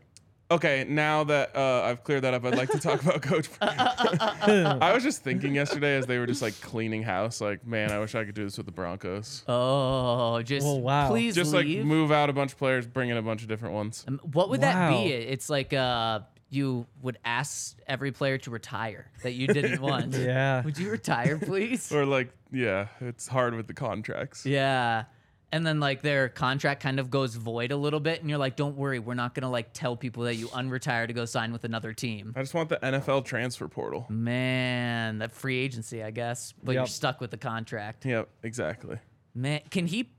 Okay, 0.51 0.84
now 0.88 1.22
that 1.24 1.55
uh, 1.55 1.82
I've 1.84 2.03
cleared 2.03 2.22
that 2.22 2.34
up, 2.34 2.44
I'd 2.44 2.57
like 2.57 2.70
to 2.70 2.80
talk 2.80 3.01
about 3.03 3.22
Coach. 3.22 3.48
I 3.61 4.90
was 4.92 5.05
just 5.05 5.22
thinking 5.22 5.55
yesterday 5.55 5.96
as 5.96 6.07
they 6.07 6.18
were 6.18 6.26
just 6.26 6.42
like 6.42 6.61
cleaning 6.61 7.05
house, 7.05 7.40
like, 7.40 7.64
man, 7.64 7.92
I 7.92 8.01
wish 8.01 8.16
I 8.16 8.24
could 8.24 8.34
do 8.34 8.42
this 8.44 8.57
with 8.57 8.66
the 8.66 8.72
Broncos. 8.72 9.44
oh, 9.46 10.42
just 10.42 10.66
Oh, 10.66 10.74
wow. 10.76 11.09
please 11.09 11.36
Just 11.36 11.53
leave. 11.55 11.78
like 11.78 11.86
move 11.86 12.11
out 12.11 12.30
a 12.30 12.32
bunch 12.32 12.53
of 12.53 12.59
players, 12.59 12.84
bring 12.86 13.11
in 13.11 13.16
a 13.16 13.22
bunch 13.22 13.42
of 13.42 13.48
different 13.48 13.74
ones. 13.74 14.05
Um, 14.09 14.20
What 14.32 14.51
would 14.51 14.61
that 14.62 14.74
Wow. 14.90 14.98
be? 15.05 15.12
It's 15.12 15.48
like 15.48 15.72
uh 15.72 16.20
you 16.53 16.84
would 17.01 17.16
ask 17.24 17.78
every 17.86 18.11
player 18.11 18.36
to 18.38 18.51
retire 18.51 19.09
that 19.22 19.34
you 19.34 19.46
didn't 19.46 19.80
want. 19.88 20.14
Yeah. 20.16 20.64
Would 20.64 20.78
you 20.78 20.90
retire, 20.90 21.38
please? 21.38 21.92
Or 21.92 22.05
like, 22.05 22.32
yeah, 22.51 22.88
it's 23.01 23.28
hard 23.28 23.55
with 23.55 23.68
the 23.68 23.74
contracts. 23.74 24.44
yeah. 24.44 25.05
And 25.53 25.66
then 25.66 25.80
like 25.80 26.01
their 26.03 26.28
contract 26.28 26.80
kind 26.80 27.01
of 27.01 27.11
goes 27.11 27.34
void 27.34 27.72
a 27.72 27.76
little 27.76 27.98
bit, 27.98 28.20
and 28.20 28.30
you're 28.30 28.38
like, 28.38 28.55
"Don't 28.55 28.76
worry, 28.76 29.01
we're 29.01 29.14
not 29.14 29.34
gonna 29.34 29.51
like 29.51 29.72
tell 29.72 29.96
people 29.96 30.22
that 30.24 30.36
you 30.36 30.46
unretire 30.48 31.09
to 31.09 31.12
go 31.12 31.24
sign 31.24 31.53
with 31.53 31.64
another 31.64 31.92
team." 31.92 32.32
I 32.36 32.40
just 32.42 32.55
want 32.55 32.68
the 32.68 32.78
NFL 32.78 33.24
transfer 33.24 33.66
portal. 33.66 34.07
Man, 34.09 35.18
that 35.18 35.32
free 35.32 35.59
agency, 35.59 36.05
I 36.05 36.12
guess, 36.12 36.55
but 36.62 36.72
you're 36.72 36.82
Yep. 36.82 36.88
stuck 36.88 37.20
with 37.20 37.32
the 37.32 37.36
contract. 37.36 38.05
Yep, 38.07 38.28
exactly. 38.44 38.98
Man, 39.34 39.61
can 39.70 39.88
he? 39.88 40.11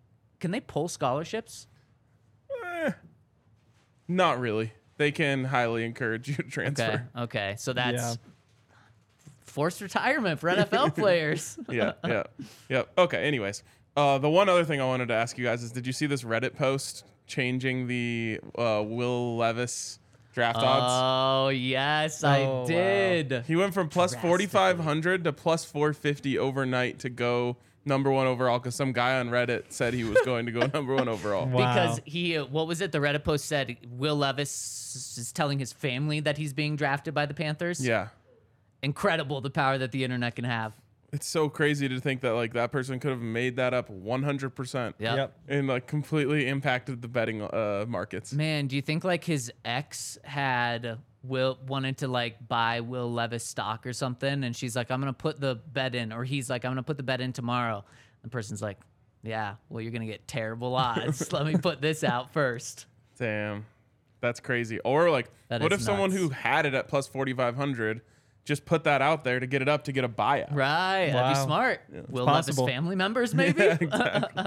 Can 0.41 0.51
they 0.51 0.59
pull 0.59 0.89
scholarships? 0.89 1.65
Eh, 2.65 2.91
not 4.09 4.37
really. 4.37 4.73
They 4.97 5.11
can 5.13 5.45
highly 5.45 5.85
encourage 5.85 6.27
you 6.27 6.35
to 6.35 6.43
transfer. 6.43 7.07
Okay, 7.15 7.21
okay, 7.23 7.55
so 7.57 7.71
that's 7.71 8.01
Yeah. 8.03 8.15
forced 9.45 9.79
retirement 9.81 10.39
for 10.39 10.49
NFL 10.49 10.89
players. 10.95 11.57
yeah, 11.69 11.93
yeah, 12.05 12.23
yeah. 12.69 12.83
Okay. 12.97 13.23
Anyways, 13.25 13.63
uh, 13.95 14.17
the 14.17 14.29
one 14.29 14.49
other 14.49 14.63
thing 14.63 14.79
I 14.81 14.85
wanted 14.85 15.07
to 15.09 15.13
ask 15.13 15.37
you 15.37 15.45
guys 15.45 15.63
is, 15.63 15.71
did 15.71 15.85
you 15.87 15.93
see 15.93 16.05
this 16.05 16.23
Reddit 16.23 16.55
post 16.55 17.03
changing 17.27 17.87
the 17.87 18.39
uh, 18.57 18.83
Will 18.85 19.37
Levis 19.37 19.99
draft 20.33 20.57
odds? 20.57 21.45
Oh 21.45 21.49
yes, 21.49 22.23
Oh, 22.23 22.27
I 22.29 22.43
wow. 22.43 22.65
did. 22.65 23.43
He 23.47 23.55
went 23.55 23.73
from 23.73 23.89
plus 23.89 24.15
forty 24.15 24.45
five 24.47 24.79
hundred 24.79 25.23
to 25.25 25.33
plus 25.33 25.65
four 25.65 25.93
fifty 25.93 26.37
overnight 26.37 26.99
to 26.99 27.09
go 27.09 27.57
number 27.83 28.11
one 28.11 28.27
overall 28.27 28.59
because 28.59 28.75
some 28.75 28.93
guy 28.93 29.19
on 29.19 29.29
Reddit 29.29 29.63
said 29.69 29.93
he 29.93 30.03
was 30.03 30.17
going 30.25 30.45
to 30.45 30.51
go 30.51 30.61
number 30.73 30.93
one 30.95 31.07
overall. 31.09 31.47
Wow. 31.47 31.57
Because 31.73 31.99
he, 32.05 32.37
uh, 32.37 32.45
what 32.45 32.67
was 32.67 32.79
it? 32.79 32.91
The 32.91 32.99
Reddit 32.99 33.23
post 33.23 33.45
said 33.45 33.75
Will 33.89 34.15
Levis 34.15 35.17
is 35.17 35.31
telling 35.33 35.57
his 35.59 35.73
family 35.73 36.19
that 36.21 36.37
he's 36.37 36.53
being 36.53 36.75
drafted 36.75 37.13
by 37.13 37.25
the 37.25 37.33
Panthers. 37.33 37.85
Yeah. 37.85 38.09
incredible 38.83 39.41
the 39.41 39.49
power 39.49 39.77
that 39.77 39.91
the 39.91 40.03
internet 40.03 40.35
can 40.35 40.45
have. 40.45 40.73
It's 41.13 41.27
so 41.27 41.49
crazy 41.49 41.89
to 41.89 41.99
think 41.99 42.21
that 42.21 42.31
like 42.33 42.53
that 42.53 42.71
person 42.71 42.99
could 42.99 43.11
have 43.11 43.21
made 43.21 43.57
that 43.57 43.73
up 43.73 43.89
100% 43.89 44.75
Yep. 44.75 44.95
Yep. 45.17 45.37
and 45.49 45.67
like 45.67 45.87
completely 45.87 46.47
impacted 46.47 47.01
the 47.01 47.07
betting 47.07 47.41
uh, 47.41 47.85
markets. 47.87 48.31
Man, 48.33 48.67
do 48.67 48.75
you 48.75 48.81
think 48.81 49.03
like 49.03 49.23
his 49.23 49.51
ex 49.65 50.17
had 50.23 50.99
Will 51.23 51.59
wanted 51.67 51.97
to 51.97 52.07
like 52.07 52.47
buy 52.47 52.79
Will 52.81 53.11
Levis 53.11 53.43
stock 53.43 53.85
or 53.85 53.93
something, 53.93 54.43
and 54.43 54.55
she's 54.55 54.75
like, 54.75 54.89
"I'm 54.89 54.99
gonna 54.99 55.13
put 55.13 55.39
the 55.39 55.55
bet 55.55 55.93
in," 55.93 56.11
or 56.11 56.23
he's 56.23 56.49
like, 56.49 56.65
"I'm 56.65 56.71
gonna 56.71 56.81
put 56.81 56.97
the 56.97 57.03
bet 57.03 57.21
in 57.21 57.31
tomorrow." 57.31 57.85
The 58.23 58.29
person's 58.29 58.59
like, 58.59 58.79
"Yeah, 59.21 59.55
well, 59.69 59.81
you're 59.81 59.91
gonna 59.91 60.07
get 60.07 60.27
terrible 60.27 60.73
odds. 60.75 61.31
Let 61.33 61.45
me 61.45 61.55
put 61.57 61.79
this 61.79 62.03
out 62.03 62.33
first. 62.33 62.87
Damn. 63.19 63.65
That's 64.19 64.39
crazy. 64.39 64.79
Or 64.79 65.11
like 65.11 65.29
That 65.49 65.61
what 65.61 65.73
is 65.73 65.79
if 65.81 65.85
someone 65.85 66.09
who 66.11 66.29
had 66.29 66.65
it 66.65 66.73
at 66.73 66.87
plus 66.87 67.07
4500 67.07 68.01
just 68.43 68.65
put 68.65 68.83
that 68.85 69.01
out 69.01 69.23
there 69.23 69.39
to 69.39 69.45
get 69.47 69.61
it 69.61 69.69
up 69.69 69.83
to 69.85 69.91
get 69.91 70.03
a 70.03 70.09
buyout? 70.09 70.53
Right? 70.53 71.11
That'd 71.11 71.33
be 71.35 71.39
Wow. 71.39 71.45
smart. 71.45 71.81
Will 72.09 72.25
Levis 72.25 72.47
possible. 72.47 72.67
family 72.67 72.95
members 72.95 73.33
maybe? 73.35 73.77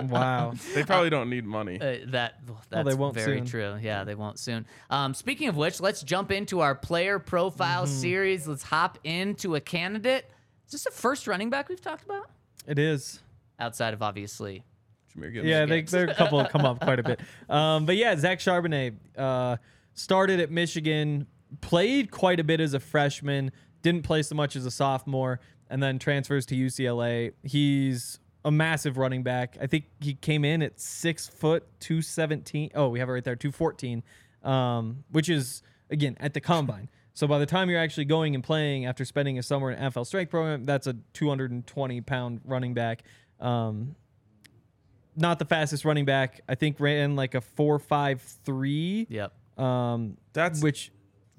wow. 0.09 0.55
They 0.75 0.83
probably 0.85 1.11
don't 1.11 1.31
need 1.31 1.45
money. 1.45 1.81
Uh, 1.81 1.99
that 2.09 2.41
that's 2.71 2.89
they 2.89 2.95
won't 2.95 3.15
very 3.15 3.39
soon. 3.39 3.47
true. 3.47 3.79
Yeah, 3.81 4.05
they 4.05 4.15
won't 4.15 4.39
soon. 4.39 4.67
Um, 4.91 5.15
speaking 5.15 5.49
of 5.49 5.57
which, 5.57 5.81
let's 5.81 6.03
jump 6.03 6.33
into 6.33 6.61
our 6.61 6.75
player 6.75 7.19
profile 7.19 7.85
Mm-hmm. 7.85 7.93
series. 8.01 8.47
Let's 8.49 8.63
hop 8.65 8.99
into 9.05 9.55
a 9.55 9.61
candidate. 9.61 10.31
Is 10.67 10.73
this 10.73 10.85
the 10.85 10.91
first 10.91 11.27
running 11.27 11.51
back 11.51 11.69
we've 11.69 11.81
talked 11.81 12.05
about? 12.05 12.31
It 12.67 12.79
is. 12.79 13.21
Outside 13.59 13.95
of 13.95 14.03
obviously. 14.03 14.65
Yeah, 15.17 15.65
they, 15.67 15.81
Gibbs. 15.83 15.93
there 15.93 16.09
are 16.09 16.11
a 16.11 16.15
couple 16.15 16.39
that 16.39 16.51
come 16.51 16.65
up 16.65 16.81
quite 16.81 16.99
a 16.99 17.03
bit. 17.05 17.21
Um, 17.49 17.87
but 17.87 17.97
yeah, 17.97 18.17
Zach 18.17 18.41
Charbonnet 18.41 18.95
uh, 19.17 19.59
started 19.93 20.41
at 20.41 20.51
Michigan, 20.51 21.27
played 21.61 22.11
quite 22.11 22.41
a 22.41 22.45
bit 22.45 22.59
as 22.61 22.75
a 22.75 22.81
freshman, 22.81 23.53
didn't 23.85 24.03
play 24.03 24.23
so 24.23 24.35
much 24.35 24.57
as 24.57 24.67
a 24.67 24.71
sophomore, 24.71 25.39
and 25.71 25.81
then 25.81 26.01
transfers 26.01 26.47
to 26.47 26.57
UCLA. 26.57 27.33
He's 27.45 28.19
a 28.45 28.51
massive 28.51 28.97
running 28.97 29.23
back. 29.23 29.57
I 29.61 29.69
think 29.69 29.85
he 30.01 30.15
came 30.15 30.45
in 30.45 30.63
at 30.63 30.81
six 30.81 31.29
foot 31.29 31.65
two 31.79 32.03
seventeen. 32.03 32.71
Oh, 32.75 32.89
we 32.89 32.99
have 32.99 33.09
it 33.09 33.13
right 33.13 33.25
there, 33.25 33.37
two 33.37 33.53
fourteen, 33.53 34.03
um, 34.43 35.05
which 35.13 35.29
is 35.29 35.63
again 35.91 36.17
at 36.19 36.35
the 36.35 36.41
combine. 36.41 36.89
So 37.13 37.29
by 37.29 37.39
the 37.39 37.47
time 37.47 37.71
you're 37.71 37.79
actually 37.79 38.07
going 38.07 38.35
and 38.35 38.43
playing 38.43 38.87
after 38.87 39.05
spending 39.05 39.39
a 39.39 39.43
summer 39.43 39.71
in 39.71 39.79
NFL 39.79 40.05
strength 40.07 40.31
program, 40.31 40.65
that's 40.65 40.89
a 40.89 40.97
220 41.13 42.01
pound 42.01 42.41
running 42.45 42.75
back. 42.75 43.05
Um, 43.39 43.95
not 45.15 45.39
the 45.39 45.45
fastest 45.45 45.85
running 45.85 46.07
back. 46.07 46.41
I 46.49 46.57
think 46.57 46.81
ran 46.81 47.15
like 47.15 47.37
a 47.37 47.41
four 47.41 47.79
five 47.79 48.21
three. 48.45 49.07
Yep. 49.09 49.33
Um, 49.59 50.17
That's 50.33 50.61
which 50.61 50.91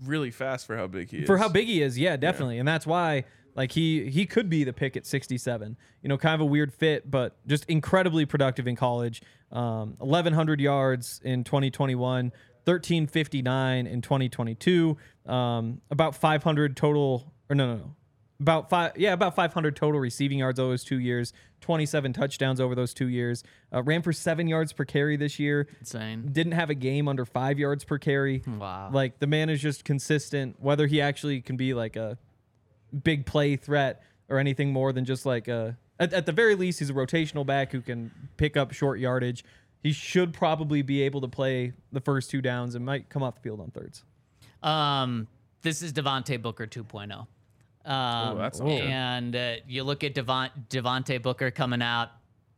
really 0.03 0.31
fast 0.31 0.65
for 0.65 0.75
how 0.77 0.87
big 0.87 1.11
he 1.11 1.19
is. 1.19 1.25
for 1.25 1.37
how 1.37 1.49
big 1.49 1.67
he 1.67 1.81
is, 1.81 1.97
yeah, 1.97 2.17
definitely, 2.17 2.59
and 2.59 2.67
that's 2.67 2.85
why 2.85 3.25
like 3.55 3.71
he 3.71 4.09
he 4.09 4.25
could 4.25 4.49
be 4.49 4.63
the 4.63 4.73
pick 4.73 4.97
at 4.97 5.05
67. 5.05 5.77
You 6.01 6.09
know, 6.09 6.17
kind 6.17 6.35
of 6.35 6.41
a 6.41 6.45
weird 6.45 6.73
fit, 6.73 7.09
but 7.09 7.37
just 7.47 7.65
incredibly 7.65 8.25
productive 8.25 8.67
in 8.67 8.75
college. 8.75 9.21
Um, 9.51 9.95
1100 9.99 10.59
yards 10.59 11.21
in 11.23 11.43
2021, 11.43 12.25
1359 12.65 13.87
in 13.87 14.01
2022. 14.01 14.97
Um, 15.25 15.81
about 15.89 16.15
500 16.15 16.75
total, 16.75 17.33
or 17.49 17.55
no, 17.55 17.67
no, 17.67 17.75
no. 17.77 17.95
About 18.39 18.69
five, 18.69 18.91
yeah, 18.97 19.13
about 19.13 19.35
500 19.35 19.75
total 19.77 19.99
receiving 19.99 20.39
yards 20.39 20.59
over 20.59 20.71
those 20.71 20.83
two 20.83 20.99
years, 20.99 21.31
27 21.61 22.11
touchdowns 22.11 22.59
over 22.59 22.75
those 22.75 22.93
two 22.93 23.07
years. 23.07 23.43
Uh, 23.73 23.81
ran 23.81 24.01
for 24.01 24.11
seven 24.11 24.47
yards 24.47 24.73
per 24.73 24.83
carry 24.83 25.15
this 25.15 25.39
year. 25.39 25.67
Insane. 25.79 26.29
Didn't 26.31 26.51
have 26.51 26.69
a 26.69 26.75
game 26.75 27.07
under 27.07 27.23
five 27.23 27.57
yards 27.57 27.85
per 27.85 27.97
carry. 27.97 28.43
Wow. 28.45 28.89
Like 28.91 29.19
the 29.19 29.27
man 29.27 29.49
is 29.49 29.61
just 29.61 29.85
consistent. 29.85 30.57
Whether 30.59 30.85
he 30.85 30.99
actually 30.99 31.39
can 31.39 31.55
be 31.55 31.73
like 31.73 31.95
a 31.95 32.17
big 33.03 33.25
play 33.25 33.55
threat 33.55 34.03
or 34.27 34.37
anything 34.37 34.73
more 34.73 34.91
than 34.91 35.05
just 35.05 35.25
like 35.25 35.47
a, 35.47 35.77
at, 35.97 36.11
at 36.11 36.25
the 36.25 36.31
very 36.33 36.55
least, 36.55 36.79
he's 36.79 36.89
a 36.89 36.93
rotational 36.93 37.45
back 37.45 37.71
who 37.71 37.79
can 37.79 38.11
pick 38.35 38.57
up 38.57 38.73
short 38.73 38.99
yardage. 38.99 39.45
He 39.81 39.93
should 39.93 40.33
probably 40.33 40.81
be 40.81 41.03
able 41.03 41.21
to 41.21 41.27
play 41.27 41.71
the 41.91 42.01
first 42.01 42.29
two 42.31 42.41
downs 42.41 42.75
and 42.75 42.85
might 42.85 43.07
come 43.09 43.23
off 43.23 43.35
the 43.35 43.41
field 43.41 43.61
on 43.61 43.71
thirds. 43.71 44.03
Um, 44.61 45.27
this 45.61 45.81
is 45.81 45.93
Devontae 45.93 46.41
Booker 46.41 46.67
2.0. 46.67 47.27
Um, 47.85 48.35
Ooh, 48.35 48.39
that's 48.39 48.57
something. 48.57 48.81
and 48.81 49.35
uh, 49.35 49.55
you 49.67 49.83
look 49.83 50.03
at 50.03 50.13
Devon, 50.13 50.49
Devontae 50.69 51.21
Booker 51.21 51.51
coming 51.51 51.81
out, 51.81 52.09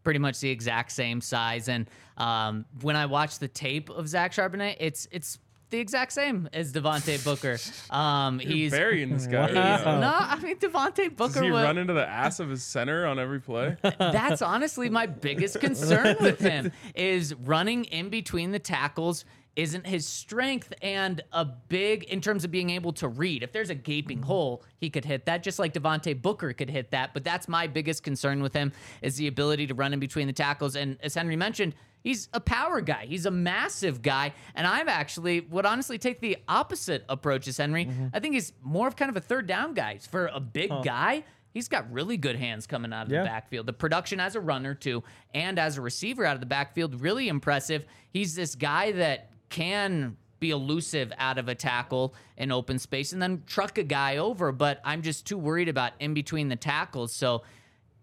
pretty 0.04 0.20
much 0.20 0.40
the 0.40 0.50
exact 0.50 0.92
same 0.92 1.20
size. 1.20 1.68
And 1.68 1.90
um, 2.18 2.66
when 2.82 2.96
I 2.96 3.06
watch 3.06 3.40
the 3.40 3.48
tape 3.48 3.90
of 3.90 4.08
Zach 4.08 4.32
Charbonnet, 4.32 4.78
it's 4.80 5.08
it's 5.12 5.40
the 5.70 5.80
exact 5.80 6.14
same 6.14 6.48
as 6.54 6.72
Devontae 6.72 7.24
Booker. 7.24 7.58
Um, 7.90 8.40
he's 8.40 8.72
burying 8.72 9.10
this 9.12 9.28
guy. 9.28 9.52
Wow. 9.52 9.78
he's 9.78 9.86
now. 9.86 10.00
no, 10.00 10.14
I 10.18 10.40
mean 10.40 10.58
Devontae 10.58 11.16
Booker. 11.16 11.34
Does 11.34 11.42
he 11.42 11.50
run 11.50 11.78
into 11.78 11.94
the 11.94 12.08
ass 12.08 12.40
of 12.40 12.50
his 12.50 12.64
center 12.64 13.06
on 13.06 13.20
every 13.20 13.40
play? 13.40 13.76
that's 14.00 14.42
honestly 14.42 14.90
my 14.90 15.06
biggest 15.06 15.60
concern 15.60 16.16
with 16.22 16.40
him 16.40 16.72
is 16.96 17.34
running 17.34 17.86
in 17.86 18.10
between 18.10 18.52
the 18.52 18.60
tackles 18.60 19.26
isn't 19.58 19.88
his 19.88 20.06
strength 20.06 20.72
and 20.84 21.24
a 21.32 21.44
big 21.44 22.04
in 22.06 22.22
terms 22.22 22.46
of 22.46 22.52
being 22.52 22.70
able 22.70 22.94
to 22.94 23.08
read. 23.08 23.42
If 23.42 23.52
there's 23.52 23.72
a 23.72 23.76
gaping 23.76 24.22
hole, 24.22 24.64
he 24.78 24.90
could 24.92 25.04
hit 25.04 25.26
that 25.26 25.42
just 25.42 25.58
like 25.58 25.74
Devontae 25.74 26.22
Booker 26.22 26.54
could 26.54 26.70
hit 26.70 26.92
that. 26.92 27.14
But 27.16 27.24
that's 27.24 27.48
my 27.48 27.66
biggest 27.66 28.04
concern 28.04 28.44
with 28.44 28.54
him 28.54 28.72
is 29.02 29.18
the 29.18 29.28
ability 29.28 29.66
to 29.68 29.74
run 29.74 29.94
in 29.94 30.00
between 30.00 30.28
the 30.28 30.34
tackles. 30.34 30.76
And 30.76 30.98
as 31.02 31.16
Henry 31.16 31.36
mentioned, 31.36 31.74
he's 32.08 32.30
a 32.34 32.40
power 32.40 32.80
guy. 32.80 33.06
He's 33.06 33.26
a 33.26 33.32
massive 33.32 34.02
guy. 34.02 34.34
And 34.56 34.66
I've 34.66 34.88
actually 34.88 35.42
would 35.42 35.66
honestly 35.66 35.98
take 35.98 36.22
the 36.22 36.38
opposite 36.48 37.04
approach 37.10 37.50
as 37.50 37.58
Henry. 37.58 37.86
Mm-hmm. 37.86 38.08
I 38.14 38.22
think 38.22 38.34
he's 38.34 38.54
more 38.64 38.88
of 38.88 38.96
kind 38.96 39.10
of 39.10 39.18
a 39.18 39.20
third 39.20 39.46
down 39.46 39.74
guy. 39.74 39.98
For 39.98 40.28
a 40.28 40.40
big 40.40 40.70
guy, 40.86 41.24
he's 41.54 41.68
got 41.68 41.92
really 41.92 42.16
good 42.16 42.38
hands 42.38 42.66
coming 42.66 42.94
out 42.94 43.08
of 43.08 43.12
Yeah. 43.12 43.24
the 43.24 43.26
backfield. 43.28 43.66
The 43.66 43.74
production 43.74 44.22
as 44.22 44.36
a 44.36 44.40
runner 44.40 44.74
too, 44.74 45.04
and 45.34 45.60
as 45.60 45.78
a 45.78 45.82
receiver 45.82 46.24
out 46.24 46.36
of 46.36 46.40
the 46.40 46.46
backfield, 46.46 47.02
really 47.02 47.28
impressive. 47.28 47.84
He's 48.10 48.36
this 48.36 48.56
guy 48.56 48.94
that 48.94 49.30
can 49.50 50.16
be 50.40 50.52
elusive 50.52 51.12
out 51.18 51.38
of 51.38 51.50
a 51.50 51.56
tackle 51.56 52.16
in 52.38 52.54
open 52.54 52.80
space 52.80 53.12
and 53.12 53.22
then 53.22 53.44
truck 53.48 53.78
a 53.78 53.84
guy 53.84 54.16
over. 54.16 54.54
But 54.54 54.80
I'm 54.86 55.02
just 55.02 55.28
too 55.28 55.38
worried 55.38 55.68
about 55.68 55.92
in 56.00 56.14
between 56.14 56.48
the 56.48 56.56
tackles. 56.56 57.12
So 57.14 57.44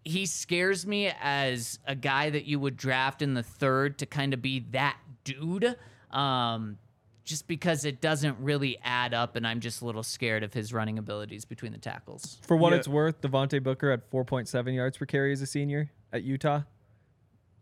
he 0.04 0.26
scares 0.26 0.86
me 0.86 1.10
as 1.20 1.78
a 1.86 1.94
guy 1.94 2.30
that 2.30 2.44
you 2.44 2.60
would 2.60 2.76
draft 2.76 3.22
in 3.22 3.34
the 3.34 3.42
third 3.42 3.98
to 3.98 4.06
kind 4.06 4.34
of 4.34 4.42
be 4.42 4.60
that 4.72 4.96
dude. 5.24 5.76
Um, 6.10 6.78
just 7.24 7.48
because 7.48 7.86
it 7.86 8.02
doesn't 8.02 8.36
really 8.38 8.76
add 8.84 9.14
up, 9.14 9.34
and 9.34 9.46
I'm 9.46 9.60
just 9.60 9.80
a 9.80 9.86
little 9.86 10.02
scared 10.02 10.42
of 10.42 10.52
his 10.52 10.74
running 10.74 10.98
abilities 10.98 11.46
between 11.46 11.72
the 11.72 11.78
tackles. 11.78 12.38
For 12.42 12.54
what 12.54 12.72
Yeah. 12.74 12.80
it's 12.80 12.88
worth, 12.88 13.22
Devontae 13.22 13.62
Booker 13.62 13.90
had 13.90 14.02
4.7 14.10 14.74
yards 14.74 14.98
per 14.98 15.06
carry 15.06 15.32
as 15.32 15.40
a 15.40 15.46
senior 15.46 15.90
at 16.12 16.22
Utah, 16.22 16.64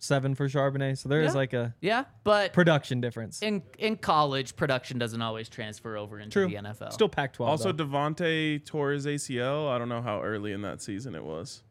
seven 0.01 0.35
for 0.35 0.49
Charbonnet. 0.49 0.99
So 0.99 1.09
there 1.09 1.21
is 1.23 1.33
Yeah. 1.33 1.39
like 1.39 1.53
a 1.53 1.75
Yeah, 1.81 2.05
but 2.25 2.53
production 2.53 3.01
difference. 3.01 3.41
in 3.41 3.63
in 3.79 3.97
college, 3.99 4.57
production 4.57 4.99
doesn't 4.99 5.23
always 5.23 5.49
transfer 5.49 5.97
over 5.97 6.19
into 6.19 6.33
True. 6.41 6.49
the 6.49 6.57
NFL. 6.57 6.91
Still 6.91 7.09
Pac-12. 7.09 7.49
also, 7.49 7.71
though. 7.71 7.85
Devontae 7.87 8.65
tore 8.67 8.91
his 8.91 9.07
ACL. 9.07 9.69
I 9.69 9.79
don't 9.79 9.89
know 9.89 10.03
how 10.03 10.21
early 10.23 10.51
in 10.51 10.63
that 10.63 10.83
season 10.83 11.15
it 11.15 11.23
was. 11.25 11.63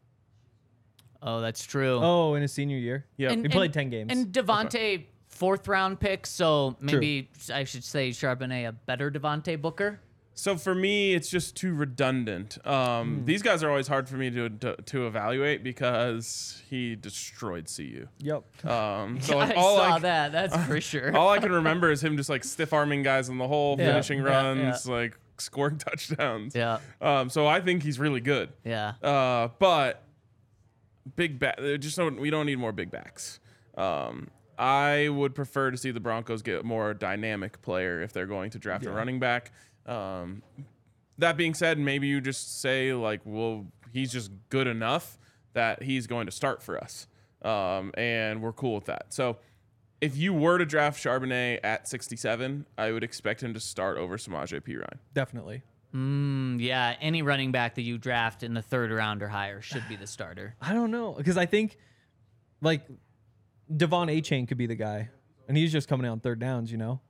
Oh, 1.22 1.40
that's 1.40 1.64
true. 1.64 1.98
oh, 2.02 2.34
in 2.34 2.42
his 2.42 2.52
senior 2.52 2.76
year. 2.78 3.06
Yeah. 3.16 3.30
And- 3.32 3.42
He 3.44 3.48
played 3.48 3.72
10 3.72 3.90
games. 3.90 4.12
And 4.12 4.26
Devontae, 4.32 5.04
fourth 5.28 5.66
round 5.68 5.98
pick, 6.00 6.26
so 6.26 6.76
maybe 6.80 7.30
I 7.52 7.64
should 7.64 7.84
say 7.84 8.10
Charbonnet 8.10 8.68
a 8.68 8.72
better 8.72 9.10
Devontae 9.10 9.60
Booker. 9.60 10.00
So 10.34 10.56
for 10.56 10.74
me, 10.74 11.12
it's 11.14 11.28
just 11.28 11.56
too 11.56 11.74
redundant. 11.74 12.56
Um, 12.66 13.18
Hmm. 13.18 13.24
These 13.26 13.42
guys 13.42 13.62
are 13.62 13.68
always 13.68 13.86
hard 13.86 14.08
for 14.08 14.16
me 14.16 14.30
to, 14.30 14.48
to 14.48 14.76
to 14.76 15.06
evaluate 15.06 15.62
because 15.62 16.62
he 16.70 16.96
destroyed 16.96 17.68
CU. 17.74 18.06
Yep. 18.18 18.64
Um, 18.64 19.20
so 19.20 19.36
like 19.36 19.50
I 19.50 19.54
all 19.54 19.76
saw 19.76 19.94
I, 19.96 19.98
that. 20.00 20.32
That's 20.32 20.56
for 20.66 20.80
sure. 20.90 21.14
all 21.14 21.28
I 21.28 21.38
can 21.38 21.52
remember 21.52 21.90
is 21.90 22.02
him 22.02 22.16
just 22.16 22.30
like 22.30 22.44
stiff 22.44 22.72
arming 22.72 23.02
guys 23.02 23.28
in 23.28 23.36
the 23.36 23.46
hole, 23.46 23.76
Yeah, 23.78 23.86
finishing 23.92 24.20
yeah, 24.20 24.24
runs, 24.24 24.88
like 24.88 25.18
scoring 25.36 25.76
touchdowns. 25.78 26.54
yeah, 26.54 26.78
Um, 27.02 27.28
so 27.28 27.46
I 27.46 27.60
think 27.60 27.82
he's 27.82 27.98
really 27.98 28.20
good. 28.20 28.50
yeah. 28.64 28.94
Uh, 29.02 29.48
but 29.58 30.02
big 31.16 31.38
back, 31.38 31.58
just 31.80 31.96
don't, 31.96 32.20
we 32.20 32.30
don't 32.30 32.46
need 32.46 32.58
more 32.58 32.72
big 32.72 32.90
backs. 32.90 33.40
Um, 33.76 34.28
I 34.58 35.08
would 35.08 35.34
prefer 35.34 35.70
to 35.70 35.76
see 35.76 35.90
the 35.90 36.00
Broncos 36.00 36.42
get 36.42 36.64
more 36.64 36.94
dynamic 36.94 37.62
player 37.62 38.02
if 38.02 38.12
they're 38.12 38.26
going 38.26 38.50
to 38.50 38.58
draft 38.58 38.86
a 38.86 38.92
running 38.92 39.18
back. 39.18 39.50
Um, 39.86 40.42
that 41.18 41.36
being 41.36 41.54
said, 41.54 41.78
maybe 41.78 42.06
you 42.06 42.20
just 42.20 42.60
say 42.60 42.92
like, 42.92 43.20
well, 43.24 43.66
he's 43.92 44.12
just 44.12 44.30
good 44.50 44.66
enough 44.66 45.18
that 45.54 45.82
he's 45.82 46.06
going 46.06 46.26
to 46.26 46.32
start 46.32 46.62
for 46.62 46.78
us, 46.78 47.06
um, 47.42 47.92
and 47.94 48.42
we're 48.42 48.52
cool 48.52 48.74
with 48.74 48.86
that. 48.86 49.12
So. 49.12 49.38
If 50.00 50.16
you 50.16 50.34
were 50.34 50.58
to 50.58 50.66
draft 50.66 51.00
Charbonnet 51.00 51.60
at 51.62 51.86
67, 51.86 52.66
I 52.76 52.90
would 52.90 53.04
expect 53.04 53.40
him 53.40 53.54
to 53.54 53.60
start 53.60 53.98
over 53.98 54.16
Samaje 54.16 54.60
Perine. 54.60 54.98
Definitely. 55.14 55.62
Mm, 55.94 56.60
yeah, 56.60 56.96
any 57.00 57.22
running 57.22 57.52
back 57.52 57.74
that 57.74 57.82
you 57.82 57.98
draft 57.98 58.42
in 58.42 58.54
the 58.54 58.62
third 58.62 58.90
round 58.90 59.22
or 59.22 59.28
higher 59.28 59.60
should 59.60 59.86
be 59.88 59.96
the 59.96 60.06
starter. 60.06 60.54
I 60.60 60.72
don't 60.72 60.90
know 60.90 61.12
because 61.12 61.36
I 61.36 61.46
think 61.46 61.76
like 62.60 62.82
Devon 63.74 64.08
Achane 64.08 64.48
could 64.48 64.58
be 64.58 64.66
the 64.66 64.74
guy, 64.74 65.10
and 65.48 65.56
he's 65.56 65.72
just 65.72 65.88
coming 65.88 66.06
out 66.06 66.12
on 66.12 66.20
third 66.20 66.38
downs. 66.38 66.72
You 66.72 66.78
know, 66.78 67.00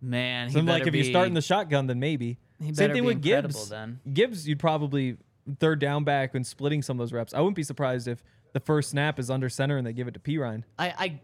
Man, 0.00 0.48
he 0.48 0.54
so 0.54 0.60
like 0.60 0.86
if 0.86 0.94
you're 0.94 1.04
be- 1.04 1.10
starting 1.10 1.34
the 1.34 1.42
shotgun, 1.42 1.86
then 1.86 2.00
maybe. 2.00 2.38
He 2.58 2.72
Same 2.72 2.92
thing 2.92 2.94
be 2.94 3.00
with 3.02 3.20
Gibbs. 3.22 3.68
then. 3.68 4.00
Gibbs, 4.10 4.48
you'd 4.48 4.58
probably 4.58 5.16
third 5.60 5.78
down 5.78 6.04
back 6.04 6.34
and 6.34 6.46
splitting 6.46 6.80
some 6.82 6.98
of 6.98 7.04
those 7.04 7.12
reps. 7.12 7.34
I 7.34 7.40
wouldn't 7.40 7.56
be 7.56 7.62
surprised 7.62 8.08
if 8.08 8.22
the 8.54 8.60
first 8.60 8.90
snap 8.90 9.18
is 9.18 9.30
under 9.30 9.48
center 9.50 9.76
and 9.76 9.86
they 9.86 9.92
give 9.92 10.08
it 10.08 10.14
to 10.14 10.20
Perine. 10.20 10.64
I, 10.78 10.94
I 10.98 11.20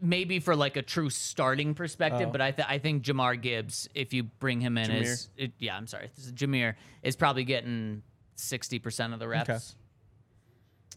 maybe 0.00 0.40
for 0.40 0.56
like 0.56 0.76
a 0.76 0.82
true 0.82 1.10
starting 1.10 1.74
perspective, 1.74 2.28
Oh. 2.28 2.32
but 2.32 2.40
I 2.40 2.50
th- 2.52 2.68
I 2.68 2.78
think 2.78 3.02
Jahmyr 3.04 3.40
Gibbs, 3.40 3.88
if 3.94 4.12
you 4.12 4.24
bring 4.24 4.60
him 4.60 4.78
in, 4.78 4.90
is 4.90 5.28
it, 5.36 5.52
yeah, 5.58 5.76
I'm 5.76 5.86
sorry, 5.86 6.10
this 6.14 6.26
is 6.26 6.32
Jahmyr 6.32 6.74
is 7.02 7.16
probably 7.16 7.44
getting 7.44 8.02
sixty 8.36 8.78
percent 8.78 9.12
of 9.12 9.18
the 9.18 9.28
reps. 9.28 9.76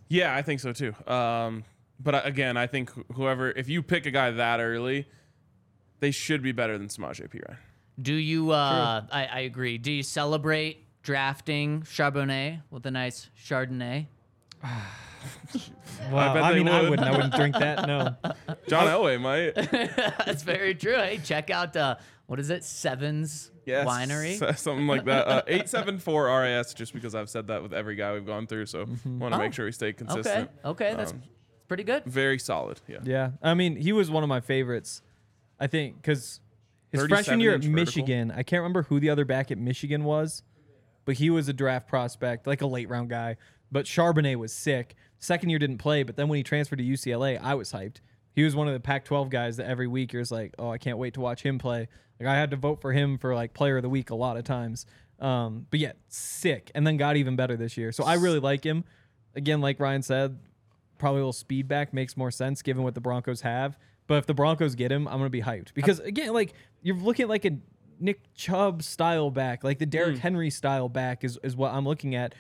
Yeah, 0.10 0.36
I 0.36 0.42
think 0.42 0.60
so 0.60 0.74
too. 0.74 0.94
Um, 1.12 1.64
but 2.00 2.26
again, 2.26 2.58
I 2.58 2.68
think 2.68 2.92
whoever, 3.14 3.52
if 3.52 3.70
you 3.70 3.82
pick 3.82 4.06
a 4.06 4.12
guy 4.12 4.32
that 4.32 4.60
early, 4.60 5.08
they 6.00 6.12
should 6.12 6.42
be 6.44 6.52
better 6.52 6.78
than 6.78 6.88
Samaje 6.88 7.28
Perine. 7.30 7.58
Do 8.02 8.14
you? 8.14 8.52
Uh, 8.52 9.06
I, 9.12 9.26
I 9.26 9.40
agree. 9.42 9.78
Do 9.78 9.92
you 9.92 10.04
celebrate 10.04 10.86
drafting 11.04 11.82
Charbonnet 11.82 12.62
with 12.72 12.86
a 12.86 12.92
nice 12.92 13.30
Chardonnay? 13.38 14.08
Well, 16.12 16.34
bet 16.34 16.44
I, 16.44 16.52
they 16.52 16.58
mean, 16.60 16.68
I 16.70 16.82
would. 16.82 16.90
wouldn't. 16.92 17.08
I 17.08 17.12
wouldn't 17.12 17.34
drink 17.34 17.56
that. 17.58 17.88
No. 17.88 18.16
John 18.68 18.88
Elway 18.88 19.20
might. 19.22 19.56
That's 20.26 20.44
very 20.44 20.76
true. 20.76 20.96
Hey, 20.96 21.20
check 21.24 21.50
out 21.50 21.76
uh, 21.78 21.96
what 22.26 22.40
is 22.40 22.50
it? 22.50 22.64
Sevens 22.64 23.52
Yes, 23.66 23.88
Winery. 23.88 24.42
s- 24.42 24.62
something 24.62 24.88
like 24.88 25.06
that. 25.06 25.28
Uh, 25.28 25.42
Eight 25.48 25.70
seven 25.70 26.00
four 26.00 26.26
RAS, 26.26 26.74
just 26.74 26.94
because 26.94 27.16
I've 27.16 27.30
said 27.30 27.48
that 27.48 27.64
with 27.64 27.74
every 27.74 27.96
guy 27.96 28.14
we've 28.14 28.26
gone 28.26 28.48
through. 28.48 28.66
So 28.66 28.80
want 29.06 29.34
to 29.34 29.36
Oh. 29.36 29.38
make 29.38 29.54
sure 29.54 29.66
we 29.66 29.72
stay 29.72 29.94
consistent. 29.94 30.50
okay, 30.66 30.94
that's 30.96 31.12
Um, 31.14 31.24
pretty 31.70 31.84
good. 31.84 32.04
Very 32.06 32.40
solid. 32.40 32.82
Yeah. 32.88 32.98
Yeah, 33.04 33.32
I 33.42 33.54
mean, 33.54 33.76
he 33.78 33.94
was 33.94 34.12
one 34.12 34.24
of 34.24 34.30
my 34.30 34.42
favorites. 34.42 35.02
I 35.60 35.68
think 35.68 35.96
because 36.02 36.42
his 36.92 37.06
freshman 37.08 37.40
year 37.40 37.52
at 37.52 37.56
inch 37.64 37.66
vertical. 37.66 37.86
Michigan, 37.86 38.32
I 38.32 38.44
can't 38.44 38.60
remember 38.62 38.84
who 38.84 39.00
the 39.00 39.10
other 39.10 39.24
back 39.24 39.50
at 39.52 39.58
Michigan 39.58 40.04
was, 40.04 40.44
but 41.06 41.16
he 41.16 41.30
was 41.30 41.48
a 41.48 41.54
draft 41.54 41.88
prospect, 41.88 42.46
like 42.48 42.62
a 42.62 42.68
late 42.68 42.90
round 42.90 43.10
guy. 43.10 43.38
But 43.74 43.86
Charbonnet 43.86 44.38
was 44.38 44.54
sick. 44.54 44.96
Second 45.20 45.50
year 45.50 45.60
didn't 45.60 45.80
play, 45.80 46.04
but 46.04 46.16
then 46.16 46.28
when 46.28 46.38
he 46.38 46.44
transferred 46.44 46.78
to 46.78 46.86
UCLA, 46.86 47.42
I 47.42 47.56
was 47.56 47.72
hyped. 47.72 47.98
He 48.36 48.44
was 48.44 48.56
one 48.56 48.68
of 48.68 48.74
the 48.74 48.80
Pac-12 48.80 49.30
guys 49.30 49.58
that 49.58 49.68
every 49.68 49.88
week 49.88 50.14
you're 50.14 50.22
just 50.22 50.32
like, 50.32 50.54
oh, 50.58 50.70
I 50.70 50.78
can't 50.78 50.98
wait 50.98 51.14
to 51.16 51.22
watch 51.22 51.44
him 51.44 51.58
play. 51.60 51.88
Like 52.20 52.30
I 52.30 52.36
had 52.36 52.52
to 52.52 52.58
vote 52.58 52.82
for 52.82 52.94
him 52.94 53.18
for 53.18 53.36
like 53.36 53.54
Player 53.54 53.78
of 53.78 53.84
the 53.84 53.90
Week 53.90 54.10
a 54.10 54.16
lot 54.16 54.38
of 54.38 54.44
times. 54.44 54.86
Um, 55.20 55.68
but 55.70 55.80
yeah, 55.80 55.94
sick, 56.08 56.72
and 56.76 56.86
then 56.86 56.98
got 56.98 57.16
even 57.16 57.36
better 57.36 57.56
this 57.56 57.78
year. 57.78 57.92
So 57.92 58.04
I 58.04 58.16
really 58.16 58.40
like 58.40 58.64
him. 58.64 58.84
Again, 59.36 59.62
like 59.62 59.80
Ryan 59.80 60.04
said, 60.04 60.40
probably 60.98 61.20
a 61.20 61.24
little 61.24 61.34
speed 61.34 61.68
back 61.68 61.94
makes 61.94 62.16
more 62.16 62.32
sense 62.32 62.62
given 62.62 62.84
what 62.84 62.96
the 62.96 63.02
Broncos 63.02 63.42
have. 63.42 63.78
But 64.08 64.16
if 64.16 64.26
the 64.26 64.34
Broncos 64.34 64.76
get 64.76 64.92
him, 64.92 65.08
I'm 65.08 65.18
gonna 65.18 65.30
be 65.30 65.42
hyped 65.42 65.74
because 65.74 66.00
again, 66.00 66.34
like 66.34 66.54
you're 66.82 66.98
looking 66.98 67.24
at 67.24 67.30
like 67.30 67.46
a 67.46 67.58
Nick 68.00 68.22
Chubb 68.36 68.84
style 68.84 69.32
back, 69.32 69.64
like 69.64 69.80
the 69.80 69.86
Derrick 69.86 70.18
Henry 70.18 70.50
style 70.50 70.90
back 70.90 71.24
is 71.24 71.40
is 71.44 71.56
what 71.56 71.74
I'm 71.74 71.86
looking 71.86 72.16
at. 72.16 72.36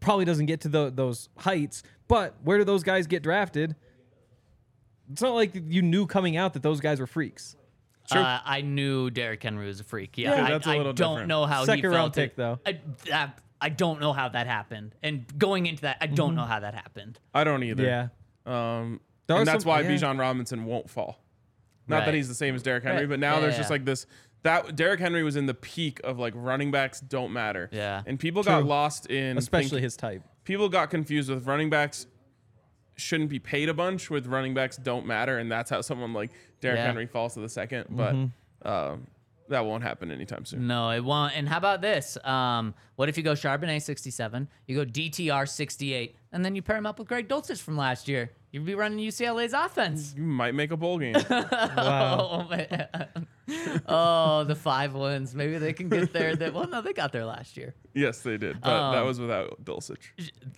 Probably 0.00 0.24
doesn't 0.24 0.46
get 0.46 0.62
to 0.62 0.68
the, 0.68 0.90
those 0.90 1.28
heights, 1.36 1.82
but 2.08 2.34
where 2.42 2.58
do 2.58 2.64
those 2.64 2.82
guys 2.82 3.06
get 3.06 3.22
drafted? 3.22 3.76
It's 5.12 5.22
not 5.22 5.34
like 5.34 5.52
you 5.54 5.82
knew 5.82 6.06
coming 6.06 6.36
out 6.36 6.54
that 6.54 6.62
those 6.62 6.80
guys 6.80 7.00
were 7.00 7.06
freaks. 7.06 7.56
Uh, 8.12 8.40
I 8.44 8.60
knew 8.62 9.08
Derrick 9.10 9.42
Henry 9.42 9.66
was 9.66 9.78
a 9.78 9.84
freak. 9.84 10.18
Yeah, 10.18 10.34
Yeah, 10.34 10.44
I, 10.46 10.50
that's 10.50 10.66
a 10.66 10.70
I 10.70 10.76
little 10.78 10.92
don't 10.92 11.10
different. 11.14 11.28
know 11.28 11.46
how 11.46 11.60
he 11.60 11.66
Second 11.66 11.82
felt 11.82 11.94
round 11.94 12.12
it. 12.12 12.20
pick, 12.20 12.34
though. 12.36 12.58
I, 12.66 12.80
that, 13.08 13.38
I 13.60 13.68
don't 13.68 14.00
know 14.00 14.12
how 14.12 14.28
that 14.30 14.46
happened. 14.48 14.96
And 15.02 15.26
going 15.38 15.66
into 15.66 15.82
that, 15.82 15.98
I 16.00 16.06
don't 16.06 16.34
know 16.34 16.42
how 16.42 16.58
that 16.60 16.74
happened. 16.74 17.20
I 17.32 17.44
don't 17.44 17.62
either. 17.62 17.84
Yeah. 17.84 18.08
Um, 18.46 19.00
and 19.28 19.46
that's 19.46 19.62
some- 19.62 19.68
why 19.68 19.82
yeah. 19.82 19.90
Bijan 19.90 20.18
Robinson 20.18 20.64
won't 20.64 20.90
fall. 20.90 21.22
Not 21.86 21.98
Right. 21.98 22.04
that 22.06 22.14
he's 22.14 22.26
the 22.28 22.34
same 22.34 22.54
as 22.56 22.62
Derrick 22.64 22.82
Henry, 22.82 23.00
Right. 23.02 23.08
but 23.08 23.20
now 23.20 23.34
Yeah, 23.34 23.40
there's 23.42 23.54
yeah, 23.54 23.58
just 23.58 23.70
like 23.70 23.84
this. 23.84 24.06
That 24.42 24.74
Derrick 24.76 25.00
Henry 25.00 25.22
was 25.22 25.36
in 25.36 25.46
the 25.46 25.54
peak 25.54 26.00
of 26.04 26.18
like 26.18 26.32
running 26.36 26.70
backs 26.70 27.00
don't 27.00 27.32
matter. 27.32 27.68
Yeah. 27.72 28.02
And 28.06 28.18
people 28.18 28.42
got 28.42 28.64
lost 28.64 29.06
in 29.06 29.36
Especially 29.36 29.68
think- 29.70 29.82
his 29.82 29.96
type. 29.96 30.22
people 30.44 30.68
got 30.68 30.88
confused 30.90 31.28
with 31.30 31.46
running 31.46 31.68
backs 31.70 32.06
shouldn't 32.96 33.30
be 33.30 33.38
paid 33.38 33.68
a 33.68 33.74
bunch 33.74 34.10
with 34.10 34.26
running 34.26 34.52
backs 34.54 34.76
don't 34.76 35.06
matter 35.06 35.38
and 35.38 35.50
that's 35.50 35.70
how 35.70 35.80
someone 35.80 36.12
like 36.12 36.30
Derrick 36.60 36.78
Yeah. 36.78 36.86
Henry 36.86 37.06
falls 37.06 37.34
to 37.34 37.40
the 37.40 37.48
second 37.48 37.86
but 37.90 38.14
Mm-hmm. 38.14 38.68
um, 38.68 39.06
that 39.48 39.64
won't 39.64 39.82
happen 39.82 40.10
anytime 40.10 40.44
soon 40.44 40.66
No, 40.66 40.90
it 40.90 41.00
won't. 41.04 41.36
And 41.36 41.48
how 41.48 41.56
about 41.58 41.80
this? 41.80 42.16
Um, 42.24 42.74
what 43.00 43.08
if 43.08 43.16
you 43.16 43.22
go 43.22 43.32
Charbonnet 43.32 43.80
67, 43.80 44.46
you 44.66 44.76
go 44.76 44.84
DTR 44.84 45.48
68, 45.48 46.16
and 46.32 46.44
then 46.44 46.54
you 46.54 46.60
pair 46.60 46.76
him 46.76 46.84
up 46.84 46.98
with 46.98 47.08
Greg 47.08 47.30
Dulcich 47.30 47.62
from 47.62 47.78
last 47.78 48.08
year? 48.08 48.30
You'd 48.52 48.66
be 48.66 48.74
running 48.74 48.98
UCLA's 48.98 49.54
offense. 49.54 50.12
you 50.14 50.22
might 50.24 50.54
make 50.54 50.70
a 50.70 50.76
bowl 50.76 50.98
game 50.98 51.14
Wow. 51.30 52.46
Oh 53.88 54.38
oh, 54.40 54.44
the 54.44 54.54
five 54.54 54.94
wins. 54.94 55.34
Maybe 55.34 55.58
they 55.58 55.72
can 55.72 55.88
get 55.88 56.12
there. 56.12 56.36
That 56.36 56.54
well, 56.54 56.68
no, 56.68 56.80
they 56.82 56.92
got 56.92 57.10
there 57.12 57.24
last 57.24 57.56
year. 57.56 57.74
yes 57.94 58.20
they 58.20 58.36
did 58.36 58.60
but 58.60 58.92
that 58.92 59.00
Um, 59.00 59.06
was 59.06 59.18
without 59.20 59.64
Dulcich 59.64 59.98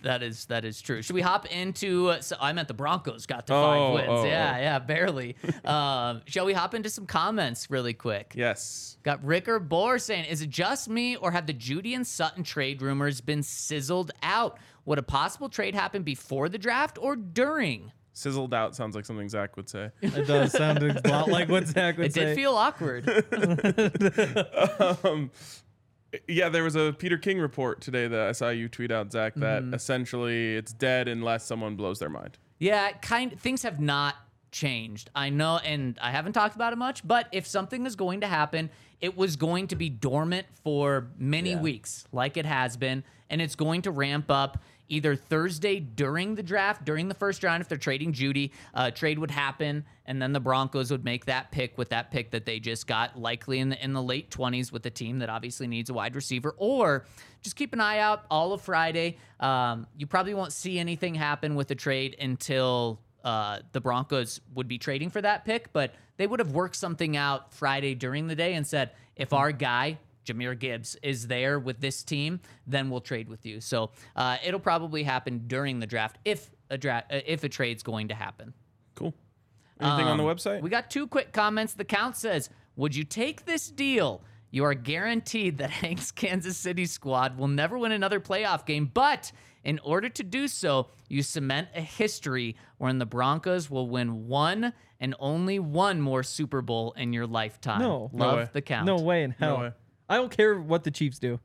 That 0.03 0.21
is 0.21 0.45
that 0.45 0.63
is 0.65 0.79
true. 0.81 1.01
Should 1.01 1.15
we 1.15 1.21
hop 1.21 1.45
into? 1.51 2.09
uh, 2.09 2.21
So 2.21 2.35
I 2.39 2.53
meant 2.53 2.67
the 2.67 2.73
Broncos 2.75 3.25
got 3.25 3.47
to 3.47 3.53
Oh, 3.53 3.63
five 3.63 3.93
wins. 3.95 4.07
oh, 4.09 4.25
yeah, 4.25 4.53
oh. 4.57 4.61
yeah, 4.61 4.79
barely. 4.79 5.35
um, 5.65 6.21
shall 6.25 6.45
we 6.45 6.53
hop 6.53 6.73
into 6.75 6.89
some 6.89 7.05
comments 7.07 7.69
really 7.71 7.93
quick? 7.93 8.33
yes 8.35 8.97
Got 9.03 9.23
Ricker 9.23 9.59
Bohr 9.59 9.99
saying, 9.99 10.25
"Is 10.25 10.41
it 10.41 10.49
just 10.49 10.87
me, 10.87 11.17
or 11.17 11.31
have 11.31 11.45
the 11.45 11.53
Jeudy 11.53 11.93
and 11.93 12.07
Sutton 12.07 12.32
trade 12.41 12.81
rumors 12.81 13.21
been 13.21 13.43
sizzled 13.43 14.11
out? 14.23 14.57
Would 14.85 14.97
a 14.97 15.03
possible 15.03 15.49
trade 15.49 15.75
happen 15.75 16.01
before 16.01 16.49
the 16.49 16.57
draft 16.57 16.97
or 16.99 17.15
during?" 17.15 17.91
sizzled 18.15 18.53
out 18.53 18.75
sounds 18.75 18.95
like 18.95 19.05
something 19.05 19.27
Zach 19.27 19.57
would 19.57 19.67
say 19.67 19.89
It 20.01 20.27
does 20.27 20.51
sound 20.51 20.83
a 20.83 21.01
lot 21.09 21.29
like 21.29 21.49
what 21.49 21.65
Zach 21.67 21.97
would 21.97 22.05
It 22.07 22.13
say. 22.13 22.21
It 22.21 22.25
did 22.25 22.35
feel 22.35 22.53
awkward. 22.53 23.07
um, 25.03 25.31
yeah 26.27 26.47
there 26.49 26.63
was 26.63 26.75
a 26.75 26.93
Peter 26.97 27.17
King 27.17 27.39
report 27.39 27.81
today 27.81 28.07
that 28.07 28.19
I 28.19 28.31
saw 28.33 28.49
you 28.49 28.69
tweet 28.69 28.91
out 28.91 29.11
Zach 29.11 29.33
that 29.35 29.63
Mm-hmm. 29.63 29.73
essentially 29.73 30.55
it's 30.55 30.73
dead 30.73 31.07
unless 31.07 31.43
someone 31.45 31.75
blows 31.75 31.97
their 31.99 32.09
mind 32.09 32.37
Yeah, 32.59 32.91
kind 33.01 33.39
things 33.39 33.63
have 33.63 33.79
not 33.79 34.15
changed. 34.53 35.09
I 35.13 35.29
know, 35.29 35.57
and 35.57 35.97
I 36.01 36.11
haven't 36.11 36.31
talked 36.33 36.55
about 36.55 36.71
it 36.71 36.77
much, 36.77 37.05
but 37.05 37.27
if 37.33 37.45
something 37.45 37.85
is 37.85 37.97
going 37.97 38.21
to 38.21 38.27
happen, 38.27 38.69
it 39.01 39.17
was 39.17 39.35
going 39.35 39.67
to 39.67 39.75
be 39.75 39.89
dormant 39.89 40.47
for 40.63 41.09
many 41.17 41.49
Yeah. 41.51 41.59
weeks, 41.61 42.07
like 42.13 42.37
it 42.37 42.45
has 42.45 42.77
been, 42.77 43.03
and 43.29 43.41
it's 43.41 43.55
going 43.55 43.81
to 43.81 43.91
ramp 43.91 44.31
up 44.31 44.63
either 44.89 45.15
Thursday 45.15 45.79
during 45.79 46.35
the 46.35 46.43
draft, 46.43 46.85
during 46.85 47.07
the 47.07 47.15
first 47.15 47.43
round, 47.43 47.61
if 47.61 47.67
they're 47.67 47.77
trading 47.77 48.13
Jeudy, 48.13 48.51
uh, 48.75 48.91
trade 48.91 49.17
would 49.17 49.31
happen, 49.31 49.85
and 50.05 50.21
then 50.21 50.33
the 50.33 50.39
Broncos 50.39 50.91
would 50.91 51.03
make 51.03 51.25
that 51.25 51.51
pick 51.51 51.77
with 51.77 51.89
that 51.89 52.11
pick 52.11 52.31
that 52.31 52.45
they 52.45 52.59
just 52.59 52.85
got, 52.85 53.17
likely 53.19 53.59
in 53.59 53.69
the 53.69 53.83
in 53.83 53.93
the 53.93 54.01
late 54.03 54.29
twenties 54.29 54.71
with 54.71 54.85
a 54.85 54.89
team 54.91 55.19
that 55.19 55.29
obviously 55.29 55.67
needs 55.67 55.89
a 55.89 55.93
wide 55.93 56.15
receiver, 56.15 56.53
or 56.57 57.05
just 57.41 57.55
keep 57.55 57.73
an 57.73 57.81
eye 57.81 57.99
out 57.99 58.25
all 58.29 58.53
of 58.53 58.61
Friday. 58.61 59.17
Um, 59.39 59.87
you 59.97 60.05
probably 60.05 60.33
won't 60.35 60.53
see 60.53 60.77
anything 60.77 61.15
happen 61.15 61.55
with 61.55 61.69
the 61.69 61.75
trade 61.75 62.15
until 62.21 62.99
uh, 63.23 63.59
the 63.71 63.81
Broncos 63.81 64.41
would 64.53 64.67
be 64.67 64.77
trading 64.77 65.09
for 65.09 65.21
that 65.21 65.45
pick, 65.45 65.71
but 65.73 65.93
they 66.17 66.27
would 66.27 66.39
have 66.39 66.51
worked 66.51 66.75
something 66.75 67.15
out 67.17 67.53
Friday 67.53 67.95
during 67.95 68.27
the 68.27 68.35
day 68.35 68.53
and 68.53 68.65
said, 68.67 68.91
if 69.15 69.33
our 69.33 69.51
guy, 69.51 69.97
Jahmyr 70.25 70.57
Gibbs, 70.57 70.97
is 71.01 71.27
there 71.27 71.59
with 71.59 71.79
this 71.79 72.03
team, 72.03 72.39
then 72.67 72.89
we'll 72.89 73.01
trade 73.01 73.29
with 73.29 73.45
you. 73.45 73.61
So 73.61 73.91
uh, 74.15 74.37
it'll 74.43 74.59
probably 74.59 75.03
happen 75.03 75.43
during 75.47 75.79
the 75.79 75.87
draft 75.87 76.17
if 76.25 76.49
a 76.69 76.77
draft 76.77 77.11
uh, 77.11 77.19
if 77.25 77.43
a 77.43 77.49
trade's 77.49 77.83
going 77.83 78.07
to 78.09 78.15
happen. 78.15 78.53
cool 78.95 79.13
anything 79.79 80.07
on 80.07 80.17
the 80.17 80.23
Um, 80.23 80.35
website 80.35 80.61
We 80.61 80.69
got 80.69 80.89
two 80.89 81.07
quick 81.07 81.33
comments. 81.33 81.73
The 81.73 81.83
count 81.85 82.15
says, 82.15 82.49
"Would 82.75 82.95
you 82.95 83.03
take 83.03 83.45
this 83.45 83.69
deal 83.69 84.23
You 84.51 84.63
are 84.65 84.73
guaranteed 84.75 85.57
that 85.57 85.69
Hank's 85.83 86.11
Kansas 86.11 86.57
City 86.57 86.85
squad 86.85 87.37
will 87.37 87.47
never 87.47 87.77
win 87.77 87.91
another 87.91 88.19
playoff 88.19 88.65
game, 88.65 88.89
but 88.93 89.31
in 89.63 89.79
order 89.79 90.09
to 90.09 90.23
do 90.23 90.47
so, 90.47 90.87
you 91.07 91.23
cement 91.23 91.69
a 91.75 91.81
history 91.81 92.55
wherein 92.77 92.99
the 92.99 93.05
Broncos 93.05 93.69
will 93.69 93.89
win 93.89 94.27
one 94.27 94.73
and 94.99 95.15
only 95.19 95.59
one 95.59 96.01
more 96.01 96.23
Super 96.23 96.61
Bowl 96.61 96.93
in 96.97 97.13
your 97.13 97.27
lifetime. 97.27 97.79
No. 97.79 98.09
No 98.13 98.25
Love 98.25 98.37
way. 98.37 98.49
the 98.53 98.61
count. 98.61 98.85
No 98.85 98.97
way 98.97 99.23
in 99.23 99.31
hell. 99.31 99.57
No 99.57 99.63
way. 99.63 99.71
I 100.09 100.17
don't 100.17 100.35
care 100.35 100.59
what 100.59 100.83
the 100.83 100.91
Chiefs 100.91 101.19
do. 101.19 101.39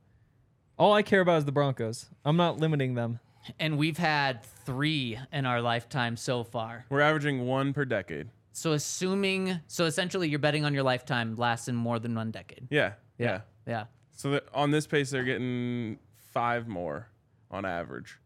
All 0.78 0.92
I 0.92 1.02
care 1.02 1.20
about 1.20 1.38
is 1.38 1.44
the 1.44 1.52
Broncos. 1.52 2.08
I'm 2.24 2.36
not 2.36 2.58
limiting 2.58 2.94
them. 2.94 3.18
And 3.58 3.78
we've 3.78 3.98
had 3.98 4.44
three 4.64 5.18
in 5.32 5.46
our 5.46 5.62
lifetime 5.62 6.16
so 6.16 6.44
far. 6.44 6.84
We're 6.90 7.00
averaging 7.00 7.46
one 7.46 7.72
per 7.72 7.84
decade. 7.84 8.28
So 8.52 8.72
assuming, 8.72 9.60
so 9.68 9.86
essentially, 9.86 10.28
you're 10.28 10.38
betting 10.38 10.64
on 10.64 10.74
your 10.74 10.82
lifetime 10.82 11.36
lasting 11.36 11.76
more 11.76 11.98
than 11.98 12.14
one 12.14 12.30
decade. 12.30 12.66
Yeah. 12.70 12.94
Yeah. 13.16 13.42
Yeah. 13.66 13.84
So 14.16 14.30
that 14.32 14.46
on 14.52 14.70
this 14.70 14.86
pace, 14.86 15.10
they're 15.10 15.24
getting 15.24 15.98
five 16.32 16.66
more 16.68 17.08
on 17.50 17.64
average. 17.64 18.18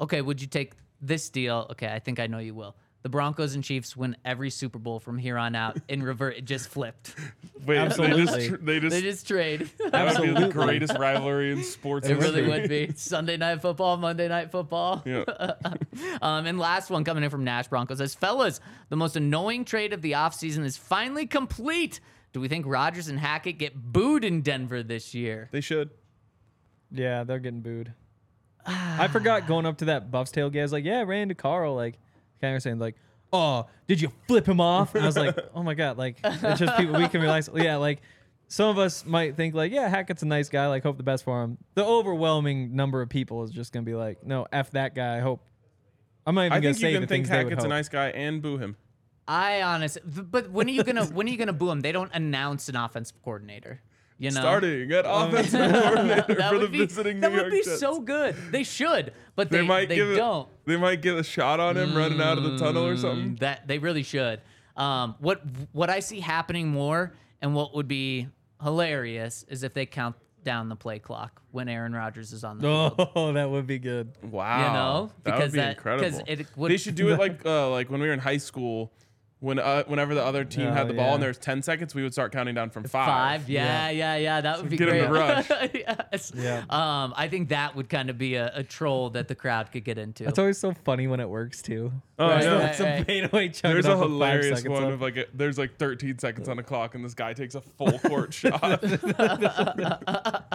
Okay, 0.00 0.22
would 0.22 0.40
you 0.40 0.46
take 0.46 0.72
this 1.00 1.28
deal? 1.30 1.66
Okay, 1.72 1.88
I 1.92 1.98
think 1.98 2.20
I 2.20 2.26
know 2.26 2.38
you 2.38 2.54
will. 2.54 2.76
The 3.02 3.08
Broncos 3.08 3.54
and 3.54 3.64
Chiefs 3.64 3.96
win 3.96 4.14
every 4.26 4.50
Super 4.50 4.78
Bowl 4.78 5.00
from 5.00 5.16
here 5.16 5.38
on 5.38 5.54
out. 5.54 5.78
In 5.88 6.02
revert, 6.02 6.36
it 6.36 6.44
just 6.44 6.68
flipped. 6.68 7.14
Wait, 7.66 7.78
Absolutely. 7.78 8.24
they 8.24 8.26
just, 8.26 8.48
tr- 8.48 8.56
they 8.56 8.80
just, 8.80 8.94
They 8.94 9.00
just 9.00 9.26
trade. 9.26 9.70
that 9.90 10.18
would 10.18 10.34
be 10.34 10.38
the 10.38 10.48
greatest 10.50 10.98
rivalry 10.98 11.50
in 11.52 11.62
sports. 11.62 12.06
It 12.08 12.18
really 12.18 12.46
would 12.46 12.68
be 12.68 12.92
Sunday 12.96 13.38
night 13.38 13.62
football, 13.62 13.96
Monday 13.96 14.28
night 14.28 14.50
football. 14.50 15.02
Yeah. 15.04 15.24
Um, 16.22 16.46
and 16.46 16.58
last 16.58 16.88
one 16.88 17.04
coming 17.04 17.24
in 17.24 17.30
from 17.30 17.44
Nash 17.44 17.68
Broncos 17.68 17.98
says, 17.98 18.14
fellas, 18.14 18.60
the 18.88 18.96
most 18.96 19.16
annoying 19.16 19.64
trade 19.66 19.92
of 19.92 20.00
the 20.00 20.12
offseason 20.12 20.64
is 20.64 20.76
finally 20.76 21.26
complete. 21.26 22.00
Do 22.32 22.40
we 22.40 22.48
think 22.48 22.64
Rodgers 22.66 23.08
and 23.08 23.18
Hackett 23.18 23.58
get 23.58 23.74
booed 23.74 24.24
in 24.24 24.40
Denver 24.40 24.82
this 24.82 25.14
year? 25.14 25.48
They 25.52 25.60
should. 25.60 25.90
Yeah, 26.90 27.24
they're 27.24 27.38
getting 27.38 27.60
booed. 27.60 27.92
I 28.66 29.08
forgot 29.08 29.46
going 29.46 29.66
up 29.66 29.78
to 29.78 29.86
that 29.86 30.10
Buffs 30.10 30.30
tailgate. 30.32 30.60
I 30.60 30.62
was 30.62 30.72
like, 30.72 30.84
yeah, 30.84 31.00
I 31.00 31.02
ran 31.02 31.22
into 31.22 31.34
Carl. 31.34 31.74
Like, 31.74 31.98
kind 32.40 32.56
of 32.56 32.62
saying, 32.62 32.78
like, 32.78 32.96
oh, 33.32 33.66
did 33.86 34.00
you 34.00 34.10
flip 34.26 34.46
him 34.46 34.60
off? 34.60 34.94
And 34.94 35.04
I 35.04 35.06
was 35.06 35.16
like, 35.16 35.36
oh 35.54 35.62
my 35.62 35.74
God. 35.74 35.98
Like, 35.98 36.16
it's 36.22 36.60
just 36.60 36.76
people 36.76 36.98
we 36.98 37.08
can 37.08 37.20
realize. 37.20 37.48
Yeah, 37.54 37.76
like, 37.76 38.00
some 38.48 38.68
of 38.68 38.78
us 38.78 39.04
might 39.06 39.36
think, 39.36 39.54
like, 39.54 39.72
yeah, 39.72 39.88
Hackett's 39.88 40.22
a 40.22 40.26
nice 40.26 40.48
guy. 40.48 40.66
Like, 40.68 40.82
hope 40.82 40.96
the 40.96 41.02
best 41.02 41.24
for 41.24 41.42
him. 41.42 41.58
The 41.74 41.84
overwhelming 41.84 42.74
number 42.74 43.00
of 43.02 43.08
people 43.08 43.42
is 43.44 43.50
just 43.50 43.72
going 43.72 43.84
to 43.84 43.90
be 43.90 43.94
like, 43.94 44.24
no, 44.24 44.46
F 44.52 44.70
that 44.72 44.94
guy. 44.94 45.16
I 45.16 45.20
hope. 45.20 45.42
I'm 46.26 46.34
not 46.34 46.42
even 46.46 46.52
I 46.52 46.60
going 46.60 46.74
think 46.74 46.76
to 46.76 46.80
say 46.80 46.88
you 46.90 46.96
can 46.96 47.02
the 47.02 47.06
think 47.06 47.26
things 47.26 47.28
they 47.30 47.44
would 47.44 47.52
Hackett's 47.52 47.64
a 47.64 47.68
hope. 47.68 47.70
nice 47.70 47.88
guy 47.88 48.08
and 48.08 48.42
boo 48.42 48.58
him. 48.58 48.76
I 49.26 49.62
honestly, 49.62 50.02
but 50.04 50.50
when 50.50 50.66
are 50.66 50.72
you 50.72 50.82
gonna 50.82 51.04
when 51.04 51.28
are 51.28 51.30
you 51.30 51.36
gonna 51.36 51.52
boo 51.52 51.70
him? 51.70 51.82
They 51.82 51.92
don't 51.92 52.10
announce 52.12 52.68
an 52.68 52.74
offensive 52.74 53.22
coordinator. 53.22 53.80
You 54.20 54.30
know, 54.32 54.40
Starting 54.42 54.92
at 54.98 55.06
offensive 55.08 55.72
coordinator 55.72 56.34
that 56.34 56.50
for 56.50 56.56
the 56.56 56.60
would 56.66 56.72
be 56.72 56.78
visiting 56.80 57.20
that 57.20 57.32
would 57.32 57.50
be 57.50 57.62
Jets. 57.64 57.80
so 57.80 58.00
good. 58.00 58.36
They 58.52 58.62
should, 58.64 59.14
but 59.34 59.50
they, 59.50 59.58
they 59.62 59.66
might 59.66 59.88
they 59.88 59.96
give 59.96 60.14
don't. 60.14 60.46
It, 60.46 60.52
they 60.66 60.76
might 60.76 61.00
get 61.00 61.16
a 61.16 61.22
shot 61.24 61.58
on 61.58 61.76
him 61.78 61.96
running 61.96 62.20
out 62.20 62.36
of 62.36 62.44
the 62.44 62.58
tunnel 62.58 62.86
or 62.86 62.96
something. 62.98 63.36
Mm, 63.36 63.38
That 63.40 63.66
they 63.66 63.78
really 63.78 64.02
should. 64.02 64.42
Um, 64.76 65.16
what 65.20 65.40
what 65.72 65.88
I 65.88 66.00
see 66.00 66.20
happening 66.20 66.68
more, 66.68 67.14
and 67.40 67.54
what 67.54 67.74
would 67.74 67.88
be 67.88 68.28
hilarious, 68.62 69.44
is 69.48 69.62
if 69.62 69.72
they 69.74 69.86
count 69.86 70.16
down 70.44 70.68
the 70.68 70.76
play 70.76 70.98
clock 70.98 71.40
when 71.50 71.68
Aaron 71.68 71.92
Rodgers 71.94 72.32
is 72.32 72.44
on 72.44 72.58
the 72.58 72.62
field. 72.62 73.10
Oh, 73.16 73.32
that 73.32 73.48
would 73.50 73.66
be 73.66 73.78
good. 73.78 74.12
Wow, 74.22 74.58
You 74.66 74.72
know, 74.72 75.10
that 75.24 75.24
because 75.24 75.40
would 75.40 75.52
be 75.52 75.58
that- 75.60 75.76
'cause 75.78 76.04
incredible. 76.18 76.24
it 76.26 76.46
would- 76.56 76.70
they 76.72 76.76
should 76.76 76.94
do 76.94 77.08
it 77.08 77.18
like 77.18 77.44
uh, 77.46 77.70
like 77.70 77.90
when 77.90 78.00
we 78.02 78.06
were 78.06 78.12
in 78.12 78.20
high 78.20 78.36
school. 78.38 78.92
When 79.40 79.58
uh, 79.58 79.84
whenever 79.84 80.14
the 80.14 80.22
other 80.22 80.44
team 80.44 80.66
Oh, 80.68 80.72
had 80.72 80.86
the 80.86 80.92
ball 80.92 81.06
yeah. 81.06 81.14
and 81.14 81.22
there 81.22 81.30
was 81.30 81.38
ten 81.38 81.62
seconds, 81.62 81.94
we 81.94 82.02
would 82.02 82.12
start 82.12 82.30
counting 82.30 82.54
down 82.54 82.68
from 82.68 82.84
five. 82.84 83.06
Five, 83.40 83.48
yeah, 83.48 83.88
yeah, 83.88 84.16
yeah, 84.16 84.40
that 84.42 84.60
would 84.60 84.68
be 84.68 84.76
get 84.76 84.90
'em 84.90 85.08
great. 85.10 85.46
to 85.46 85.54
rush. 85.54 85.70
yes. 85.74 86.32
Yeah. 86.36 86.58
Um, 86.68 87.14
I 87.16 87.26
think 87.28 87.48
that 87.48 87.74
would 87.74 87.88
kind 87.88 88.10
of 88.10 88.18
be 88.18 88.34
a, 88.34 88.52
a 88.54 88.62
troll 88.62 89.08
that 89.10 89.28
the 89.28 89.34
crowd 89.34 89.72
could 89.72 89.82
get 89.84 89.96
into. 89.96 90.24
That's 90.24 90.38
always 90.38 90.58
so 90.58 90.74
funny 90.84 91.06
when 91.06 91.20
it 91.20 91.28
works, 91.30 91.62
too. 91.62 91.90
Oh, 92.18 92.28
Right, 92.28 92.44
no. 92.44 92.58
right, 92.58 92.74
Some 92.74 92.86
right. 92.86 93.06
fadeaway 93.06 93.48
chunk 93.48 93.72
There's 93.72 93.86
a 93.86 93.92
off 93.92 94.00
with 94.00 94.02
five 94.10 94.10
hilarious 94.10 94.64
one 94.64 94.82
left. 94.82 94.92
of 94.92 95.00
like 95.00 95.16
a, 95.16 95.24
there's 95.32 95.56
like 95.56 95.78
13 95.78 96.18
seconds 96.18 96.46
on 96.50 96.58
the 96.58 96.62
clock 96.70 96.94
and 96.94 97.02
this 97.02 97.14
guy 97.14 97.32
takes 97.32 97.54
a 97.54 97.62
full 97.62 97.98
court 98.00 98.34
shot. 98.34 98.84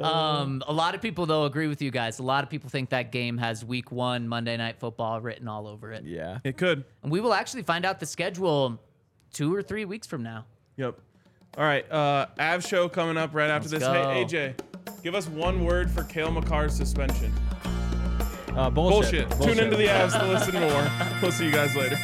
Um, 0.00 0.62
a 0.66 0.72
lot 0.72 0.94
of 0.94 1.02
people 1.02 1.26
though 1.26 1.44
agree 1.44 1.66
with 1.66 1.82
you 1.82 1.90
guys. 1.90 2.18
A 2.18 2.22
lot 2.22 2.44
of 2.44 2.50
people 2.50 2.70
think 2.70 2.90
that 2.90 3.10
game 3.12 3.38
has 3.38 3.64
Week 3.64 3.90
One 3.90 4.28
Monday 4.28 4.56
Night 4.56 4.78
Football 4.78 5.20
written 5.20 5.48
all 5.48 5.66
over 5.66 5.92
it. 5.92 6.04
Yeah. 6.04 6.38
It 6.44 6.56
could. 6.56 6.84
And 7.02 7.10
we 7.10 7.20
will 7.20 7.34
actually 7.34 7.62
find 7.62 7.84
out 7.84 7.98
the 8.06 8.12
schedule 8.12 8.80
two 9.32 9.54
or 9.54 9.62
three 9.62 9.84
weeks 9.84 10.06
from 10.06 10.22
now. 10.22 10.44
Yep. 10.76 10.98
All 11.58 11.64
right. 11.64 11.90
Uh, 11.90 12.26
Av 12.38 12.64
show 12.64 12.88
coming 12.88 13.16
up 13.16 13.34
right 13.34 13.50
after 13.50 13.68
Let's 13.68 13.84
this. 13.84 13.88
go. 13.88 14.10
Hey 14.10 14.24
AJ, 14.24 15.02
give 15.02 15.14
us 15.14 15.28
one 15.28 15.64
word 15.64 15.90
for 15.90 16.04
Cale 16.04 16.30
Makar's 16.30 16.74
suspension. 16.76 17.32
Uh, 18.54 18.70
bullshit. 18.70 19.28
Bullshit. 19.30 19.56
Tune 19.56 19.64
into 19.64 19.76
the 19.76 19.86
Avs 19.86 20.18
to 20.18 20.26
listen 20.26 20.54
more. 20.54 20.90
We'll 21.20 21.32
see 21.32 21.46
you 21.46 21.52
guys 21.52 21.74
later. 21.76 21.98